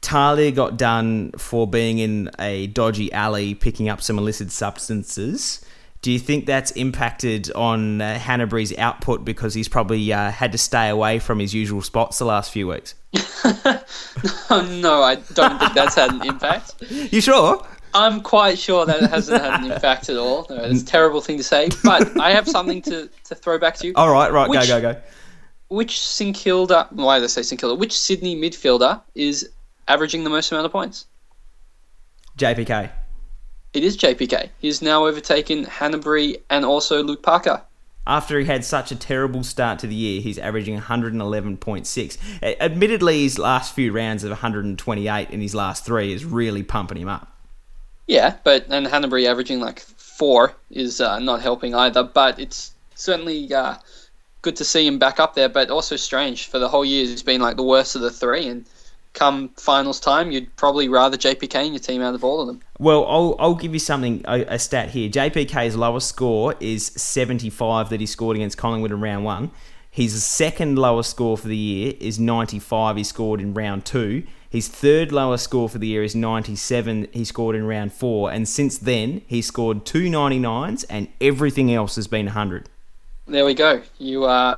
Talia 0.00 0.50
got 0.50 0.78
done 0.78 1.32
for 1.32 1.66
being 1.66 1.98
in 1.98 2.30
a 2.38 2.68
dodgy 2.68 3.12
alley 3.12 3.54
picking 3.54 3.88
up 3.88 4.00
some 4.00 4.18
illicit 4.18 4.50
substances. 4.50 5.64
Do 6.00 6.12
you 6.12 6.18
think 6.18 6.46
that's 6.46 6.70
impacted 6.72 7.50
on 7.52 8.00
uh, 8.00 8.18
Hannebery's 8.18 8.76
output 8.78 9.24
because 9.24 9.54
he's 9.54 9.68
probably 9.68 10.12
uh, 10.12 10.30
had 10.30 10.52
to 10.52 10.58
stay 10.58 10.88
away 10.88 11.18
from 11.18 11.40
his 11.40 11.52
usual 11.52 11.82
spots 11.82 12.18
the 12.18 12.24
last 12.24 12.52
few 12.52 12.68
weeks? 12.68 12.94
no, 13.14 15.02
I 15.02 15.18
don't 15.34 15.58
think 15.58 15.74
that's 15.74 15.96
had 15.96 16.12
an 16.12 16.24
impact. 16.26 16.74
You 16.90 17.20
sure? 17.20 17.66
I'm 17.94 18.20
quite 18.20 18.58
sure 18.58 18.84
that 18.86 19.02
it 19.02 19.10
hasn't 19.10 19.42
had 19.42 19.60
an 19.64 19.72
impact 19.72 20.08
at 20.08 20.16
all. 20.16 20.46
No, 20.50 20.56
it's 20.56 20.82
a 20.82 20.86
terrible 20.86 21.20
thing 21.20 21.38
to 21.38 21.42
say, 21.42 21.68
but 21.82 22.20
I 22.20 22.32
have 22.32 22.46
something 22.46 22.82
to, 22.82 23.08
to 23.24 23.34
throw 23.34 23.58
back 23.58 23.76
to 23.76 23.86
you. 23.86 23.92
All 23.96 24.12
right, 24.12 24.30
right, 24.30 24.48
Which- 24.48 24.68
go, 24.68 24.80
go, 24.80 24.92
go. 24.92 25.00
Which 25.70 26.00
St 26.00 26.34
Kilda, 26.34 26.88
why 26.92 27.18
did 27.18 27.24
I 27.24 27.26
say 27.26 27.42
St 27.42 27.60
Kilda? 27.60 27.74
Which 27.74 27.98
Sydney 27.98 28.34
midfielder 28.36 29.02
is 29.14 29.50
averaging 29.86 30.24
the 30.24 30.30
most 30.30 30.50
amount 30.50 30.64
of 30.64 30.72
points? 30.72 31.06
JPK. 32.38 32.90
It 33.74 33.84
is 33.84 33.96
JPK. 33.96 34.50
He's 34.58 34.80
now 34.80 35.06
overtaken 35.06 35.66
Hannebery 35.66 36.40
and 36.48 36.64
also 36.64 37.02
Luke 37.02 37.22
Parker. 37.22 37.62
After 38.06 38.40
he 38.40 38.46
had 38.46 38.64
such 38.64 38.90
a 38.90 38.96
terrible 38.96 39.44
start 39.44 39.78
to 39.80 39.86
the 39.86 39.94
year, 39.94 40.22
he's 40.22 40.38
averaging 40.38 40.80
111.6. 40.80 42.18
Admittedly, 42.42 43.22
his 43.24 43.38
last 43.38 43.74
few 43.74 43.92
rounds 43.92 44.24
of 44.24 44.30
128 44.30 45.30
in 45.30 45.40
his 45.42 45.54
last 45.54 45.84
three 45.84 46.14
is 46.14 46.24
really 46.24 46.62
pumping 46.62 46.96
him 46.96 47.08
up. 47.08 47.36
Yeah, 48.06 48.36
but 48.42 48.64
and 48.70 48.86
Hannebery 48.86 49.26
averaging 49.26 49.60
like 49.60 49.80
four 49.80 50.54
is 50.70 51.02
uh, 51.02 51.18
not 51.18 51.42
helping 51.42 51.74
either. 51.74 52.02
But 52.02 52.38
it's 52.38 52.72
certainly 52.94 53.52
uh, 53.52 53.74
good 54.40 54.56
to 54.56 54.64
see 54.64 54.86
him 54.86 54.98
back 54.98 55.20
up 55.20 55.34
there. 55.34 55.50
But 55.50 55.68
also 55.68 55.96
strange 55.96 56.48
for 56.48 56.58
the 56.58 56.68
whole 56.68 56.86
year 56.86 57.04
he's 57.04 57.22
been 57.22 57.42
like 57.42 57.56
the 57.56 57.62
worst 57.62 57.94
of 57.94 58.00
the 58.00 58.10
three. 58.10 58.48
And 58.48 58.64
come 59.18 59.48
finals 59.56 59.98
time, 59.98 60.30
you'd 60.30 60.54
probably 60.56 60.88
rather 60.88 61.16
JPK 61.16 61.54
and 61.56 61.70
your 61.70 61.80
team 61.80 62.00
out 62.02 62.14
of 62.14 62.22
all 62.22 62.40
of 62.40 62.46
them. 62.46 62.60
Well, 62.78 63.04
I'll, 63.06 63.34
I'll 63.38 63.54
give 63.54 63.72
you 63.72 63.80
something, 63.80 64.24
a, 64.26 64.42
a 64.42 64.58
stat 64.58 64.90
here. 64.90 65.10
JPK's 65.10 65.76
lowest 65.76 66.08
score 66.08 66.54
is 66.60 66.86
75 66.86 67.90
that 67.90 68.00
he 68.00 68.06
scored 68.06 68.36
against 68.36 68.56
Collingwood 68.56 68.92
in 68.92 69.00
round 69.00 69.24
one. 69.24 69.50
His 69.90 70.22
second 70.24 70.78
lowest 70.78 71.10
score 71.10 71.36
for 71.36 71.48
the 71.48 71.56
year 71.56 71.94
is 71.98 72.20
95 72.20 72.96
he 72.96 73.04
scored 73.04 73.40
in 73.40 73.54
round 73.54 73.84
two. 73.84 74.22
His 74.48 74.68
third 74.68 75.10
lowest 75.10 75.44
score 75.44 75.68
for 75.68 75.78
the 75.78 75.88
year 75.88 76.02
is 76.02 76.14
97 76.14 77.08
he 77.12 77.24
scored 77.24 77.56
in 77.56 77.66
round 77.66 77.92
four. 77.92 78.30
And 78.30 78.48
since 78.48 78.78
then, 78.78 79.22
he 79.26 79.42
scored 79.42 79.84
two 79.84 80.04
99s 80.04 80.84
and 80.88 81.08
everything 81.20 81.74
else 81.74 81.96
has 81.96 82.06
been 82.06 82.26
100. 82.26 82.68
There 83.26 83.44
we 83.44 83.54
go. 83.54 83.82
You 83.98 84.24
uh, 84.24 84.56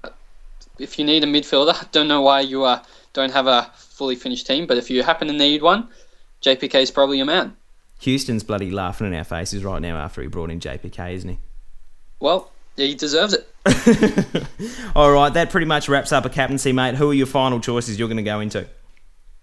if 0.78 0.98
you 0.98 1.04
need 1.04 1.24
a 1.24 1.26
midfielder, 1.26 1.90
don't 1.92 2.08
know 2.08 2.20
why 2.20 2.40
you 2.40 2.64
uh, 2.64 2.82
don't 3.14 3.32
have 3.32 3.46
a 3.46 3.70
fully 4.00 4.16
finished 4.16 4.46
team, 4.46 4.66
but 4.66 4.78
if 4.78 4.88
you 4.88 5.02
happen 5.02 5.28
to 5.28 5.34
need 5.34 5.60
one, 5.60 5.86
JPK 6.40 6.74
is 6.76 6.90
probably 6.90 7.18
your 7.18 7.26
man. 7.26 7.54
Houston's 7.98 8.42
bloody 8.42 8.70
laughing 8.70 9.06
in 9.06 9.12
our 9.12 9.24
faces 9.24 9.62
right 9.62 9.82
now 9.82 9.98
after 9.98 10.22
he 10.22 10.26
brought 10.26 10.50
in 10.50 10.58
JPK, 10.58 11.12
isn't 11.16 11.28
he? 11.28 11.38
Well, 12.18 12.50
he 12.76 12.94
deserves 12.94 13.34
it. 13.34 13.46
All 14.96 15.12
right, 15.12 15.28
that 15.34 15.50
pretty 15.50 15.66
much 15.66 15.86
wraps 15.86 16.12
up 16.12 16.24
a 16.24 16.30
captaincy, 16.30 16.72
mate. 16.72 16.94
Who 16.94 17.10
are 17.10 17.14
your 17.14 17.26
final 17.26 17.60
choices 17.60 17.98
you're 17.98 18.08
going 18.08 18.16
to 18.16 18.22
go 18.22 18.40
into? 18.40 18.66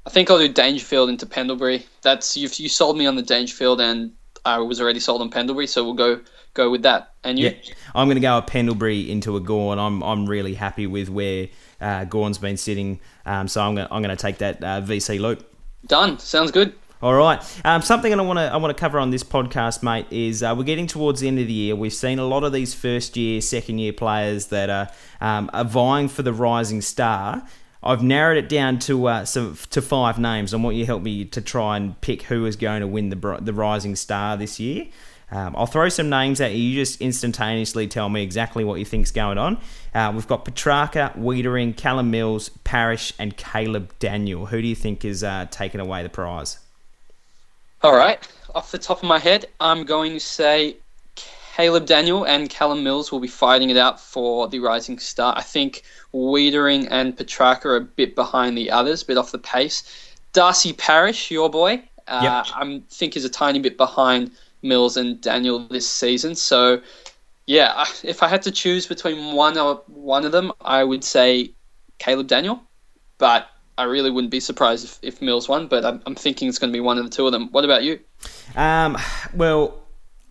I 0.07 0.09
think 0.09 0.31
I'll 0.31 0.39
do 0.39 0.47
Dangerfield 0.51 1.09
into 1.09 1.27
Pendlebury. 1.27 1.85
That's 2.01 2.35
you. 2.35 2.49
You 2.51 2.67
sold 2.67 2.97
me 2.97 3.05
on 3.05 3.15
the 3.15 3.21
Dangerfield, 3.21 3.79
and 3.79 4.13
I 4.43 4.57
was 4.57 4.81
already 4.81 5.01
sold 5.01 5.21
on 5.21 5.29
Pendlebury, 5.29 5.67
so 5.67 5.83
we'll 5.83 5.93
go 5.93 6.21
go 6.55 6.71
with 6.71 6.81
that. 6.81 7.13
And 7.23 7.37
you, 7.37 7.49
Yeah, 7.49 7.73
I'm 7.93 8.07
going 8.07 8.15
to 8.15 8.21
go 8.21 8.39
a 8.39 8.41
Pendlebury 8.41 9.11
into 9.11 9.37
a 9.37 9.39
Gawn. 9.39 9.77
I'm 9.77 10.01
I'm 10.01 10.25
really 10.25 10.55
happy 10.55 10.87
with 10.87 11.09
where 11.09 11.49
uh, 11.81 12.05
Gawn's 12.05 12.37
been 12.37 12.57
sitting, 12.57 12.99
um, 13.25 13.47
so 13.47 13.61
I'm 13.61 13.75
going 13.75 13.87
I'm 13.89 14.03
to 14.03 14.15
take 14.15 14.39
that 14.39 14.63
uh, 14.63 14.81
VC 14.81 15.19
loop. 15.19 15.49
done. 15.87 16.19
Sounds 16.19 16.51
good. 16.51 16.73
All 16.99 17.13
right. 17.13 17.39
Um, 17.63 17.83
something 17.83 18.11
I 18.11 18.19
want 18.23 18.39
to 18.39 18.51
I 18.51 18.57
want 18.57 18.75
to 18.75 18.79
cover 18.79 18.97
on 18.97 19.11
this 19.11 19.23
podcast, 19.23 19.83
mate, 19.83 20.07
is 20.09 20.41
uh, 20.41 20.55
we're 20.57 20.63
getting 20.63 20.87
towards 20.87 21.21
the 21.21 21.27
end 21.27 21.37
of 21.37 21.45
the 21.45 21.53
year. 21.53 21.75
We've 21.75 21.93
seen 21.93 22.17
a 22.17 22.25
lot 22.25 22.43
of 22.43 22.53
these 22.53 22.73
first 22.73 23.15
year, 23.15 23.39
second 23.39 23.77
year 23.77 23.93
players 23.93 24.47
that 24.47 24.69
are 24.71 24.89
um, 25.21 25.51
are 25.53 25.63
vying 25.63 26.07
for 26.07 26.23
the 26.23 26.33
rising 26.33 26.81
star. 26.81 27.43
I've 27.83 28.01
narrowed 28.01 28.37
it 28.37 28.49
down 28.49 28.79
to 28.79 29.07
uh, 29.07 29.25
so, 29.25 29.53
to 29.69 29.81
five 29.81 30.17
names. 30.17 30.55
I 30.55 30.57
want 30.57 30.75
you 30.75 30.83
to 30.83 30.87
help 30.87 31.03
me 31.03 31.25
to 31.25 31.41
try 31.41 31.77
and 31.77 31.99
pick 32.01 32.23
who 32.23 32.47
is 32.47 32.55
going 32.55 32.81
to 32.81 32.87
win 32.87 33.09
the 33.09 33.37
the 33.41 33.53
rising 33.53 33.95
star 33.95 34.35
this 34.35 34.59
year. 34.59 34.87
Um, 35.29 35.55
I'll 35.57 35.65
throw 35.65 35.89
some 35.89 36.09
names 36.09 36.39
at 36.39 36.53
you. 36.53 36.63
You 36.63 36.75
just 36.83 37.01
instantaneously 37.01 37.87
tell 37.87 38.07
me 38.07 38.23
exactly 38.23 38.63
what 38.63 38.79
you 38.79 38.85
think's 38.85 39.11
going 39.11 39.37
on. 39.37 39.57
Uh, 39.93 40.11
we've 40.13 40.27
got 40.27 40.45
Petrarca, 40.45 41.13
Weitering, 41.17 41.75
Callum 41.75 42.11
Mills, 42.11 42.49
Parish, 42.63 43.13
and 43.19 43.35
Caleb 43.35 43.91
Daniel. 43.99 44.45
Who 44.45 44.61
do 44.61 44.67
you 44.67 44.75
think 44.75 45.03
is 45.03 45.23
uh, 45.23 45.47
taking 45.51 45.81
away 45.81 46.03
the 46.03 46.09
prize? 46.09 46.59
All 47.83 47.95
right. 47.95 48.25
Off 48.55 48.71
the 48.71 48.77
top 48.77 48.99
of 48.99 49.03
my 49.03 49.19
head, 49.19 49.45
I'm 49.59 49.83
going 49.83 50.13
to 50.13 50.19
say 50.19 50.77
Caleb 51.57 51.85
Daniel 51.85 52.23
and 52.25 52.49
Callum 52.49 52.83
Mills 52.83 53.11
will 53.11 53.19
be 53.19 53.27
fighting 53.27 53.69
it 53.69 53.77
out 53.77 53.99
for 53.99 54.47
the 54.47 54.59
Rising 54.59 54.97
Star. 54.99 55.33
I 55.35 55.41
think 55.41 55.83
Weitering 56.13 56.87
and 56.89 57.17
Petrarca 57.17 57.67
are 57.69 57.75
a 57.75 57.81
bit 57.81 58.15
behind 58.15 58.57
the 58.57 58.71
others, 58.71 59.03
a 59.03 59.05
bit 59.05 59.17
off 59.17 59.31
the 59.31 59.39
pace. 59.39 60.13
Darcy 60.33 60.71
Parish, 60.73 61.31
your 61.31 61.49
boy, 61.49 61.81
uh, 62.07 62.43
yep. 62.45 62.55
I 62.55 62.81
think 62.89 63.17
is 63.17 63.25
a 63.25 63.29
tiny 63.29 63.59
bit 63.59 63.75
behind 63.75 64.31
Mills 64.61 64.97
and 64.97 65.19
Daniel 65.21 65.67
this 65.67 65.89
season. 65.89 66.35
So, 66.35 66.81
yeah, 67.45 67.85
if 68.03 68.23
I 68.23 68.27
had 68.27 68.41
to 68.43 68.51
choose 68.51 68.87
between 68.87 69.35
one 69.35 69.57
or 69.57 69.81
one 69.87 70.25
of 70.25 70.31
them, 70.31 70.51
I 70.61 70.83
would 70.83 71.03
say 71.03 71.51
Caleb 71.97 72.27
Daniel. 72.27 72.61
But 73.17 73.49
I 73.77 73.83
really 73.83 74.11
wouldn't 74.11 74.31
be 74.31 74.39
surprised 74.39 74.85
if, 74.85 74.99
if 75.01 75.21
Mills 75.21 75.47
won, 75.47 75.67
but 75.67 75.85
I'm, 75.85 76.01
I'm 76.05 76.15
thinking 76.15 76.47
it's 76.49 76.59
going 76.59 76.71
to 76.71 76.75
be 76.75 76.81
one 76.81 76.97
of 76.97 77.03
the 77.03 77.09
two 77.09 77.25
of 77.25 77.31
them. 77.31 77.49
What 77.51 77.65
about 77.65 77.83
you? 77.83 77.99
Um, 78.55 78.97
well, 79.33 79.79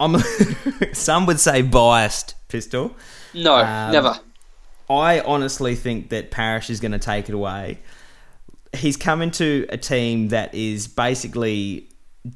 I'm. 0.00 0.18
some 0.92 1.26
would 1.26 1.40
say 1.40 1.62
biased, 1.62 2.34
Pistol. 2.48 2.94
No, 3.34 3.56
um, 3.56 3.92
never. 3.92 4.18
I 4.88 5.20
honestly 5.20 5.74
think 5.74 6.10
that 6.10 6.30
Parish 6.30 6.70
is 6.70 6.80
going 6.80 6.92
to 6.92 6.98
take 6.98 7.28
it 7.28 7.34
away. 7.34 7.80
He's 8.72 8.96
come 8.96 9.22
into 9.22 9.66
a 9.68 9.76
team 9.76 10.28
that 10.28 10.54
is 10.54 10.86
basically 10.86 11.88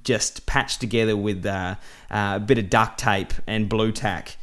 just 0.05 0.47
patched 0.47 0.81
together 0.81 1.17
with 1.17 1.45
uh, 1.47 1.77
uh, 2.11 2.35
a 2.37 2.41
bit 2.41 2.59
of 2.59 2.71
duct 2.71 2.99
tape 2.99 3.33
and 3.47 3.69
blue 3.69 3.93
tack 3.93 4.37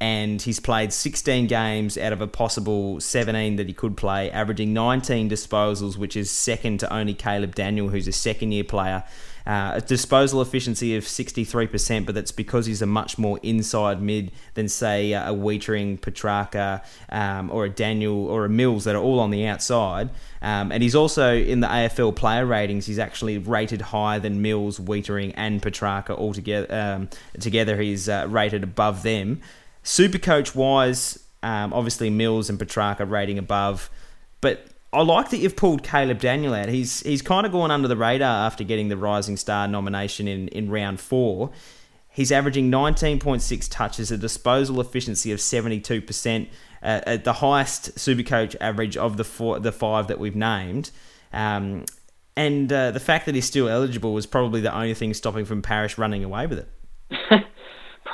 and 0.00 0.42
he's 0.42 0.60
played 0.60 0.92
16 0.92 1.46
games 1.46 1.96
out 1.96 2.12
of 2.12 2.20
a 2.20 2.26
possible 2.26 3.00
17 3.00 3.56
that 3.56 3.68
he 3.68 3.72
could 3.72 3.96
play, 3.96 4.30
averaging 4.30 4.74
19 4.74 5.30
disposals, 5.30 5.96
which 5.96 6.14
is 6.14 6.30
second 6.30 6.80
to 6.80 6.92
only 6.92 7.14
Caleb 7.14 7.54
Daniel, 7.54 7.88
who's 7.88 8.06
a 8.08 8.12
second 8.12 8.52
year 8.52 8.64
player. 8.64 9.04
Uh, 9.46 9.72
a 9.74 9.80
disposal 9.82 10.40
efficiency 10.40 10.96
of 10.96 11.04
63%, 11.04 12.06
but 12.06 12.14
that's 12.14 12.32
because 12.32 12.64
he's 12.64 12.80
a 12.80 12.86
much 12.86 13.18
more 13.18 13.38
inside 13.42 14.00
mid 14.00 14.32
than, 14.54 14.68
say, 14.68 15.12
a 15.12 15.32
Weitering, 15.32 16.00
Petrarca, 16.00 16.82
um, 17.10 17.50
or 17.50 17.66
a 17.66 17.70
Daniel 17.70 18.26
or 18.26 18.46
a 18.46 18.48
Mills 18.48 18.84
that 18.84 18.94
are 18.94 19.02
all 19.02 19.20
on 19.20 19.30
the 19.30 19.46
outside. 19.46 20.08
Um, 20.40 20.72
and 20.72 20.82
he's 20.82 20.94
also 20.94 21.34
in 21.34 21.60
the 21.60 21.66
AFL 21.66 22.16
player 22.16 22.46
ratings. 22.46 22.86
He's 22.86 22.98
actually 22.98 23.36
rated 23.36 23.82
higher 23.82 24.18
than 24.18 24.40
Mills, 24.40 24.78
Weitering, 24.78 25.34
and 25.36 25.60
Petrarca 25.60 26.16
altogether. 26.16 26.74
Um, 26.74 27.10
together, 27.38 27.80
he's 27.80 28.08
uh, 28.08 28.26
rated 28.30 28.62
above 28.62 29.02
them. 29.02 29.42
Super 29.82 30.18
coach 30.18 30.54
wise, 30.54 31.18
um, 31.42 31.74
obviously 31.74 32.08
Mills 32.08 32.48
and 32.48 32.58
Petrarca 32.58 33.04
rating 33.04 33.38
above, 33.38 33.90
but 34.40 34.66
I 34.94 35.02
like 35.02 35.30
that 35.30 35.38
you've 35.38 35.56
pulled 35.56 35.82
Caleb 35.82 36.20
Daniel 36.20 36.54
out. 36.54 36.68
He's 36.68 37.00
he's 37.00 37.20
kind 37.20 37.44
of 37.44 37.52
gone 37.52 37.70
under 37.70 37.88
the 37.88 37.96
radar 37.96 38.46
after 38.46 38.62
getting 38.62 38.88
the 38.88 38.96
Rising 38.96 39.36
Star 39.36 39.66
nomination 39.66 40.28
in, 40.28 40.48
in 40.48 40.70
round 40.70 41.00
four. 41.00 41.50
He's 42.08 42.30
averaging 42.30 42.70
19.6 42.70 43.68
touches, 43.68 44.12
a 44.12 44.16
disposal 44.16 44.80
efficiency 44.80 45.32
of 45.32 45.40
72%, 45.40 46.46
uh, 46.80 47.00
at 47.06 47.24
the 47.24 47.32
highest 47.32 47.96
Supercoach 47.96 48.54
average 48.60 48.96
of 48.96 49.16
the 49.16 49.24
four, 49.24 49.58
the 49.58 49.72
five 49.72 50.06
that 50.06 50.20
we've 50.20 50.36
named. 50.36 50.92
Um, 51.32 51.86
and 52.36 52.72
uh, 52.72 52.92
the 52.92 53.00
fact 53.00 53.26
that 53.26 53.34
he's 53.34 53.46
still 53.46 53.68
eligible 53.68 54.14
was 54.14 54.26
probably 54.26 54.60
the 54.60 54.72
only 54.72 54.94
thing 54.94 55.12
stopping 55.12 55.44
from 55.44 55.60
Parish 55.60 55.98
running 55.98 56.22
away 56.22 56.46
with 56.46 56.60
it. 56.60 57.44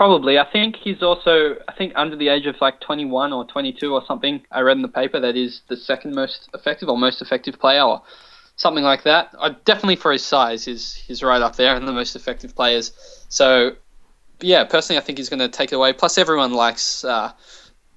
Probably. 0.00 0.38
I 0.38 0.46
think 0.50 0.76
he's 0.76 1.02
also, 1.02 1.56
I 1.68 1.72
think 1.76 1.92
under 1.94 2.16
the 2.16 2.28
age 2.28 2.46
of 2.46 2.56
like 2.62 2.80
21 2.80 3.34
or 3.34 3.44
22 3.44 3.92
or 3.92 4.02
something, 4.06 4.40
I 4.50 4.62
read 4.62 4.78
in 4.78 4.82
the 4.82 4.88
paper 4.88 5.20
that 5.20 5.36
is 5.36 5.60
the 5.68 5.76
second 5.76 6.14
most 6.14 6.48
effective 6.54 6.88
or 6.88 6.96
most 6.96 7.20
effective 7.20 7.58
player 7.58 7.82
or 7.82 8.00
something 8.56 8.82
like 8.82 9.02
that. 9.02 9.34
I, 9.38 9.50
definitely 9.66 9.96
for 9.96 10.10
his 10.10 10.24
size, 10.24 10.64
he's, 10.64 10.94
he's 10.94 11.22
right 11.22 11.42
up 11.42 11.56
there 11.56 11.76
in 11.76 11.84
the 11.84 11.92
most 11.92 12.16
effective 12.16 12.56
players. 12.56 12.92
So, 13.28 13.76
yeah, 14.40 14.64
personally, 14.64 14.96
I 14.96 15.02
think 15.02 15.18
he's 15.18 15.28
going 15.28 15.40
to 15.40 15.50
take 15.50 15.70
it 15.70 15.74
away. 15.74 15.92
Plus, 15.92 16.16
everyone 16.16 16.54
likes 16.54 17.04
uh, 17.04 17.32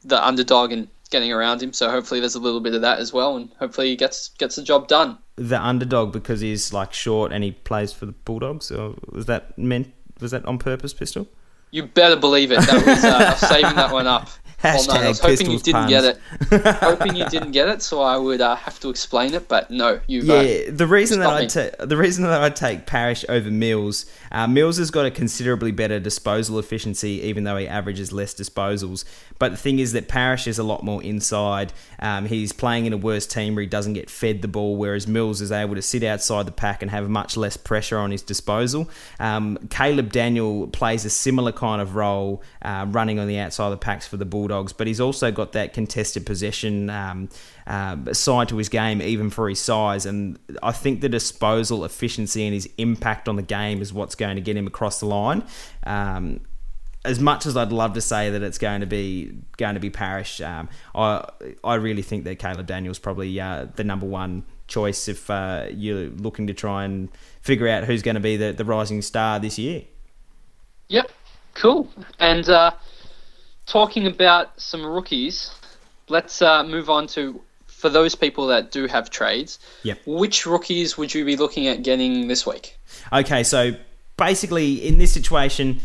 the 0.03 0.21
underdog 0.27 0.73
and 0.73 0.89
getting 1.09 1.31
around 1.31 1.63
him. 1.63 1.71
So 1.71 1.89
hopefully, 1.89 2.19
there's 2.19 2.35
a 2.35 2.41
little 2.41 2.59
bit 2.59 2.73
of 2.73 2.81
that 2.81 2.99
as 2.99 3.13
well, 3.13 3.37
and 3.37 3.49
hopefully, 3.59 3.87
he 3.87 3.95
gets 3.95 4.27
gets 4.27 4.57
the 4.57 4.63
job 4.63 4.89
done. 4.89 5.19
The 5.37 5.65
underdog 5.65 6.11
because 6.11 6.41
he's 6.41 6.73
like 6.73 6.91
short 6.91 7.31
and 7.31 7.45
he 7.45 7.51
plays 7.51 7.93
for 7.93 8.05
the 8.05 8.11
Bulldogs, 8.11 8.71
or 8.71 8.95
was 9.09 9.25
that 9.27 9.57
meant? 9.57 9.93
Was 10.19 10.31
that 10.31 10.43
on 10.43 10.57
purpose, 10.57 10.93
Pistol? 10.93 11.29
You 11.73 11.81
better 11.81 12.15
believe 12.15 12.51
it. 12.51 12.59
That 12.59 12.85
was 12.85 13.03
uh, 13.03 13.33
saving 13.47 13.73
that 13.77 13.91
one 13.91 14.05
up. 14.05 14.29
Hashtag 14.63 14.87
well, 14.87 14.97
no, 14.97 15.03
I 15.03 15.07
was 15.09 15.19
hoping 15.19 15.51
you 15.51 15.59
didn't 15.59 15.81
puns. 15.81 15.89
get 15.89 16.03
it. 16.05 16.75
hoping 16.77 17.15
you 17.17 17.25
didn't 17.25 17.51
get 17.51 17.67
it, 17.67 17.81
so 17.81 18.01
I 18.01 18.15
would 18.15 18.39
uh, 18.39 18.55
have 18.55 18.79
to 18.79 18.89
explain 18.89 19.33
it. 19.33 19.49
But 19.49 19.69
no, 19.69 19.99
you. 20.07 20.21
Yeah, 20.21 20.69
uh, 20.69 20.71
the 20.71 20.87
reason 20.87 21.19
that 21.19 21.29
I 21.29 21.45
ta- 21.47 21.85
the 21.85 21.97
reason 21.97 22.23
that 22.23 22.41
I 22.41 22.49
take 22.49 22.85
Parish 22.85 23.25
over 23.27 23.51
Mills, 23.51 24.05
uh, 24.31 24.47
Mills 24.47 24.77
has 24.77 24.89
got 24.89 25.05
a 25.05 25.11
considerably 25.11 25.73
better 25.73 25.99
disposal 25.99 26.59
efficiency, 26.59 27.21
even 27.23 27.43
though 27.43 27.57
he 27.57 27.67
averages 27.67 28.13
less 28.13 28.33
disposals. 28.33 29.03
But 29.37 29.51
the 29.51 29.57
thing 29.57 29.79
is 29.79 29.91
that 29.91 30.07
Parish 30.07 30.47
is 30.47 30.57
a 30.59 30.63
lot 30.63 30.81
more 30.81 31.03
inside. 31.03 31.73
Um, 31.99 32.25
he's 32.25 32.53
playing 32.53 32.85
in 32.85 32.93
a 32.93 32.97
worse 32.97 33.27
team 33.27 33.55
where 33.55 33.63
he 33.63 33.67
doesn't 33.67 33.93
get 33.93 34.09
fed 34.09 34.41
the 34.41 34.47
ball, 34.47 34.77
whereas 34.77 35.07
Mills 35.07 35.41
is 35.41 35.51
able 35.51 35.75
to 35.75 35.81
sit 35.81 36.03
outside 36.03 36.45
the 36.45 36.53
pack 36.53 36.81
and 36.81 36.89
have 36.89 37.09
much 37.09 37.35
less 37.35 37.57
pressure 37.57 37.97
on 37.97 38.11
his 38.11 38.21
disposal. 38.21 38.89
Um, 39.19 39.57
Caleb 39.69 40.13
Daniel 40.13 40.67
plays 40.67 41.03
a 41.03 41.09
similar 41.09 41.51
kind 41.51 41.81
of 41.81 41.95
role, 41.95 42.41
uh, 42.61 42.85
running 42.87 43.19
on 43.19 43.27
the 43.27 43.39
outside 43.39 43.65
of 43.65 43.71
the 43.71 43.77
packs 43.77 44.07
for 44.07 44.15
the 44.15 44.23
Bulldogs 44.23 44.52
Bulldogs, 44.53 44.73
but 44.73 44.87
he's 44.87 45.01
also 45.01 45.31
got 45.31 45.53
that 45.53 45.73
contested 45.73 46.25
possession 46.25 46.89
um, 46.89 47.29
uh, 47.65 48.13
side 48.13 48.49
to 48.49 48.57
his 48.57 48.69
game, 48.69 49.01
even 49.01 49.29
for 49.29 49.49
his 49.49 49.59
size. 49.59 50.05
And 50.05 50.37
I 50.61 50.71
think 50.71 51.01
the 51.01 51.09
disposal 51.09 51.85
efficiency 51.85 52.45
and 52.45 52.53
his 52.53 52.69
impact 52.77 53.27
on 53.27 53.35
the 53.35 53.41
game 53.41 53.81
is 53.81 53.91
what's 53.91 54.15
going 54.15 54.35
to 54.35 54.41
get 54.41 54.55
him 54.55 54.67
across 54.67 54.99
the 54.99 55.07
line. 55.07 55.43
Um, 55.85 56.41
as 57.05 57.19
much 57.19 57.45
as 57.45 57.57
I'd 57.57 57.73
love 57.73 57.93
to 57.93 58.01
say 58.01 58.29
that 58.29 58.41
it's 58.43 58.57
going 58.57 58.79
to 58.79 58.87
be 58.87 59.33
going 59.57 59.73
to 59.73 59.81
be 59.81 59.89
Parish, 59.89 60.39
um, 60.39 60.69
I 60.95 61.27
I 61.61 61.75
really 61.75 62.01
think 62.01 62.23
that 62.23 62.39
Caleb 62.39 62.65
Daniels 62.65 62.97
probably 62.97 63.41
uh, 63.41 63.67
the 63.75 63.83
number 63.83 64.05
one 64.05 64.45
choice 64.67 65.09
if 65.09 65.29
uh, 65.29 65.65
you're 65.69 66.09
looking 66.11 66.47
to 66.47 66.53
try 66.53 66.85
and 66.85 67.09
figure 67.41 67.67
out 67.67 67.83
who's 67.83 68.01
going 68.01 68.15
to 68.15 68.21
be 68.21 68.37
the, 68.37 68.53
the 68.53 68.63
rising 68.63 69.01
star 69.01 69.37
this 69.37 69.59
year. 69.59 69.81
Yep, 70.87 71.11
cool. 71.55 71.89
And 72.19 72.47
uh, 72.47 72.71
talking 73.73 74.05
about 74.05 74.61
some 74.61 74.85
rookies, 74.85 75.49
let's 76.07 76.43
uh, 76.43 76.63
move 76.63 76.91
on 76.91 77.07
to 77.07 77.41
for 77.65 77.89
those 77.89 78.13
people 78.13 78.45
that 78.47 78.71
do 78.71 78.85
have 78.85 79.09
trades. 79.09 79.57
Yep. 79.81 79.97
Which 80.05 80.45
rookies 80.45 80.95
would 80.95 81.11
you 81.11 81.25
be 81.25 81.35
looking 81.35 81.67
at 81.67 81.81
getting 81.81 82.27
this 82.27 82.45
week? 82.45 82.77
Okay, 83.11 83.43
so 83.43 83.71
basically 84.15 84.75
in 84.87 84.99
this 84.99 85.11
situation. 85.11 85.81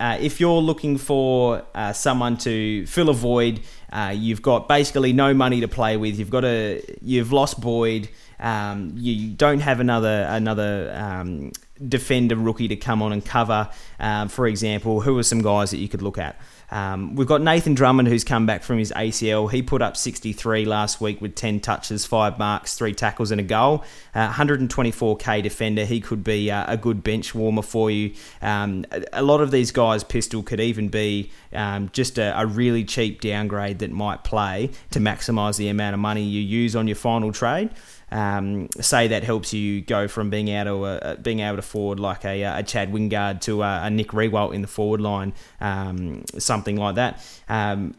Uh, 0.00 0.18
if 0.20 0.40
you're 0.40 0.60
looking 0.60 0.98
for 0.98 1.62
uh, 1.76 1.92
someone 1.92 2.36
to 2.36 2.84
fill 2.86 3.08
a 3.08 3.14
void, 3.14 3.60
uh, 3.92 4.12
you've 4.12 4.42
got 4.42 4.66
basically 4.66 5.12
no 5.12 5.32
money 5.32 5.60
to 5.60 5.68
play 5.68 5.96
with. 5.96 6.18
You've 6.18 6.30
got 6.30 6.44
a, 6.44 6.82
you've 7.02 7.30
lost 7.30 7.60
Boyd. 7.60 8.08
Um, 8.40 8.94
you 8.96 9.28
don't 9.28 9.60
have 9.60 9.78
another 9.78 10.26
another 10.28 10.92
um, 10.92 11.52
defender 11.88 12.36
rookie 12.36 12.68
to 12.68 12.76
come 12.76 13.02
on 13.02 13.12
and 13.12 13.24
cover. 13.24 13.68
Um, 13.98 14.28
for 14.28 14.46
example, 14.46 15.00
who 15.00 15.18
are 15.18 15.22
some 15.22 15.42
guys 15.42 15.70
that 15.70 15.78
you 15.78 15.88
could 15.88 16.02
look 16.02 16.18
at? 16.18 16.40
Um, 16.72 17.16
we've 17.16 17.28
got 17.28 17.42
Nathan 17.42 17.74
Drummond, 17.74 18.08
who's 18.08 18.24
come 18.24 18.46
back 18.46 18.62
from 18.62 18.78
his 18.78 18.90
ACL. 18.92 19.50
He 19.50 19.60
put 19.60 19.82
up 19.82 19.94
63 19.94 20.64
last 20.64 21.02
week 21.02 21.20
with 21.20 21.34
10 21.34 21.60
touches, 21.60 22.06
5 22.06 22.38
marks, 22.38 22.76
3 22.78 22.94
tackles, 22.94 23.30
and 23.30 23.38
a 23.38 23.44
goal. 23.44 23.84
Uh, 24.14 24.32
124k 24.32 25.42
defender. 25.42 25.84
He 25.84 26.00
could 26.00 26.24
be 26.24 26.50
uh, 26.50 26.64
a 26.72 26.78
good 26.78 27.04
bench 27.04 27.34
warmer 27.34 27.60
for 27.60 27.90
you. 27.90 28.14
Um, 28.40 28.86
a 29.12 29.22
lot 29.22 29.42
of 29.42 29.50
these 29.50 29.70
guys, 29.70 30.02
Pistol, 30.02 30.42
could 30.42 30.60
even 30.60 30.88
be 30.88 31.30
um, 31.52 31.90
just 31.92 32.16
a, 32.16 32.40
a, 32.40 32.46
really 32.46 32.84
cheap 32.84 33.20
downgrade 33.20 33.80
that 33.80 33.90
might 33.90 34.24
play 34.24 34.70
to 34.92 34.98
maximise 34.98 35.58
the 35.58 35.68
amount 35.68 35.92
of 35.92 36.00
money 36.00 36.22
you 36.22 36.40
use 36.40 36.74
on 36.74 36.88
your 36.88 36.96
final 36.96 37.32
trade. 37.32 37.68
Um, 38.12 38.68
say 38.78 39.08
that 39.08 39.24
helps 39.24 39.52
you 39.54 39.80
go 39.80 40.06
from 40.06 40.28
being 40.28 40.48
able 40.48 40.82
to 40.82 40.84
uh, 40.84 41.16
being 41.16 41.40
able 41.40 41.56
to 41.56 41.62
forward 41.62 41.98
like 41.98 42.24
a, 42.24 42.42
a 42.42 42.62
Chad 42.62 42.92
Wingard 42.92 43.40
to 43.42 43.62
a, 43.62 43.84
a 43.84 43.90
Nick 43.90 44.08
Riewoldt 44.08 44.54
in 44.54 44.60
the 44.60 44.68
forward 44.68 45.00
line, 45.00 45.32
um, 45.60 46.24
something 46.38 46.76
like 46.76 46.96
that. 46.96 47.24
Um, 47.48 47.94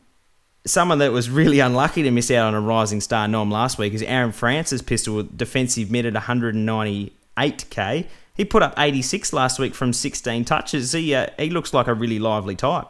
someone 0.65 0.99
that 0.99 1.11
was 1.11 1.29
really 1.29 1.59
unlucky 1.59 2.03
to 2.03 2.11
miss 2.11 2.31
out 2.31 2.47
on 2.47 2.53
a 2.53 2.61
rising 2.61 3.01
star 3.01 3.27
nom 3.27 3.49
last 3.51 3.77
week 3.77 3.93
is 3.93 4.03
Aaron 4.03 4.31
Francis 4.31 4.81
pistol 4.81 5.23
defensive 5.23 5.89
mid 5.89 6.05
at 6.05 6.13
190 6.13 7.11
8k. 7.37 8.07
He 8.35 8.45
put 8.45 8.63
up 8.63 8.73
86 8.77 9.31
last 9.33 9.59
week 9.59 9.75
from 9.75 9.93
16 9.93 10.45
touches. 10.45 10.91
He 10.91 11.13
uh, 11.13 11.27
he 11.37 11.49
looks 11.49 11.73
like 11.73 11.87
a 11.87 11.93
really 11.93 12.19
lively 12.19 12.55
type. 12.55 12.87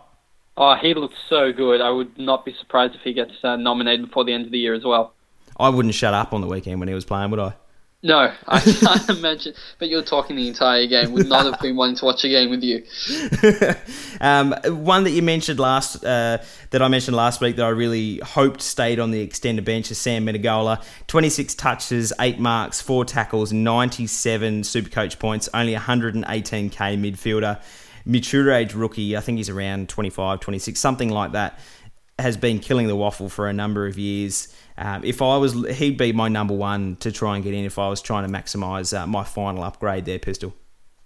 Oh, 0.55 0.75
he 0.79 0.93
looks 0.93 1.15
so 1.29 1.51
good. 1.51 1.81
I 1.81 1.89
would 1.89 2.17
not 2.17 2.45
be 2.45 2.53
surprised 2.59 2.95
if 2.95 3.01
he 3.01 3.13
gets 3.13 3.31
uh, 3.43 3.55
nominated 3.55 4.07
before 4.07 4.23
the 4.23 4.33
end 4.33 4.45
of 4.45 4.51
the 4.51 4.59
year 4.59 4.73
as 4.73 4.83
well. 4.83 5.13
I 5.57 5.69
wouldn't 5.69 5.93
shut 5.93 6.13
up 6.13 6.33
on 6.33 6.41
the 6.41 6.47
weekend 6.47 6.79
when 6.79 6.87
he 6.87 6.95
was 6.95 7.05
playing, 7.05 7.31
would 7.31 7.39
I? 7.39 7.53
No, 8.05 8.33
I 8.49 8.59
can't 8.59 9.09
imagine. 9.17 9.53
But 9.79 9.87
you're 9.87 10.03
talking 10.03 10.35
the 10.35 10.49
entire 10.49 10.85
game. 10.87 11.13
Would 11.13 11.29
not 11.29 11.45
have 11.45 11.61
been 11.61 11.77
wanting 11.77 11.95
to 11.95 12.05
watch 12.05 12.25
a 12.25 12.27
game 12.27 12.49
with 12.49 12.61
you. 12.61 12.83
um, 14.21 14.53
one 14.83 15.05
that 15.05 15.11
you 15.11 15.21
mentioned 15.21 15.57
last, 15.57 16.03
uh, 16.03 16.39
that 16.71 16.81
I 16.81 16.89
mentioned 16.89 17.15
last 17.15 17.39
week, 17.39 17.55
that 17.55 17.65
I 17.65 17.69
really 17.69 18.17
hoped 18.17 18.61
stayed 18.61 18.99
on 18.99 19.11
the 19.11 19.21
extended 19.21 19.63
bench 19.63 19.89
is 19.89 19.97
Sam 19.97 20.25
Menegola. 20.25 20.83
26 21.07 21.55
touches, 21.55 22.11
eight 22.19 22.39
marks, 22.39 22.81
four 22.81 23.05
tackles, 23.05 23.53
97 23.53 24.65
super 24.65 24.89
coach 24.89 25.17
points, 25.17 25.47
only 25.53 25.73
118k 25.73 26.75
midfielder. 26.99 27.61
Mature 28.05 28.51
age 28.51 28.73
rookie, 28.73 29.15
I 29.15 29.21
think 29.21 29.37
he's 29.37 29.49
around 29.49 29.87
25, 29.87 30.41
26, 30.41 30.77
something 30.77 31.07
like 31.07 31.31
that, 31.31 31.57
has 32.19 32.35
been 32.35 32.59
killing 32.59 32.87
the 32.87 32.97
waffle 32.97 33.29
for 33.29 33.47
a 33.47 33.53
number 33.53 33.87
of 33.87 33.97
years. 33.97 34.53
Um, 34.77 35.03
if 35.03 35.21
I 35.21 35.37
was, 35.37 35.53
he'd 35.77 35.97
be 35.97 36.11
my 36.13 36.27
number 36.27 36.53
one 36.53 36.95
to 36.97 37.11
try 37.11 37.35
and 37.35 37.43
get 37.43 37.53
in 37.53 37.65
if 37.65 37.77
I 37.77 37.89
was 37.89 38.01
trying 38.01 38.25
to 38.25 38.33
maximise 38.33 38.97
uh, 38.97 39.05
my 39.07 39.23
final 39.23 39.63
upgrade 39.63 40.05
there, 40.05 40.19
Pistol. 40.19 40.53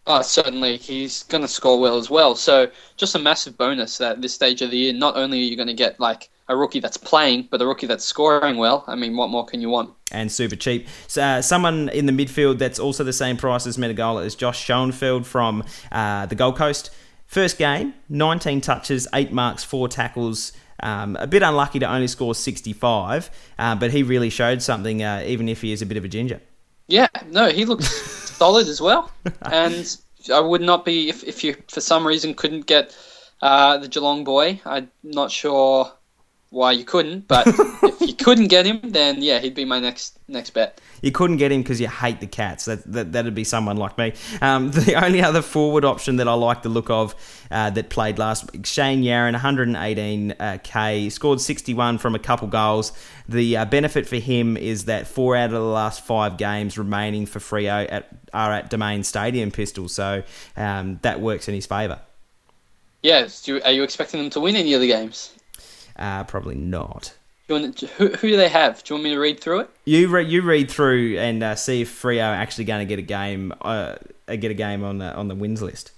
Oh, 0.10 0.22
certainly. 0.22 0.78
He's 0.78 1.24
going 1.24 1.42
to 1.42 1.50
score 1.50 1.80
well 1.80 1.98
as 1.98 2.10
well. 2.10 2.34
So, 2.34 2.72
just 2.96 3.14
a 3.16 3.20
massive 3.20 3.58
bonus 3.58 3.98
that 3.98 4.22
this 4.22 4.34
stage 4.34 4.62
of 4.62 4.72
the 4.72 4.78
year, 4.78 4.94
not 4.94 5.18
only 5.18 5.40
are 5.40 5.44
you 5.44 5.58
going 5.58 5.68
to 5.68 5.74
get 5.74 6.00
like 6.00 6.30
a 6.48 6.56
rookie 6.56 6.80
that's 6.80 6.96
playing, 6.96 7.50
but 7.52 7.62
a 7.62 7.68
rookie 7.68 7.88
that's 7.88 8.06
scoring 8.06 8.56
well. 8.56 8.86
I 8.88 8.96
mean, 8.96 9.18
what 9.18 9.30
more 9.30 9.46
can 9.46 9.60
you 9.60 9.68
want? 9.68 9.94
And 10.14 10.32
super 10.32 10.56
cheap. 10.56 10.88
So, 11.08 11.22
uh, 11.22 11.42
someone 11.42 11.90
in 11.90 12.06
the 12.06 12.14
midfield 12.14 12.58
that's 12.58 12.80
also 12.80 13.04
the 13.04 13.12
same 13.12 13.36
price 13.36 13.68
as 13.68 13.78
Menegola 13.78 14.26
is 14.26 14.34
Josh 14.34 14.64
Schoenfeld 14.64 15.28
from 15.28 15.66
uh, 15.92 16.26
the 16.26 16.36
Gold 16.36 16.56
Coast. 16.56 16.90
First 17.26 17.58
game, 17.58 17.94
19 18.08 18.62
touches, 18.62 19.10
8 19.14 19.34
marks, 19.34 19.66
4 19.66 19.90
tackles. 19.90 20.54
Um, 20.84 21.18
a 21.20 21.28
bit 21.28 21.42
unlucky 21.42 21.80
to 21.80 21.92
only 21.92 22.08
score 22.08 22.36
65, 22.36 23.32
uh, 23.58 23.76
but 23.76 23.92
he 23.92 24.04
really 24.04 24.30
showed 24.30 24.62
something, 24.62 25.02
uh, 25.02 25.24
even 25.26 25.50
if 25.50 25.62
he 25.62 25.72
is 25.72 25.82
a 25.82 25.86
bit 25.86 25.98
of 25.98 26.06
a 26.06 26.08
ginger. 26.08 26.40
Yeah, 26.88 27.08
no, 27.28 27.50
he 27.50 27.66
looks 27.66 27.90
solid 28.38 28.68
as 28.68 28.80
well. 28.80 29.12
And 29.42 29.98
I 30.32 30.40
would 30.40 30.62
not 30.62 30.86
be, 30.86 31.10
if, 31.10 31.24
if 31.24 31.44
you 31.44 31.56
for 31.68 31.82
some 31.82 32.06
reason 32.06 32.34
couldn't 32.34 32.66
get 32.66 32.96
uh, 33.42 33.78
the 33.78 33.88
Geelong 33.88 34.24
boy, 34.24 34.62
I'm 34.66 34.92
not 35.04 35.32
sure 35.32 35.92
why 36.50 36.72
you 36.72 36.86
couldn't, 36.86 37.28
but 37.28 37.46
if 37.48 38.02
you 38.02 38.14
couldn't 38.14 38.48
get 38.48 38.66
him, 38.66 38.80
then 38.84 39.22
yeah, 39.22 39.40
he'd 39.40 39.54
be 39.54 39.66
my 39.66 39.80
next 39.80 40.18
next 40.30 40.52
bet. 40.52 40.80
You 41.02 41.12
couldn't 41.12 41.38
get 41.38 41.52
him 41.52 41.62
because 41.62 41.82
you 41.82 41.88
hate 41.88 42.22
the 42.22 42.28
cats. 42.28 42.66
That, 42.66 42.90
that 42.92 43.12
that'd 43.12 43.36
be 43.36 43.44
someone 43.44 43.78
like 43.78 43.98
me. 43.98 44.14
Um, 44.42 44.72
the 44.72 44.96
only 44.96 45.22
other 45.22 45.42
forward 45.42 45.84
option 45.84 46.16
that 46.18 46.28
I 46.28 46.34
like 46.34 46.62
the 46.62 46.70
look 46.70 46.90
of 46.90 47.16
uh, 47.52 47.70
that 47.72 47.90
played 47.90 48.18
last 48.18 48.52
week, 48.52 48.66
Shane 48.66 49.04
Yarran, 49.04 49.38
118k, 49.38 51.12
scored 51.12 51.42
61 51.42 51.98
from 51.98 52.16
a 52.16 52.20
couple 52.20 52.48
goals. 52.48 52.94
The 53.28 53.58
uh, 53.58 53.66
benefit 53.66 54.08
for 54.08 54.16
him 54.16 54.56
is 54.56 54.86
that 54.86 55.08
four 55.08 55.36
out 55.36 55.48
of 55.48 55.52
the 55.52 55.60
last 55.60 56.06
five 56.06 56.38
games 56.38 56.78
remaining 56.78 57.26
for 57.26 57.40
Freo 57.40 57.86
at, 57.92 58.08
are 58.34 58.54
at 58.54 58.70
Domain 58.70 59.04
Stadium 59.04 59.52
Pistol, 59.52 59.90
so 59.90 60.24
um, 60.56 61.00
that 61.02 61.20
works 61.20 61.50
in 61.50 61.56
his 61.56 61.66
favour. 61.66 62.00
Yes, 63.04 63.48
yeah, 63.48 63.60
are 63.64 63.72
you 63.72 63.84
expecting 63.84 64.22
them 64.22 64.30
to 64.32 64.40
win 64.40 64.56
any 64.56 64.74
of 64.74 64.82
the 64.82 64.88
games? 64.88 65.37
Uh, 65.98 66.24
probably 66.24 66.56
not. 66.56 67.14
Want, 67.50 67.80
who, 67.80 68.08
who 68.10 68.30
do 68.30 68.36
they 68.36 68.50
have? 68.50 68.84
Do 68.84 68.94
you 68.94 68.96
want 68.98 69.04
me 69.06 69.10
to 69.12 69.20
read 69.20 69.40
through 69.40 69.62
it? 69.62 69.70
You 69.86 70.10
re- 70.10 70.28
you 70.28 70.42
read 70.42 70.70
through 70.70 71.18
and 71.18 71.42
uh, 71.42 71.56
see 71.56 71.82
if 71.82 72.02
Freo 72.02 72.22
are 72.22 72.36
actually 72.36 72.66
going 72.66 72.86
to 72.86 72.86
get 72.86 73.00
a 73.00 73.04
game 73.04 73.54
uh, 73.62 73.96
get 74.28 74.52
a 74.52 74.54
game 74.54 74.84
on 74.84 74.98
the, 74.98 75.14
on 75.14 75.30
the 75.30 75.36
wins 75.36 75.62
list. 75.62 75.92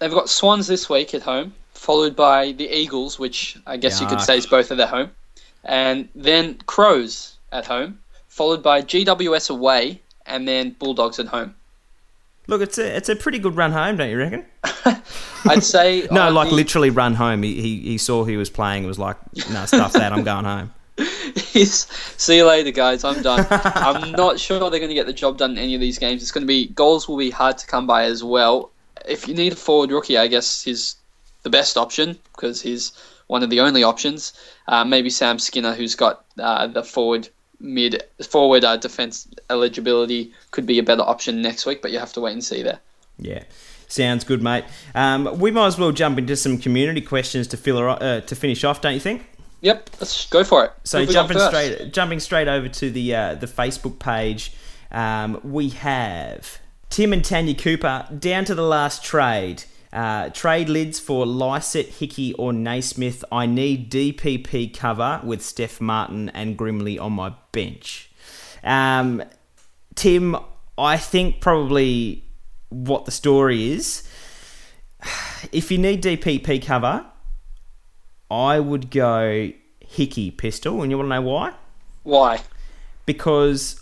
They've 0.00 0.10
got 0.10 0.28
Swans 0.28 0.66
this 0.66 0.88
week 0.90 1.14
at 1.14 1.22
home, 1.22 1.54
followed 1.74 2.16
by 2.16 2.52
the 2.52 2.68
Eagles, 2.68 3.18
which 3.18 3.56
I 3.66 3.76
guess 3.76 3.98
Yuck. 3.98 4.02
you 4.02 4.06
could 4.08 4.20
say 4.20 4.36
is 4.36 4.46
both 4.46 4.70
of 4.70 4.78
their 4.78 4.86
home, 4.86 5.10
and 5.64 6.08
then 6.14 6.58
Crows 6.66 7.36
at 7.52 7.66
home, 7.66 8.00
followed 8.28 8.62
by 8.62 8.82
GWS 8.82 9.50
away, 9.50 10.00
and 10.26 10.46
then 10.46 10.70
Bulldogs 10.70 11.18
at 11.18 11.26
home. 11.26 11.54
Look, 12.48 12.62
it's 12.62 12.78
a 12.78 12.96
it's 12.96 13.10
a 13.10 13.14
pretty 13.14 13.38
good 13.38 13.56
run 13.56 13.72
home, 13.72 13.98
don't 13.98 14.08
you 14.08 14.16
reckon? 14.16 14.44
I'd 15.44 15.62
say 15.62 16.08
no, 16.10 16.30
like 16.30 16.48
the... 16.48 16.54
literally 16.54 16.88
run 16.88 17.14
home. 17.14 17.42
He, 17.42 17.60
he 17.60 17.80
he 17.80 17.98
saw 17.98 18.24
he 18.24 18.38
was 18.38 18.48
playing 18.48 18.78
and 18.84 18.88
was 18.88 18.98
like, 18.98 19.16
"No, 19.50 19.66
stuff 19.66 19.92
that. 19.92 20.12
I'm 20.12 20.24
going 20.24 20.46
home." 20.46 20.72
See 20.98 22.36
you 22.36 22.46
later, 22.46 22.70
guys. 22.70 23.04
I'm 23.04 23.22
done. 23.22 23.46
I'm 23.50 24.12
not 24.12 24.40
sure 24.40 24.58
they're 24.70 24.80
going 24.80 24.88
to 24.88 24.94
get 24.94 25.06
the 25.06 25.12
job 25.12 25.36
done 25.36 25.52
in 25.52 25.58
any 25.58 25.74
of 25.74 25.80
these 25.80 25.98
games. 25.98 26.22
It's 26.22 26.32
going 26.32 26.42
to 26.42 26.46
be 26.46 26.68
goals 26.68 27.06
will 27.06 27.18
be 27.18 27.30
hard 27.30 27.58
to 27.58 27.66
come 27.66 27.86
by 27.86 28.04
as 28.04 28.24
well. 28.24 28.70
If 29.06 29.28
you 29.28 29.34
need 29.34 29.52
a 29.52 29.56
forward 29.56 29.90
rookie, 29.90 30.16
I 30.16 30.26
guess 30.26 30.62
he's 30.62 30.96
the 31.42 31.50
best 31.50 31.76
option 31.76 32.18
because 32.32 32.62
he's 32.62 32.92
one 33.26 33.42
of 33.42 33.50
the 33.50 33.60
only 33.60 33.82
options. 33.82 34.32
Uh, 34.66 34.84
maybe 34.84 35.10
Sam 35.10 35.38
Skinner, 35.38 35.74
who's 35.74 35.94
got 35.94 36.24
uh, 36.38 36.66
the 36.66 36.82
forward 36.82 37.28
mid 37.60 38.02
forward 38.28 38.64
uh, 38.64 38.76
defense 38.76 39.28
eligibility 39.50 40.32
could 40.50 40.66
be 40.66 40.78
a 40.78 40.82
better 40.82 41.02
option 41.02 41.42
next 41.42 41.66
week, 41.66 41.82
but 41.82 41.90
you 41.90 41.98
have 41.98 42.12
to 42.12 42.20
wait 42.20 42.32
and 42.32 42.44
see 42.44 42.62
there. 42.62 42.80
Yeah. 43.18 43.44
Sounds 43.88 44.22
good, 44.22 44.42
mate. 44.42 44.64
Um, 44.94 45.38
we 45.38 45.50
might 45.50 45.66
as 45.66 45.78
well 45.78 45.92
jump 45.92 46.18
into 46.18 46.36
some 46.36 46.58
community 46.58 47.00
questions 47.00 47.46
to 47.48 47.56
fill 47.56 47.78
uh, 47.78 48.20
to 48.20 48.36
finish 48.36 48.62
off, 48.62 48.82
don't 48.82 48.92
you 48.92 49.00
think? 49.00 49.26
Yep, 49.62 49.90
let's 49.98 50.26
go 50.28 50.44
for 50.44 50.66
it. 50.66 50.72
So 50.84 51.04
jumping 51.06 51.38
straight, 51.38 51.92
jumping 51.92 52.20
straight 52.20 52.48
over 52.48 52.68
to 52.68 52.90
the 52.90 53.14
uh, 53.14 53.34
the 53.34 53.46
Facebook 53.46 53.98
page, 53.98 54.52
um, 54.92 55.40
we 55.42 55.70
have 55.70 56.58
Tim 56.90 57.14
and 57.14 57.24
Tanya 57.24 57.54
Cooper 57.54 58.06
down 58.16 58.44
to 58.44 58.54
the 58.54 58.62
last 58.62 59.02
trade. 59.02 59.64
Uh, 59.92 60.28
trade 60.30 60.68
lids 60.68 61.00
for 61.00 61.24
Lycett, 61.26 61.86
Hickey, 61.86 62.34
or 62.34 62.52
Naismith. 62.52 63.24
I 63.32 63.46
need 63.46 63.90
DPP 63.90 64.76
cover 64.76 65.20
with 65.24 65.42
Steph 65.42 65.80
Martin 65.80 66.28
and 66.30 66.58
Grimley 66.58 67.00
on 67.00 67.12
my 67.12 67.34
bench. 67.52 68.10
Um, 68.62 69.22
Tim, 69.94 70.36
I 70.76 70.96
think 70.96 71.40
probably 71.40 72.24
what 72.68 73.04
the 73.04 73.10
story 73.10 73.72
is. 73.72 74.08
If 75.52 75.70
you 75.70 75.78
need 75.78 76.02
DPP 76.02 76.66
cover, 76.66 77.06
I 78.28 78.58
would 78.58 78.90
go 78.90 79.52
Hickey 79.78 80.32
pistol, 80.32 80.82
and 80.82 80.90
you 80.90 80.98
want 80.98 81.06
to 81.06 81.14
know 81.14 81.22
why? 81.22 81.52
Why? 82.02 82.40
Because 83.06 83.80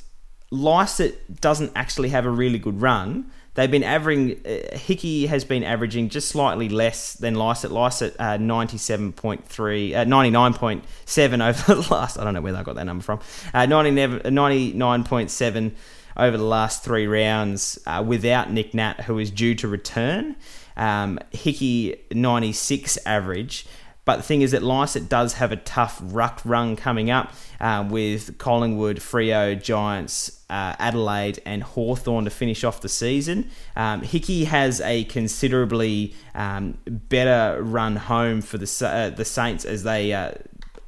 Lycett 0.51 1.41
doesn't 1.41 1.73
actually 1.75 2.11
have 2.11 2.27
a 2.27 2.31
really 2.31 2.59
good 2.59 2.81
run, 2.81 3.31
They've 3.57 3.71
been 3.71 3.83
averaging, 3.83 4.41
uh, 4.47 4.77
Hickey 4.77 5.27
has 5.27 5.45
been 5.45 5.65
averaging 5.65 6.11
just 6.11 6.29
slightly 6.29 6.69
less 6.69 7.15
than 7.15 7.35
Lycett. 7.35 7.73
Lycett, 7.73 8.15
uh, 8.19 8.37
97.3, 8.37 9.95
uh, 9.95 10.05
99.7 10.05 11.49
over 11.49 11.75
the 11.83 11.93
last, 11.93 12.19
I 12.19 12.25
don't 12.25 12.35
know 12.35 12.43
where 12.43 12.53
they 12.53 12.63
got 12.63 12.77
that 12.77 12.85
number 12.85 13.03
from, 13.03 13.21
uh, 13.55 13.67
99.7 13.67 15.73
over 16.19 16.37
the 16.37 16.45
last 16.45 16.85
three 16.85 17.07
rounds 17.07 17.79
uh, 17.87 18.05
without 18.07 18.51
Nick 18.51 18.75
Nat, 18.75 19.01
who 19.03 19.19
is 19.19 19.31
due 19.31 19.55
to 19.57 19.69
return. 19.69 20.37
Um, 20.77 21.19
Hickey, 21.31 22.03
96 22.13 22.99
average. 23.07 23.67
But 24.07 24.19
the 24.19 24.23
thing 24.23 24.41
is 24.43 24.53
that 24.53 24.63
Lycett 24.63 25.09
does 25.09 25.35
have 25.35 25.51
a 25.51 25.57
tough 25.57 26.01
ruck 26.01 26.41
run 26.45 26.77
coming 26.77 27.11
up 27.11 27.33
uh, 27.61 27.87
with 27.91 28.39
Collingwood, 28.39 28.99
Freo, 28.99 29.61
Giants, 29.61 30.45
uh, 30.49 30.77
Adelaide, 30.79 31.43
and 31.45 31.65
Hawthorn 31.65 32.25
to 32.25 32.31
finish 32.31 32.63
off 32.63 32.81
the 32.81 32.89
season. 32.89 33.51
Um, 33.75 34.03
Hickey 34.03 34.45
has 34.45 34.81
a 34.81 35.05
considerably 35.05 36.15
um, 36.37 36.79
better 36.87 37.61
run 37.61 37.97
home 37.97 38.43
for 38.43 38.59
the 38.59 38.87
uh, 38.87 39.11
the 39.11 39.25
Saints 39.25 39.65
as 39.65 39.83
they 39.83 40.13
uh, 40.13 40.35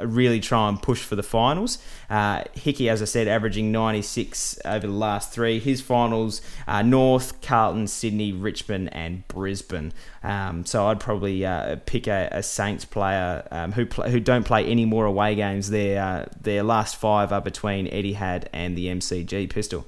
really 0.01 0.41
try 0.41 0.69
and 0.69 0.81
push 0.81 1.03
for 1.03 1.17
the 1.17 1.23
finals. 1.23 1.79
Uh, 2.09 2.45
Hickey, 2.55 2.89
as 2.89 3.03
I 3.03 3.05
said, 3.05 3.29
averaging 3.29 3.73
96 3.73 4.59
over 4.65 4.87
the 4.87 4.93
last 4.93 5.33
three. 5.33 5.59
His 5.59 5.81
finals 5.81 6.41
are 6.67 6.83
North, 6.83 7.41
Carlton, 7.41 7.87
Sydney, 7.87 8.33
Richmond, 8.33 8.91
and 8.93 9.27
Brisbane. 9.29 9.93
Um, 10.23 10.65
so 10.65 10.87
I'd 10.87 11.01
probably 11.01 11.45
uh, 11.45 11.77
pick 11.87 12.07
a, 12.07 12.29
a, 12.33 12.43
Saints 12.43 12.85
player 12.85 13.47
um, 13.51 13.73
who 13.73 13.87
pl- 13.87 14.11
who 14.11 14.21
don't 14.21 14.45
play 14.45 14.65
any 14.65 14.85
more 14.85 15.05
away 15.05 15.35
games. 15.35 15.71
Their 15.71 16.03
uh, 16.03 16.27
their 16.41 16.63
last 16.63 16.97
five 16.97 17.33
are 17.33 17.41
between 17.41 17.87
Etihad 17.87 18.47
and 18.53 18.77
the 18.77 18.87
MCG 18.87 19.49
Pistol. 19.51 19.87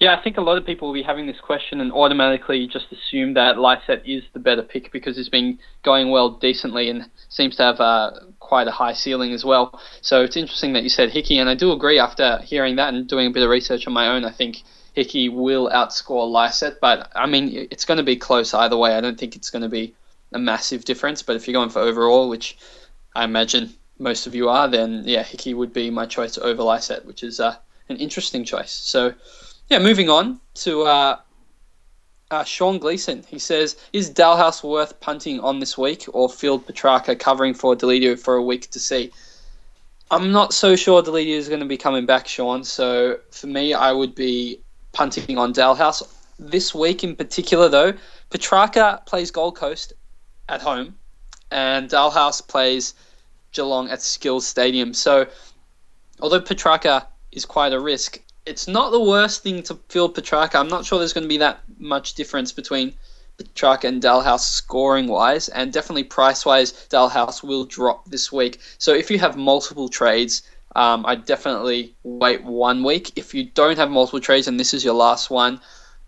Yeah, 0.00 0.16
I 0.16 0.22
think 0.22 0.36
a 0.36 0.42
lot 0.42 0.58
of 0.58 0.64
people 0.64 0.88
will 0.88 0.94
be 0.94 1.02
having 1.02 1.26
this 1.26 1.40
question 1.40 1.80
and 1.80 1.90
automatically 1.90 2.68
just 2.68 2.86
assume 2.92 3.34
that 3.34 3.58
Lycett 3.58 4.02
is 4.06 4.22
the 4.32 4.38
better 4.38 4.62
pick 4.62 4.92
because 4.92 5.16
he's 5.16 5.28
been 5.28 5.58
going 5.82 6.10
well 6.10 6.30
decently 6.30 6.88
and 6.88 7.10
seems 7.28 7.56
to 7.56 7.64
have 7.64 7.80
uh, 7.80 8.10
quite 8.48 8.66
a 8.66 8.70
high 8.70 8.94
ceiling 8.94 9.34
as 9.34 9.44
well. 9.44 9.78
So 10.00 10.22
it's 10.22 10.36
interesting 10.36 10.72
that 10.72 10.82
you 10.82 10.88
said 10.88 11.10
Hickey, 11.10 11.38
and 11.38 11.50
I 11.50 11.54
do 11.54 11.70
agree 11.72 11.98
after 11.98 12.38
hearing 12.38 12.76
that 12.76 12.94
and 12.94 13.06
doing 13.06 13.26
a 13.26 13.30
bit 13.30 13.42
of 13.42 13.50
research 13.50 13.86
on 13.86 13.92
my 13.92 14.08
own. 14.08 14.24
I 14.24 14.30
think 14.30 14.62
Hickey 14.94 15.28
will 15.28 15.68
outscore 15.68 16.30
Lycett, 16.30 16.80
but 16.80 17.12
I 17.14 17.26
mean, 17.26 17.68
it's 17.70 17.84
going 17.84 17.98
to 17.98 18.04
be 18.04 18.16
close 18.16 18.54
either 18.54 18.78
way. 18.78 18.94
I 18.94 19.02
don't 19.02 19.18
think 19.20 19.36
it's 19.36 19.50
going 19.50 19.62
to 19.62 19.68
be 19.68 19.94
a 20.32 20.38
massive 20.38 20.86
difference, 20.86 21.22
but 21.22 21.36
if 21.36 21.46
you're 21.46 21.60
going 21.60 21.68
for 21.68 21.80
overall, 21.80 22.30
which 22.30 22.56
I 23.14 23.24
imagine 23.24 23.74
most 23.98 24.26
of 24.26 24.34
you 24.34 24.48
are, 24.48 24.66
then 24.66 25.02
yeah, 25.04 25.22
Hickey 25.22 25.52
would 25.52 25.74
be 25.74 25.90
my 25.90 26.06
choice 26.06 26.38
over 26.38 26.62
Lycett, 26.62 27.04
which 27.04 27.22
is 27.22 27.40
uh, 27.40 27.54
an 27.90 27.98
interesting 27.98 28.44
choice. 28.44 28.72
So 28.72 29.12
Yeah, 29.68 29.80
moving 29.80 30.08
on 30.08 30.40
to 30.64 30.84
uh, 30.84 31.18
uh, 32.30 32.44
Sean 32.44 32.78
Gleason. 32.78 33.24
He 33.28 33.38
says, 33.38 33.76
"Is 33.92 34.10
Dahlhaus 34.10 34.62
worth 34.62 34.98
punting 35.00 35.40
on 35.40 35.60
this 35.60 35.78
week, 35.78 36.06
or 36.12 36.28
Field 36.28 36.66
Petrarca 36.66 37.16
covering 37.16 37.54
for 37.54 37.74
Deledio 37.74 38.18
for 38.18 38.34
a 38.34 38.42
week 38.42 38.70
to 38.70 38.80
see?" 38.80 39.10
I'm 40.10 40.32
not 40.32 40.54
so 40.54 40.74
sure 40.74 41.02
Deledio 41.02 41.36
is 41.36 41.48
going 41.48 41.60
to 41.60 41.66
be 41.66 41.76
coming 41.76 42.06
back, 42.06 42.26
Sean. 42.26 42.64
So 42.64 43.18
for 43.30 43.46
me, 43.46 43.74
I 43.74 43.92
would 43.92 44.14
be 44.14 44.60
punting 44.92 45.36
on 45.36 45.52
Dahlhaus 45.52 46.02
this 46.38 46.74
week 46.74 47.04
in 47.04 47.14
particular. 47.14 47.68
Though 47.68 47.92
Petrarca 48.30 49.02
plays 49.06 49.30
Gold 49.30 49.56
Coast 49.56 49.92
at 50.48 50.62
home, 50.62 50.96
and 51.50 51.90
Dahlhaus 51.90 52.46
plays 52.46 52.94
Geelong 53.52 53.90
at 53.90 54.02
Skills 54.02 54.46
Stadium. 54.46 54.94
So 54.94 55.26
although 56.20 56.40
Petrarca 56.40 57.06
is 57.32 57.44
quite 57.44 57.72
a 57.72 57.80
risk, 57.80 58.20
it's 58.48 58.66
not 58.66 58.90
the 58.92 59.00
worst 59.00 59.42
thing 59.42 59.62
to 59.64 59.78
field 59.88 60.14
Petrarca. 60.14 60.58
I'm 60.58 60.68
not 60.68 60.86
sure 60.86 60.98
there's 60.98 61.12
going 61.12 61.24
to 61.24 61.28
be 61.28 61.38
that 61.38 61.60
much 61.78 62.14
difference 62.14 62.50
between 62.50 62.94
Petrarca 63.36 63.86
and 63.86 64.02
Dahlhaus 64.02 64.40
scoring 64.40 65.06
wise, 65.06 65.48
and 65.48 65.72
definitely 65.72 66.04
price 66.04 66.46
wise, 66.46 66.72
Dahlhaus 66.88 67.42
will 67.42 67.66
drop 67.66 68.06
this 68.06 68.32
week. 68.32 68.60
So 68.78 68.94
if 68.94 69.10
you 69.10 69.18
have 69.18 69.36
multiple 69.36 69.88
trades, 69.88 70.42
um, 70.74 71.04
I'd 71.06 71.26
definitely 71.26 71.94
wait 72.02 72.42
one 72.42 72.82
week. 72.82 73.12
If 73.16 73.34
you 73.34 73.44
don't 73.44 73.76
have 73.76 73.90
multiple 73.90 74.20
trades 74.20 74.48
and 74.48 74.58
this 74.58 74.74
is 74.74 74.84
your 74.84 74.94
last 74.94 75.30
one, 75.30 75.60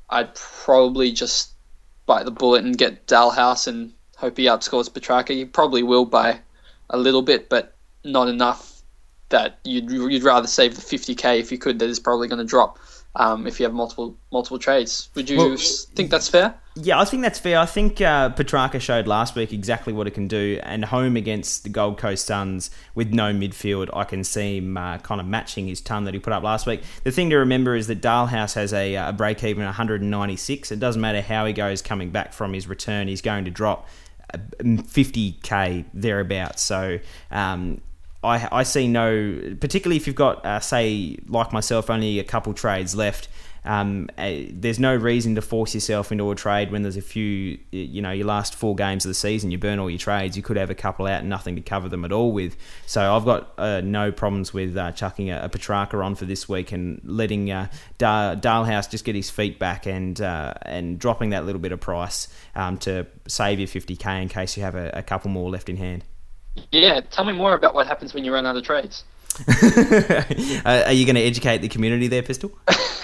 I'd 0.08 0.34
probably 0.34 1.12
just 1.12 1.50
bite 2.06 2.24
the 2.24 2.30
bullet 2.30 2.64
and 2.64 2.76
get 2.76 3.06
Dahlhaus 3.06 3.68
and 3.68 3.92
hope 4.16 4.38
he 4.38 4.46
outscores 4.46 4.92
Petrarca. 4.92 5.34
You 5.34 5.46
probably 5.46 5.82
will 5.82 6.06
by 6.06 6.40
a 6.88 6.98
little 6.98 7.22
bit, 7.22 7.48
but 7.48 7.76
not 8.02 8.28
enough 8.28 8.69
that 9.30 9.58
you'd 9.64 9.90
you'd 9.90 10.22
rather 10.22 10.46
save 10.46 10.76
the 10.76 10.82
50k 10.82 11.40
if 11.40 11.50
you 11.50 11.58
could. 11.58 11.78
That 11.78 11.88
is 11.88 11.98
probably 11.98 12.28
going 12.28 12.38
to 12.38 12.44
drop 12.44 12.78
um, 13.16 13.46
if 13.46 13.58
you 13.58 13.64
have 13.64 13.72
multiple 13.72 14.16
multiple 14.30 14.58
trades. 14.58 15.08
Would 15.14 15.28
you 15.28 15.38
well, 15.38 15.56
think 15.56 16.10
that's 16.10 16.28
fair? 16.28 16.54
Yeah, 16.76 17.00
I 17.00 17.04
think 17.04 17.22
that's 17.22 17.38
fair. 17.38 17.58
I 17.58 17.66
think 17.66 18.00
uh, 18.00 18.30
Petrarca 18.30 18.78
showed 18.78 19.08
last 19.08 19.34
week 19.34 19.52
exactly 19.52 19.92
what 19.92 20.06
it 20.06 20.12
can 20.12 20.28
do, 20.28 20.60
and 20.62 20.84
home 20.84 21.16
against 21.16 21.64
the 21.64 21.68
Gold 21.68 21.98
Coast 21.98 22.26
Suns 22.26 22.70
with 22.94 23.12
no 23.12 23.32
midfield, 23.32 23.90
I 23.92 24.04
can 24.04 24.22
see 24.22 24.58
him 24.58 24.76
uh, 24.76 24.98
kind 24.98 25.20
of 25.20 25.26
matching 25.26 25.66
his 25.66 25.80
ton 25.80 26.04
that 26.04 26.14
he 26.14 26.20
put 26.20 26.32
up 26.32 26.44
last 26.44 26.66
week. 26.66 26.82
The 27.02 27.10
thing 27.10 27.30
to 27.30 27.36
remember 27.36 27.74
is 27.74 27.88
that 27.88 28.00
Dahlhaus 28.00 28.54
has 28.54 28.72
a, 28.72 28.96
uh, 28.96 29.10
a 29.10 29.12
break 29.12 29.42
even 29.42 29.64
196. 29.64 30.70
It 30.70 30.78
doesn't 30.78 31.00
matter 31.00 31.20
how 31.20 31.44
he 31.44 31.52
goes 31.52 31.82
coming 31.82 32.10
back 32.10 32.32
from 32.32 32.52
his 32.52 32.68
return, 32.68 33.08
he's 33.08 33.22
going 33.22 33.44
to 33.46 33.50
drop 33.50 33.88
50k 34.32 35.86
thereabouts. 35.92 36.62
So 36.62 37.00
um, 37.32 37.80
I, 38.22 38.48
I 38.52 38.62
see 38.64 38.86
no, 38.86 39.56
particularly 39.60 39.96
if 39.96 40.06
you've 40.06 40.16
got, 40.16 40.44
uh, 40.44 40.60
say, 40.60 41.16
like 41.26 41.52
myself, 41.52 41.88
only 41.88 42.18
a 42.18 42.24
couple 42.24 42.52
trades 42.52 42.94
left. 42.94 43.28
Um, 43.64 44.08
uh, 44.16 44.32
there's 44.50 44.78
no 44.78 44.94
reason 44.94 45.34
to 45.34 45.42
force 45.42 45.74
yourself 45.74 46.10
into 46.10 46.30
a 46.30 46.34
trade 46.34 46.72
when 46.72 46.82
there's 46.82 46.96
a 46.96 47.02
few, 47.02 47.58
you 47.70 48.00
know, 48.00 48.10
your 48.10 48.26
last 48.26 48.54
four 48.54 48.74
games 48.74 49.04
of 49.04 49.10
the 49.10 49.14
season, 49.14 49.50
you 49.50 49.58
burn 49.58 49.78
all 49.78 49.90
your 49.90 49.98
trades. 49.98 50.36
You 50.36 50.42
could 50.42 50.56
have 50.56 50.70
a 50.70 50.74
couple 50.74 51.06
out 51.06 51.20
and 51.20 51.28
nothing 51.28 51.56
to 51.56 51.62
cover 51.62 51.88
them 51.88 52.04
at 52.04 52.12
all 52.12 52.32
with. 52.32 52.56
So 52.86 53.14
I've 53.14 53.24
got 53.24 53.52
uh, 53.58 53.82
no 53.82 54.12
problems 54.12 54.54
with 54.54 54.76
uh, 54.76 54.92
chucking 54.92 55.30
a, 55.30 55.42
a, 55.42 55.48
Petrarca 55.48 55.98
on 55.98 56.14
for 56.14 56.24
this 56.24 56.48
week 56.48 56.72
and 56.72 57.00
letting 57.04 57.50
uh, 57.50 57.68
Dahlhaus 57.98 58.90
just 58.90 59.04
get 59.04 59.14
his 59.14 59.30
feet 59.30 59.58
back 59.58 59.86
and 59.86 60.20
uh, 60.20 60.54
and 60.62 60.98
dropping 60.98 61.30
that 61.30 61.44
little 61.44 61.60
bit 61.60 61.72
of 61.72 61.80
price 61.80 62.28
um, 62.54 62.78
to 62.78 63.06
save 63.26 63.58
your 63.58 63.68
50k 63.68 64.22
in 64.22 64.28
case 64.28 64.56
you 64.56 64.62
have 64.62 64.74
a, 64.74 64.90
a 64.94 65.02
couple 65.02 65.30
more 65.30 65.50
left 65.50 65.68
in 65.68 65.76
hand. 65.76 66.04
Yeah, 66.72 67.00
tell 67.00 67.24
me 67.24 67.32
more 67.32 67.54
about 67.54 67.74
what 67.74 67.86
happens 67.86 68.14
when 68.14 68.24
you 68.24 68.32
run 68.32 68.46
out 68.46 68.56
of 68.56 68.62
trades. 68.62 69.04
uh, 69.48 70.24
are 70.86 70.92
you 70.92 71.06
going 71.06 71.14
to 71.14 71.22
educate 71.22 71.58
the 71.58 71.68
community 71.68 72.08
there, 72.08 72.22
Pistol? 72.22 72.52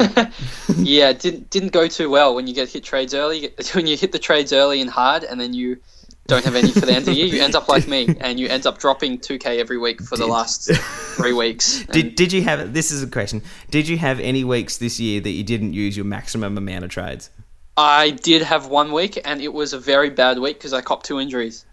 yeah, 0.76 1.12
didn't 1.12 1.51
didn't 1.51 1.72
go 1.72 1.86
too 1.88 2.11
well 2.11 2.34
when 2.34 2.47
you 2.47 2.55
get 2.55 2.68
hit 2.68 2.84
trades 2.84 3.14
early. 3.14 3.51
When 3.74 3.86
you 3.86 3.97
hit 3.97 4.12
the 4.12 4.18
trades 4.18 4.53
early 4.53 4.80
and 4.80 4.90
hard, 4.90 5.24
and 5.24 5.40
then 5.40 5.55
you 5.55 5.78
don't 6.26 6.44
have 6.44 6.57
any 6.57 6.72
for 6.72 6.80
the 6.80 6.92
end 6.92 6.99
of 6.99 7.07
the 7.07 7.14
year, 7.14 7.26
you 7.26 7.42
end 7.42 7.55
up 7.55 7.68
like 7.68 7.86
me, 7.86 8.14
and 8.20 8.40
you 8.40 8.49
end 8.49 8.66
up 8.66 8.78
dropping 8.78 9.18
two 9.18 9.38
k 9.38 9.61
every 9.61 9.78
week 9.78 10.03
for 10.03 10.16
did, 10.16 10.24
the 10.24 10.26
last 10.26 10.70
three 11.16 11.32
weeks. 11.32 11.84
Did 11.86 12.16
Did 12.16 12.32
you 12.32 12.42
have? 12.42 12.74
This 12.74 12.90
is 12.90 13.03
a 13.03 13.07
question. 13.07 13.42
Did 13.70 13.88
you 13.88 13.97
have 13.99 14.20
any 14.20 14.44
weeks 14.44 14.78
this 14.78 14.99
year 14.99 15.20
that 15.20 15.30
you 15.30 15.44
didn't 15.44 15.72
use 15.72 15.97
your 15.97 16.07
maximum 16.07 16.59
amount 16.59 16.84
of 16.84 16.90
trades? 16.90 17.30
I 17.76 18.11
did 18.11 18.42
have 18.42 18.66
one 18.66 18.92
week, 18.92 19.20
and 19.24 19.40
it 19.40 19.53
was 19.53 19.72
a 19.72 19.78
very 19.78 20.11
bad 20.11 20.38
week 20.38 20.59
because 20.59 20.72
I 20.72 20.80
copped 20.80 21.07
two 21.07 21.20
injuries. 21.20 21.64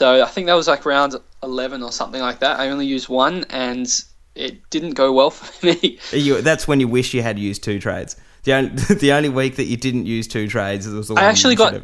So 0.00 0.24
I 0.24 0.28
think 0.28 0.46
that 0.46 0.54
was 0.54 0.66
like 0.66 0.86
round 0.86 1.14
11 1.42 1.82
or 1.82 1.92
something 1.92 2.22
like 2.22 2.38
that. 2.38 2.58
I 2.58 2.70
only 2.70 2.86
used 2.86 3.10
one, 3.10 3.44
and 3.50 3.86
it 4.34 4.70
didn't 4.70 4.92
go 4.92 5.12
well 5.12 5.28
for 5.30 5.66
me. 5.66 5.98
You, 6.10 6.40
that's 6.40 6.66
when 6.66 6.80
you 6.80 6.88
wish 6.88 7.12
you 7.12 7.20
had 7.22 7.38
used 7.38 7.62
two 7.62 7.78
trades. 7.78 8.16
The 8.44 8.54
only, 8.54 8.70
the 8.94 9.12
only 9.12 9.28
week 9.28 9.56
that 9.56 9.66
you 9.66 9.76
didn't 9.76 10.06
use 10.06 10.26
two 10.26 10.48
trades 10.48 10.88
was 10.88 11.08
the 11.08 11.12
one. 11.12 11.22
I 11.22 11.26
actually 11.26 11.54
got 11.54 11.74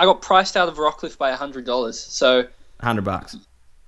I 0.00 0.04
got 0.04 0.20
priced 0.20 0.56
out 0.56 0.68
of 0.68 0.78
Rockliff 0.78 1.16
by 1.16 1.30
hundred 1.30 1.64
dollars. 1.64 1.96
So 2.00 2.48
hundred 2.80 3.04
bucks. 3.04 3.36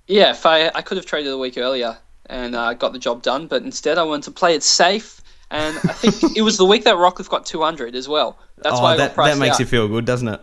Yeah, 0.06 0.30
if 0.30 0.46
I 0.46 0.70
I 0.72 0.82
could 0.82 0.96
have 0.96 1.06
traded 1.06 1.32
a 1.32 1.38
week 1.38 1.58
earlier 1.58 1.98
and 2.26 2.54
uh, 2.54 2.74
got 2.74 2.92
the 2.92 3.00
job 3.00 3.22
done, 3.22 3.48
but 3.48 3.64
instead 3.64 3.98
I 3.98 4.04
wanted 4.04 4.26
to 4.26 4.30
play 4.30 4.54
it 4.54 4.62
safe. 4.62 5.20
And 5.50 5.76
I 5.78 5.92
think 5.92 6.36
it 6.36 6.42
was 6.42 6.56
the 6.56 6.66
week 6.66 6.84
that 6.84 6.94
Rockliff 6.94 7.28
got 7.28 7.46
200 7.46 7.96
as 7.96 8.08
well. 8.08 8.38
That's 8.58 8.78
oh, 8.78 8.82
why 8.82 8.96
that, 8.98 9.16
that 9.16 9.38
makes 9.38 9.54
out. 9.54 9.58
you 9.58 9.66
feel 9.66 9.88
good, 9.88 10.04
doesn't 10.04 10.28
it? 10.28 10.40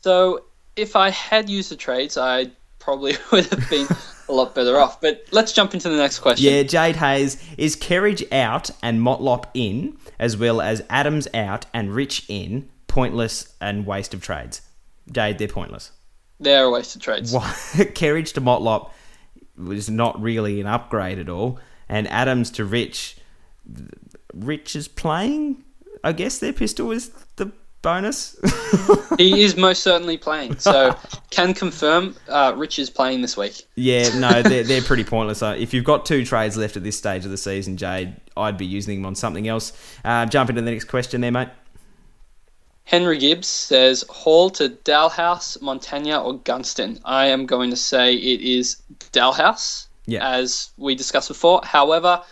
So 0.00 0.46
if 0.74 0.96
I 0.96 1.10
had 1.10 1.48
used 1.48 1.70
the 1.70 1.76
trades, 1.76 2.18
I 2.18 2.50
probably 2.82 3.14
would 3.32 3.46
have 3.46 3.70
been 3.70 3.86
a 4.28 4.32
lot 4.32 4.54
better 4.54 4.78
off. 4.78 5.00
But 5.00 5.24
let's 5.30 5.52
jump 5.52 5.74
into 5.74 5.88
the 5.88 5.96
next 5.96 6.18
question. 6.18 6.52
Yeah, 6.52 6.62
Jade 6.62 6.96
Hayes 6.96 7.42
is 7.56 7.76
Kerridge 7.76 8.30
out 8.32 8.70
and 8.82 9.00
Motlop 9.00 9.46
in, 9.54 9.96
as 10.18 10.36
well 10.36 10.60
as 10.60 10.82
Adams 10.90 11.28
out 11.32 11.66
and 11.72 11.94
Rich 11.94 12.24
in. 12.28 12.68
Pointless 12.88 13.54
and 13.60 13.86
waste 13.86 14.12
of 14.12 14.20
trades. 14.20 14.60
Jade, 15.10 15.38
they're 15.38 15.48
pointless. 15.48 15.92
They're 16.38 16.64
a 16.64 16.70
waste 16.70 16.94
of 16.96 17.02
trades. 17.02 17.32
Kerridge 17.94 18.34
to 18.34 18.40
Motlop 18.40 18.90
was 19.56 19.88
not 19.88 20.20
really 20.20 20.60
an 20.60 20.66
upgrade 20.66 21.18
at 21.18 21.28
all, 21.28 21.58
and 21.88 22.06
Adams 22.08 22.50
to 22.52 22.64
Rich. 22.64 23.16
Rich 24.34 24.76
is 24.76 24.88
playing. 24.88 25.64
I 26.04 26.12
guess 26.12 26.38
their 26.38 26.52
pistol 26.52 26.90
is 26.90 27.10
the 27.36 27.52
bonus. 27.82 28.38
he 29.18 29.42
is 29.42 29.56
most 29.56 29.82
certainly 29.82 30.16
playing. 30.16 30.58
So 30.58 30.96
can 31.30 31.52
confirm 31.52 32.16
uh, 32.28 32.54
Rich 32.56 32.78
is 32.78 32.88
playing 32.88 33.22
this 33.22 33.36
week. 33.36 33.66
Yeah, 33.74 34.18
no, 34.18 34.42
they're, 34.42 34.64
they're 34.64 34.82
pretty 34.82 35.04
pointless. 35.04 35.42
Uh, 35.42 35.56
if 35.58 35.74
you've 35.74 35.84
got 35.84 36.06
two 36.06 36.24
trades 36.24 36.56
left 36.56 36.76
at 36.76 36.84
this 36.84 36.96
stage 36.96 37.24
of 37.24 37.30
the 37.30 37.36
season, 37.36 37.76
Jade, 37.76 38.16
I'd 38.36 38.56
be 38.56 38.66
using 38.66 38.98
them 38.98 39.06
on 39.06 39.14
something 39.14 39.48
else. 39.48 39.72
Uh, 40.04 40.26
jump 40.26 40.48
into 40.50 40.62
the 40.62 40.70
next 40.70 40.84
question 40.84 41.20
there, 41.20 41.32
mate. 41.32 41.48
Henry 42.84 43.18
Gibbs 43.18 43.46
says 43.46 44.04
Hall 44.08 44.50
to 44.50 44.68
Dahlhaus, 44.68 45.58
Montagna, 45.58 46.24
or 46.24 46.38
Gunston. 46.38 46.98
I 47.04 47.26
am 47.26 47.46
going 47.46 47.70
to 47.70 47.76
say 47.76 48.14
it 48.14 48.40
is 48.40 48.82
Dahlhaus, 49.12 49.86
yeah. 50.06 50.28
as 50.28 50.70
we 50.76 50.94
discussed 50.94 51.28
before. 51.28 51.60
However, 51.64 52.22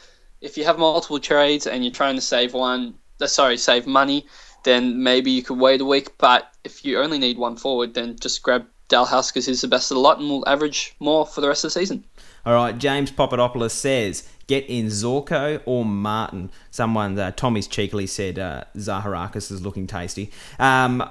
if 0.40 0.56
you 0.58 0.64
have 0.64 0.78
multiple 0.78 1.20
trades 1.20 1.66
and 1.66 1.84
you're 1.84 1.92
trying 1.92 2.16
to 2.16 2.20
save 2.20 2.52
one, 2.52 2.94
uh, 3.20 3.26
sorry, 3.26 3.56
save 3.56 3.86
money, 3.86 4.26
then 4.64 5.02
maybe 5.02 5.30
you 5.30 5.42
could 5.42 5.58
wait 5.58 5.80
a 5.80 5.84
week. 5.84 6.16
But 6.18 6.52
if 6.64 6.84
you 6.84 6.98
only 6.98 7.18
need 7.18 7.38
one 7.38 7.56
forward, 7.56 7.94
then 7.94 8.16
just 8.20 8.42
grab 8.42 8.66
Dahlhaus 8.88 9.32
because 9.32 9.46
he's 9.46 9.60
the 9.60 9.68
best 9.68 9.90
of 9.90 9.96
the 9.96 10.00
lot 10.00 10.18
and 10.18 10.28
will 10.28 10.48
average 10.48 10.94
more 11.00 11.26
for 11.26 11.40
the 11.40 11.48
rest 11.48 11.64
of 11.64 11.72
the 11.72 11.80
season. 11.80 12.04
All 12.44 12.54
right, 12.54 12.76
James 12.76 13.10
Papadopoulos 13.10 13.72
says, 13.72 14.28
get 14.46 14.64
in 14.66 14.86
Zorko 14.86 15.60
or 15.66 15.84
Martin. 15.84 16.50
Someone, 16.70 17.18
uh, 17.18 17.30
Tommy's 17.32 17.66
cheekily 17.66 18.06
said 18.06 18.38
uh, 18.38 18.64
Zaharakis 18.76 19.52
is 19.52 19.62
looking 19.62 19.86
tasty. 19.86 20.30
Um, 20.58 21.02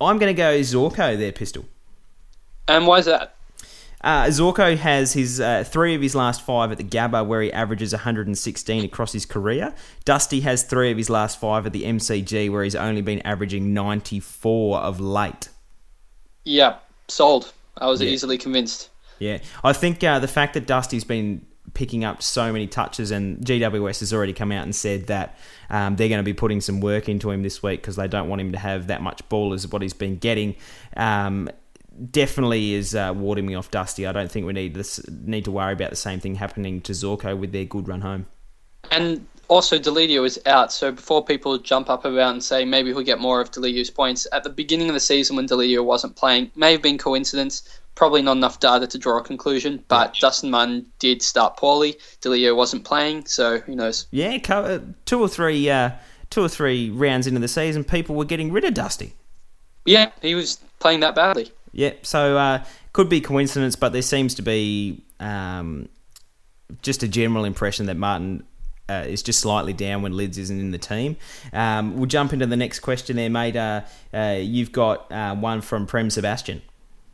I'm 0.00 0.18
going 0.18 0.34
to 0.34 0.40
go 0.40 0.58
Zorko 0.60 1.16
there, 1.16 1.32
Pistol. 1.32 1.64
And 2.68 2.86
why 2.86 2.98
is 2.98 3.06
that? 3.06 3.36
Uh, 4.02 4.24
Zorko 4.26 4.76
has 4.76 5.12
his 5.12 5.40
uh, 5.40 5.64
three 5.64 5.94
of 5.94 6.02
his 6.02 6.14
last 6.14 6.42
five 6.42 6.72
at 6.72 6.78
the 6.78 6.84
Gabba, 6.84 7.24
where 7.26 7.42
he 7.42 7.52
averages 7.52 7.92
116 7.92 8.84
across 8.84 9.12
his 9.12 9.24
career. 9.24 9.74
Dusty 10.04 10.40
has 10.40 10.64
three 10.64 10.90
of 10.90 10.96
his 10.96 11.08
last 11.08 11.38
five 11.38 11.66
at 11.66 11.72
the 11.72 11.84
MCG, 11.84 12.50
where 12.50 12.64
he's 12.64 12.74
only 12.74 13.02
been 13.02 13.20
averaging 13.20 13.72
94 13.72 14.78
of 14.78 15.00
late. 15.00 15.48
Yeah, 16.44 16.78
sold. 17.08 17.52
I 17.78 17.86
was 17.86 18.02
yeah. 18.02 18.08
easily 18.08 18.38
convinced. 18.38 18.90
Yeah, 19.18 19.38
I 19.62 19.72
think 19.72 20.02
uh, 20.02 20.18
the 20.18 20.28
fact 20.28 20.54
that 20.54 20.66
Dusty's 20.66 21.04
been 21.04 21.46
picking 21.74 22.04
up 22.04 22.22
so 22.22 22.52
many 22.52 22.66
touches, 22.66 23.12
and 23.12 23.38
GWS 23.38 24.00
has 24.00 24.12
already 24.12 24.32
come 24.32 24.50
out 24.50 24.64
and 24.64 24.74
said 24.74 25.06
that 25.06 25.38
um, 25.70 25.96
they're 25.96 26.08
going 26.08 26.18
to 26.18 26.24
be 26.24 26.34
putting 26.34 26.60
some 26.60 26.80
work 26.80 27.08
into 27.08 27.30
him 27.30 27.42
this 27.42 27.62
week 27.62 27.80
because 27.80 27.96
they 27.96 28.08
don't 28.08 28.28
want 28.28 28.40
him 28.40 28.52
to 28.52 28.58
have 28.58 28.88
that 28.88 29.00
much 29.00 29.26
ball 29.28 29.52
as 29.52 29.66
what 29.68 29.80
he's 29.80 29.92
been 29.92 30.16
getting. 30.16 30.56
Um, 30.96 31.48
definitely 32.10 32.74
is 32.74 32.94
uh, 32.94 33.12
warding 33.14 33.46
me 33.46 33.54
off 33.54 33.70
Dusty. 33.70 34.06
I 34.06 34.12
don't 34.12 34.30
think 34.30 34.46
we 34.46 34.52
need 34.52 34.74
this 34.74 35.00
need 35.08 35.44
to 35.44 35.50
worry 35.50 35.72
about 35.72 35.90
the 35.90 35.96
same 35.96 36.20
thing 36.20 36.34
happening 36.34 36.80
to 36.82 36.92
Zorko 36.92 37.38
with 37.38 37.52
their 37.52 37.64
good 37.64 37.88
run 37.88 38.00
home. 38.00 38.26
And 38.90 39.26
also, 39.48 39.78
Deledio 39.78 40.24
is 40.24 40.40
out, 40.46 40.72
so 40.72 40.92
before 40.92 41.24
people 41.24 41.58
jump 41.58 41.90
up 41.90 42.04
about 42.04 42.32
and 42.32 42.42
say 42.42 42.64
maybe 42.64 42.90
he'll 42.90 43.02
get 43.02 43.20
more 43.20 43.40
of 43.40 43.50
Deledio's 43.50 43.90
points, 43.90 44.26
at 44.32 44.44
the 44.44 44.50
beginning 44.50 44.88
of 44.88 44.94
the 44.94 45.00
season 45.00 45.36
when 45.36 45.46
Deledio 45.46 45.84
wasn't 45.84 46.16
playing, 46.16 46.50
may 46.56 46.72
have 46.72 46.82
been 46.82 46.96
coincidence, 46.96 47.62
probably 47.94 48.22
not 48.22 48.36
enough 48.36 48.60
data 48.60 48.86
to 48.86 48.98
draw 48.98 49.18
a 49.18 49.22
conclusion. 49.22 49.84
But 49.88 50.14
Dustin 50.18 50.50
Martin 50.50 50.86
did 50.98 51.22
start 51.22 51.56
poorly. 51.56 51.98
Delio 52.20 52.56
wasn't 52.56 52.84
playing, 52.84 53.26
so 53.26 53.58
who 53.58 53.74
knows? 53.74 54.06
Yeah, 54.10 54.38
two 55.04 55.20
or 55.20 55.28
three, 55.28 55.68
uh, 55.68 55.90
two 56.30 56.42
or 56.42 56.48
three 56.48 56.90
rounds 56.90 57.26
into 57.26 57.40
the 57.40 57.48
season, 57.48 57.84
people 57.84 58.16
were 58.16 58.24
getting 58.24 58.52
rid 58.52 58.64
of 58.64 58.74
Dusty. 58.74 59.14
Yeah, 59.84 60.12
he 60.22 60.34
was 60.34 60.58
playing 60.78 61.00
that 61.00 61.14
badly. 61.14 61.52
Yeah, 61.72 61.92
so 62.02 62.36
uh, 62.36 62.64
could 62.92 63.08
be 63.08 63.20
coincidence, 63.20 63.76
but 63.76 63.92
there 63.92 64.02
seems 64.02 64.34
to 64.34 64.42
be 64.42 65.02
um, 65.20 65.88
just 66.82 67.02
a 67.02 67.08
general 67.08 67.44
impression 67.44 67.86
that 67.86 67.96
Martin 67.96 68.44
uh, 68.88 69.04
is 69.06 69.22
just 69.22 69.40
slightly 69.40 69.72
down 69.72 70.02
when 70.02 70.12
Lids 70.12 70.38
isn't 70.38 70.58
in 70.58 70.70
the 70.70 70.78
team. 70.78 71.16
Um, 71.52 71.96
we'll 71.96 72.06
jump 72.06 72.32
into 72.32 72.46
the 72.46 72.56
next 72.56 72.80
question 72.80 73.16
there, 73.16 73.30
mate. 73.30 73.56
Uh, 73.56 73.82
uh, 74.12 74.38
you've 74.40 74.72
got 74.72 75.10
uh, 75.10 75.34
one 75.34 75.60
from 75.60 75.86
Prem 75.86 76.10
Sebastian. 76.10 76.62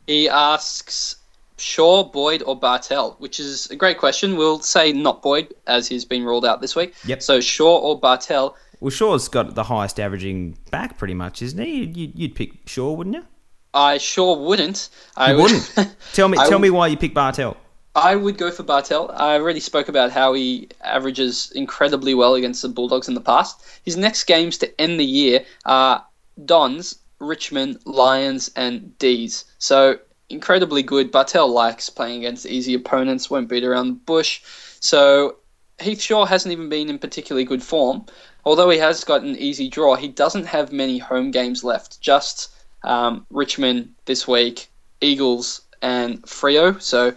He 0.07 0.27
asks 0.27 1.17
Shaw, 1.57 2.03
Boyd, 2.03 2.43
or 2.43 2.55
Bartel, 2.55 3.15
which 3.19 3.39
is 3.39 3.69
a 3.69 3.75
great 3.75 3.97
question. 3.97 4.35
We'll 4.35 4.59
say 4.59 4.91
not 4.91 5.21
Boyd, 5.21 5.53
as 5.67 5.87
he's 5.87 6.05
been 6.05 6.23
ruled 6.23 6.45
out 6.45 6.61
this 6.61 6.75
week. 6.75 6.93
Yep. 7.05 7.21
So 7.21 7.39
Shaw 7.39 7.77
or 7.77 7.99
Bartel. 7.99 8.55
Well, 8.79 8.91
Shaw's 8.91 9.27
got 9.27 9.55
the 9.55 9.63
highest 9.63 9.99
averaging 9.99 10.57
back, 10.71 10.97
pretty 10.97 11.13
much, 11.13 11.41
isn't 11.41 11.63
he? 11.63 11.83
You'd, 11.83 12.17
you'd 12.17 12.35
pick 12.35 12.67
Shaw, 12.67 12.93
wouldn't 12.93 13.15
you? 13.15 13.25
I 13.73 13.97
sure 13.97 14.37
wouldn't. 14.37 14.89
I 15.15 15.31
you 15.31 15.37
wouldn't. 15.41 15.73
tell 16.13 16.27
me, 16.27 16.37
tell 16.37 16.59
me 16.59 16.69
why 16.69 16.87
you 16.87 16.97
pick 16.97 17.13
Bartel. 17.13 17.57
I 17.95 18.15
would 18.15 18.37
go 18.37 18.51
for 18.51 18.63
Bartel. 18.63 19.11
I 19.13 19.35
already 19.35 19.59
spoke 19.59 19.89
about 19.89 20.11
how 20.11 20.33
he 20.33 20.69
averages 20.81 21.51
incredibly 21.55 22.13
well 22.13 22.35
against 22.35 22.61
the 22.61 22.69
Bulldogs 22.69 23.07
in 23.07 23.13
the 23.13 23.21
past. 23.21 23.61
His 23.83 23.97
next 23.97 24.23
games 24.25 24.57
to 24.59 24.81
end 24.81 24.99
the 24.99 25.05
year 25.05 25.43
are 25.65 26.05
Dons, 26.45 26.99
Richmond, 27.19 27.79
Lions, 27.85 28.51
and 28.55 28.97
D's. 28.99 29.45
So 29.57 29.99
incredibly 30.29 30.83
good. 30.83 31.11
Bartel 31.11 31.49
likes 31.49 31.89
playing 31.89 32.19
against 32.19 32.45
easy 32.45 32.73
opponents, 32.73 33.29
won't 33.29 33.49
beat 33.49 33.63
around 33.63 33.87
the 33.87 33.93
bush. 33.93 34.41
So 34.79 35.37
Heath 35.81 36.01
Shaw 36.01 36.25
hasn't 36.25 36.51
even 36.51 36.69
been 36.69 36.89
in 36.89 36.99
particularly 36.99 37.45
good 37.45 37.63
form. 37.63 38.05
Although 38.45 38.69
he 38.69 38.77
has 38.77 39.03
got 39.03 39.23
an 39.23 39.35
easy 39.35 39.67
draw, 39.67 39.95
he 39.95 40.07
doesn't 40.07 40.45
have 40.45 40.71
many 40.71 40.99
home 40.99 41.31
games 41.31 41.63
left. 41.63 41.99
Just 41.99 42.49
um, 42.83 43.25
Richmond 43.29 43.93
this 44.05 44.27
week, 44.27 44.69
Eagles, 45.01 45.61
and 45.81 46.21
Freo. 46.23 46.81
So 46.81 47.13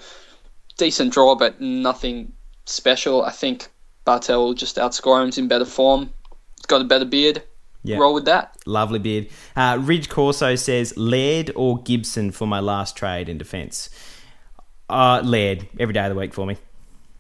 decent 0.77 1.13
draw, 1.13 1.35
but 1.35 1.61
nothing 1.61 2.33
special. 2.65 3.25
I 3.25 3.31
think 3.31 3.69
Bartel 4.05 4.45
will 4.45 4.55
just 4.55 4.77
outscore 4.77 5.21
him. 5.21 5.27
He's 5.27 5.39
in 5.39 5.49
better 5.49 5.65
form. 5.65 6.13
He's 6.57 6.67
got 6.67 6.81
a 6.81 6.85
better 6.85 7.05
beard. 7.05 7.43
Yeah. 7.85 7.99
Roll 7.99 8.15
with 8.15 8.27
that. 8.27 8.57
Lovely 8.65 9.01
beard. 9.01 9.29
Uh, 9.57 9.79
Ridge 9.81 10.09
Corso 10.09 10.55
says 10.55 10.97
Laird 10.97 11.51
or 11.57 11.83
Gibson 11.83 12.31
for 12.31 12.47
my 12.47 12.61
last 12.61 12.97
trade 12.97 13.29
in 13.29 13.39
defence. 13.39 13.91
Uh, 14.89 15.21
Laird 15.25 15.67
every 15.81 15.93
day 15.93 16.05
of 16.05 16.11
the 16.11 16.19
week 16.19 16.33
for 16.33 16.47
me. 16.47 16.57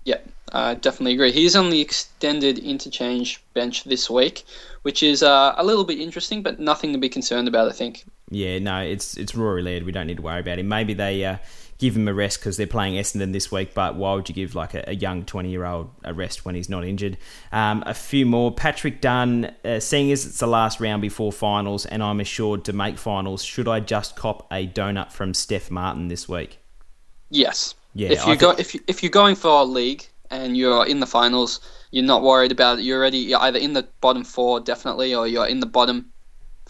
Yeah, 0.04 0.18
I 0.52 0.74
definitely 0.74 1.14
agree. 1.14 1.32
He's 1.32 1.56
on 1.56 1.70
the 1.70 1.80
extended 1.80 2.58
interchange 2.58 3.42
bench 3.54 3.84
this 3.84 4.08
week, 4.08 4.44
which 4.82 5.02
is 5.02 5.22
uh, 5.22 5.54
a 5.56 5.64
little 5.64 5.84
bit 5.84 5.98
interesting, 5.98 6.42
but 6.42 6.60
nothing 6.60 6.92
to 6.92 6.98
be 6.98 7.08
concerned 7.08 7.48
about. 7.48 7.68
I 7.68 7.72
think. 7.72 8.04
Yeah, 8.32 8.58
no, 8.60 8.80
it's 8.80 9.16
it's 9.18 9.34
Rory 9.34 9.62
Laird. 9.62 9.84
We 9.84 9.92
don't 9.92 10.06
need 10.06 10.16
to 10.16 10.22
worry 10.22 10.40
about 10.40 10.58
him. 10.58 10.66
Maybe 10.66 10.94
they 10.94 11.22
uh, 11.24 11.36
give 11.76 11.96
him 11.96 12.08
a 12.08 12.14
rest 12.14 12.38
because 12.38 12.56
they're 12.56 12.66
playing 12.66 12.94
Essendon 12.94 13.32
this 13.32 13.52
week. 13.52 13.74
But 13.74 13.96
why 13.96 14.14
would 14.14 14.28
you 14.28 14.34
give 14.34 14.54
like 14.54 14.72
a, 14.72 14.84
a 14.88 14.94
young 14.94 15.24
twenty 15.24 15.50
year 15.50 15.66
old 15.66 15.90
a 16.02 16.14
rest 16.14 16.44
when 16.44 16.54
he's 16.54 16.70
not 16.70 16.82
injured? 16.82 17.18
Um, 17.52 17.82
a 17.86 17.92
few 17.92 18.24
more. 18.24 18.50
Patrick 18.50 19.00
Dunn, 19.00 19.54
uh, 19.64 19.80
seeing 19.80 20.10
as 20.10 20.24
it's 20.24 20.38
the 20.38 20.46
last 20.46 20.80
round 20.80 21.02
before 21.02 21.30
finals, 21.30 21.84
and 21.84 22.02
I'm 22.02 22.20
assured 22.20 22.64
to 22.64 22.72
make 22.72 22.96
finals, 22.96 23.44
should 23.44 23.68
I 23.68 23.80
just 23.80 24.16
cop 24.16 24.46
a 24.50 24.66
donut 24.66 25.12
from 25.12 25.34
Steph 25.34 25.70
Martin 25.70 26.08
this 26.08 26.28
week? 26.28 26.58
Yes. 27.28 27.74
Yeah. 27.94 28.12
If 28.12 28.26
you 28.26 28.36
go, 28.36 28.50
if 28.52 28.74
you, 28.74 28.80
if 28.86 29.02
you're 29.02 29.10
going 29.10 29.36
for 29.36 29.50
a 29.60 29.64
league 29.64 30.06
and 30.30 30.56
you're 30.56 30.86
in 30.86 31.00
the 31.00 31.06
finals, 31.06 31.60
you're 31.90 32.04
not 32.04 32.22
worried 32.22 32.52
about 32.52 32.78
it. 32.78 32.84
You're 32.84 32.98
already 32.98 33.18
you're 33.18 33.40
either 33.40 33.58
in 33.58 33.74
the 33.74 33.86
bottom 34.00 34.24
four 34.24 34.60
definitely, 34.60 35.14
or 35.14 35.28
you're 35.28 35.46
in 35.46 35.60
the 35.60 35.66
bottom 35.66 36.11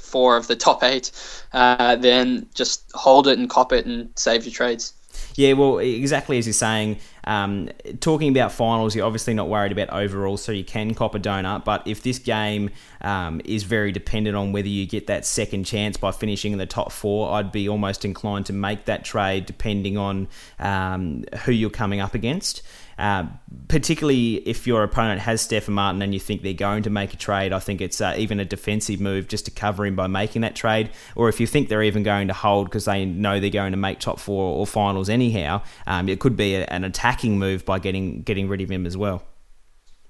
four 0.03 0.37
of 0.37 0.47
the 0.47 0.57
top 0.57 0.83
eight. 0.83 1.11
Uh, 1.53 1.97
then 1.97 2.47
just 2.55 2.91
hold 2.95 3.27
it 3.29 3.39
and 3.39 3.49
cop 3.49 3.73
it 3.73 3.87
and 3.87 4.11
save 4.17 4.45
your 4.45 4.53
trades. 4.53 4.95
Yeah, 5.35 5.55
well, 5.55 5.79
exactly 5.79 6.39
as 6.39 6.47
you're 6.47 6.53
saying. 6.53 6.99
Um, 7.25 7.71
talking 8.01 8.31
about 8.31 8.53
finals, 8.53 8.97
you're 8.97 9.07
obviously 9.07 9.35
not 9.35 9.49
worried 9.49 9.73
about 9.73 9.91
overall, 9.91 10.37
so 10.37 10.53
you 10.53 10.65
can 10.65 10.95
cop 10.95 11.15
a 11.15 11.21
donut. 11.21 11.65
But 11.65 11.87
if 11.87 12.03
this 12.03 12.19
game 12.19 12.71
um, 13.01 13.41
is 13.45 13.63
very 13.63 13.93
dependent 13.93 14.37
on 14.37 14.53
whether 14.53 14.69
you 14.69 14.87
get 14.87 15.07
that 15.07 15.25
second 15.25 15.65
chance 15.65 15.97
by 15.97 16.11
finishing 16.13 16.53
in 16.53 16.59
the 16.59 16.67
top 16.67 16.93
four, 16.93 17.33
I'd 17.33 17.53
be 17.53 17.69
almost 17.69 18.05
inclined 18.05 18.47
to 18.47 18.53
make 18.53 18.87
that 18.87 19.05
trade 19.05 19.47
depending 19.47 19.97
on 19.97 20.29
um, 20.59 21.25
who 21.45 21.53
you're 21.53 21.71
coming 21.71 22.01
up 22.01 22.15
against. 22.15 22.63
Uh, 22.99 23.27
particularly 23.69 24.37
if 24.49 24.67
your 24.67 24.83
opponent 24.83 25.21
has 25.21 25.41
Stefan 25.41 25.75
Martin 25.75 26.03
and 26.03 26.13
you 26.13 26.21
think 26.21 26.43
they're 26.43 26.53
going 26.53 26.83
to 26.83 26.91
make 26.91 27.15
a 27.15 27.17
trade, 27.17 27.53
I 27.53 27.59
think 27.59 27.81
it's 27.81 28.01
uh, 28.01 28.15
even 28.17 28.41
a 28.41 28.45
defensive 28.45 29.01
move 29.01 29.29
just 29.29 29.45
to 29.47 29.51
cover 29.51 29.87
him 29.87 29.97
by 29.97 30.07
making 30.07 30.43
that 30.43 30.55
trade. 30.55 30.91
Or 31.17 31.29
if 31.29 31.41
you 31.41 31.47
think 31.47 31.69
they're 31.69 31.83
even 31.83 32.03
going 32.03 32.29
to 32.29 32.35
hold 32.35 32.67
because 32.67 32.85
they 32.85 33.05
know 33.05 33.41
they're 33.41 33.51
going 33.51 33.73
to 33.73 33.79
make 33.79 33.99
top 33.99 34.19
four 34.19 34.57
or 34.57 34.67
finals 34.67 35.09
anyhow, 35.09 35.63
um, 35.87 36.09
it 36.09 36.21
could 36.21 36.37
be 36.37 36.55
a, 36.55 36.65
an 36.67 36.85
attacking 36.85 37.39
move 37.39 37.65
by 37.65 37.79
getting 37.79 38.23
getting 38.23 38.49
rid 38.49 38.61
of 38.61 38.71
him 38.71 38.87
as 38.87 38.97
well. 38.97 39.23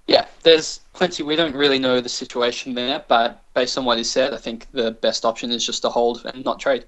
Yeah, 0.07 0.27
there's 0.43 0.81
plenty. 0.93 1.23
We 1.23 1.37
don't 1.37 1.55
really 1.55 1.79
know 1.79 2.01
the 2.01 2.09
situation 2.09 2.75
there, 2.75 3.05
but 3.07 3.43
based 3.55 3.79
on 3.79 3.85
what 3.85 3.99
he 3.99 4.05
said, 4.05 4.35
I 4.35 4.39
think 4.39 4.67
the 4.73 4.91
best 4.91 5.25
option 5.25 5.51
is 5.53 5.65
just 5.65 5.83
to 5.83 5.89
hold 5.89 6.25
and 6.27 6.45
not 6.45 6.59
trade. 6.59 6.87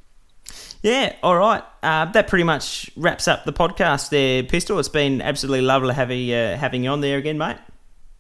Yeah, 0.85 1.17
all 1.23 1.39
right. 1.39 1.63
Uh, 1.83 2.05
that 2.13 2.29
pretty 2.29 2.45
much 2.45 2.91
wraps 2.95 3.27
up 3.27 3.47
the 3.47 3.55
podcast 3.55 4.11
there, 4.11 4.43
Pistol. 4.43 4.79
It's 4.79 4.91
been 4.91 5.23
absolutely 5.23 5.63
lovely 5.63 5.95
having, 5.95 6.31
uh, 6.31 6.59
having 6.59 6.85
you 6.85 6.91
on 6.91 7.01
there 7.01 7.17
again, 7.17 7.39
mate. 7.39 7.57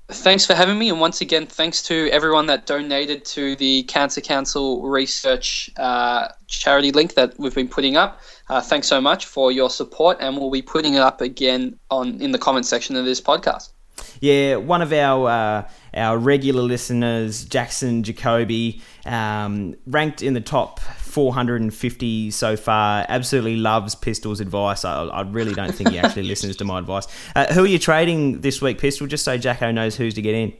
Thanks 0.09 0.47
for 0.47 0.55
having 0.55 0.79
me, 0.79 0.89
and 0.89 0.99
once 0.99 1.21
again, 1.21 1.47
thanks 1.47 1.83
to 1.83 2.09
everyone 2.11 2.47
that 2.47 2.65
donated 2.65 3.27
to 3.27 3.55
the 3.57 3.83
Cancer 3.83 4.23
Council 4.23 4.81
research 4.81 5.71
uh, 5.77 6.29
charity 6.47 6.91
link 6.91 7.13
that 7.17 7.39
we've 7.39 7.55
been 7.55 7.69
putting 7.69 7.99
up. 7.99 8.23
Uh, 8.49 8.63
thanks 8.63 8.87
so 8.87 8.99
much 8.99 9.27
for 9.27 9.53
your 9.53 9.69
support, 9.69 10.17
and 10.21 10.39
we'll 10.39 10.51
be 10.51 10.63
putting 10.63 10.95
it 10.95 11.01
up 11.01 11.21
again 11.21 11.79
on 11.91 12.19
in 12.23 12.33
the 12.33 12.39
comment 12.39 12.65
section 12.65 12.97
of 12.97 13.05
this 13.05 13.21
podcast. 13.21 13.73
Yeah, 14.21 14.57
one 14.57 14.81
of 14.81 14.91
our 14.91 15.29
uh, 15.29 15.69
our 15.93 16.17
regular 16.17 16.63
listeners, 16.63 17.45
Jackson 17.45 18.03
Jacoby, 18.03 18.81
um, 19.05 19.77
ranked 19.87 20.23
in 20.23 20.33
the 20.33 20.41
top 20.41 20.81
450 21.15 22.33
so 22.33 22.57
far. 22.57 23.07
Absolutely 23.09 23.55
loves 23.55 23.95
Pistol's 23.95 24.41
advice. 24.41 24.85
I, 24.85 25.05
I 25.05 25.21
really 25.21 25.55
don't 25.55 25.73
think 25.73 25.91
he 25.91 25.99
actually 26.01 26.23
listens 26.35 26.57
to 26.57 26.65
my 26.65 26.81
advice. 26.81 27.07
Uh, 27.37 27.53
who 27.55 27.63
are 27.63 27.69
you 27.69 27.79
trading 27.79 28.41
this 28.41 28.61
week, 28.61 28.79
Pistol? 28.79 29.07
Just 29.07 29.25
so 29.25 29.39
Jacko 29.39 29.71
knows 29.71 29.95
who's 29.95 30.15
to 30.15 30.23
get 30.23 30.35
in. 30.35 30.53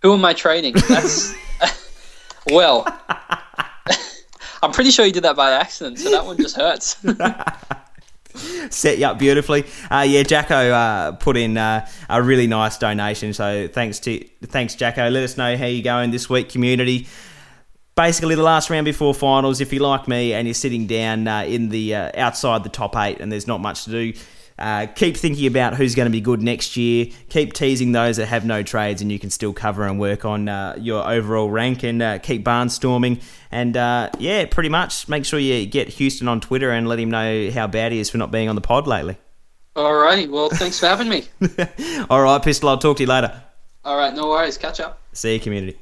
Who 0.00 0.14
am 0.14 0.24
I 0.24 0.32
trading? 0.32 0.74
That's 0.88 1.34
well. 2.50 2.86
I'm 4.62 4.72
pretty 4.72 4.90
sure 4.90 5.04
you 5.04 5.12
did 5.12 5.24
that 5.24 5.36
by 5.36 5.52
accident, 5.52 5.98
so 5.98 6.10
that 6.10 6.24
one 6.24 6.38
just 6.38 6.56
hurts. 6.56 6.96
set 8.74 8.98
you 8.98 9.06
up 9.06 9.18
beautifully. 9.18 9.66
Uh, 9.90 10.06
yeah, 10.08 10.22
Jacko 10.22 10.54
uh, 10.54 11.12
put 11.12 11.36
in 11.36 11.58
uh, 11.58 11.86
a 12.08 12.22
really 12.22 12.46
nice 12.46 12.78
donation. 12.78 13.34
So 13.34 13.68
thanks 13.68 13.98
to 14.00 14.24
thanks 14.44 14.74
Jacko. 14.74 15.10
Let 15.10 15.24
us 15.24 15.36
know 15.36 15.56
how 15.58 15.66
you're 15.66 15.84
going 15.84 16.10
this 16.10 16.30
week, 16.30 16.48
community. 16.48 17.06
Basically, 18.00 18.34
the 18.34 18.42
last 18.42 18.70
round 18.70 18.86
before 18.86 19.12
finals. 19.12 19.60
If 19.60 19.74
you 19.74 19.80
like 19.80 20.08
me 20.08 20.32
and 20.32 20.46
you're 20.46 20.54
sitting 20.54 20.86
down 20.86 21.28
uh, 21.28 21.42
in 21.42 21.68
the 21.68 21.94
uh, 21.94 22.10
outside 22.16 22.64
the 22.64 22.70
top 22.70 22.96
eight, 22.96 23.20
and 23.20 23.30
there's 23.30 23.46
not 23.46 23.60
much 23.60 23.84
to 23.84 23.90
do 23.90 24.12
uh, 24.60 24.86
keep 24.94 25.16
thinking 25.16 25.46
about 25.46 25.74
who's 25.74 25.94
going 25.94 26.06
to 26.06 26.10
be 26.10 26.20
good 26.20 26.42
next 26.42 26.76
year. 26.76 27.06
Keep 27.30 27.54
teasing 27.54 27.92
those 27.92 28.18
that 28.18 28.26
have 28.26 28.44
no 28.44 28.62
trades, 28.62 29.00
and 29.00 29.10
you 29.10 29.18
can 29.18 29.30
still 29.30 29.52
cover 29.52 29.86
and 29.86 29.98
work 29.98 30.24
on 30.24 30.48
uh, 30.48 30.76
your 30.78 31.06
overall 31.06 31.50
rank 31.50 31.82
and 31.82 32.02
uh, 32.02 32.18
keep 32.18 32.44
barnstorming. 32.44 33.22
And 33.50 33.76
uh, 33.76 34.10
yeah, 34.18 34.44
pretty 34.44 34.68
much 34.68 35.08
make 35.08 35.24
sure 35.24 35.38
you 35.38 35.66
get 35.66 35.88
Houston 35.88 36.28
on 36.28 36.40
Twitter 36.40 36.70
and 36.70 36.88
let 36.88 36.98
him 36.98 37.10
know 37.10 37.50
how 37.50 37.66
bad 37.66 37.92
he 37.92 37.98
is 37.98 38.10
for 38.10 38.18
not 38.18 38.30
being 38.30 38.48
on 38.48 38.54
the 38.54 38.60
pod 38.60 38.86
lately. 38.86 39.16
All 39.76 39.94
right. 39.94 40.30
Well, 40.30 40.50
thanks 40.50 40.78
for 40.78 40.86
having 40.86 41.08
me. 41.08 41.24
All 42.10 42.22
right, 42.22 42.42
Pistol. 42.42 42.68
I'll 42.68 42.78
talk 42.78 42.98
to 42.98 43.02
you 43.02 43.08
later. 43.08 43.42
All 43.84 43.96
right. 43.96 44.14
No 44.14 44.28
worries. 44.28 44.58
Catch 44.58 44.80
up. 44.80 45.00
See 45.12 45.34
you, 45.34 45.40
community. 45.40 45.78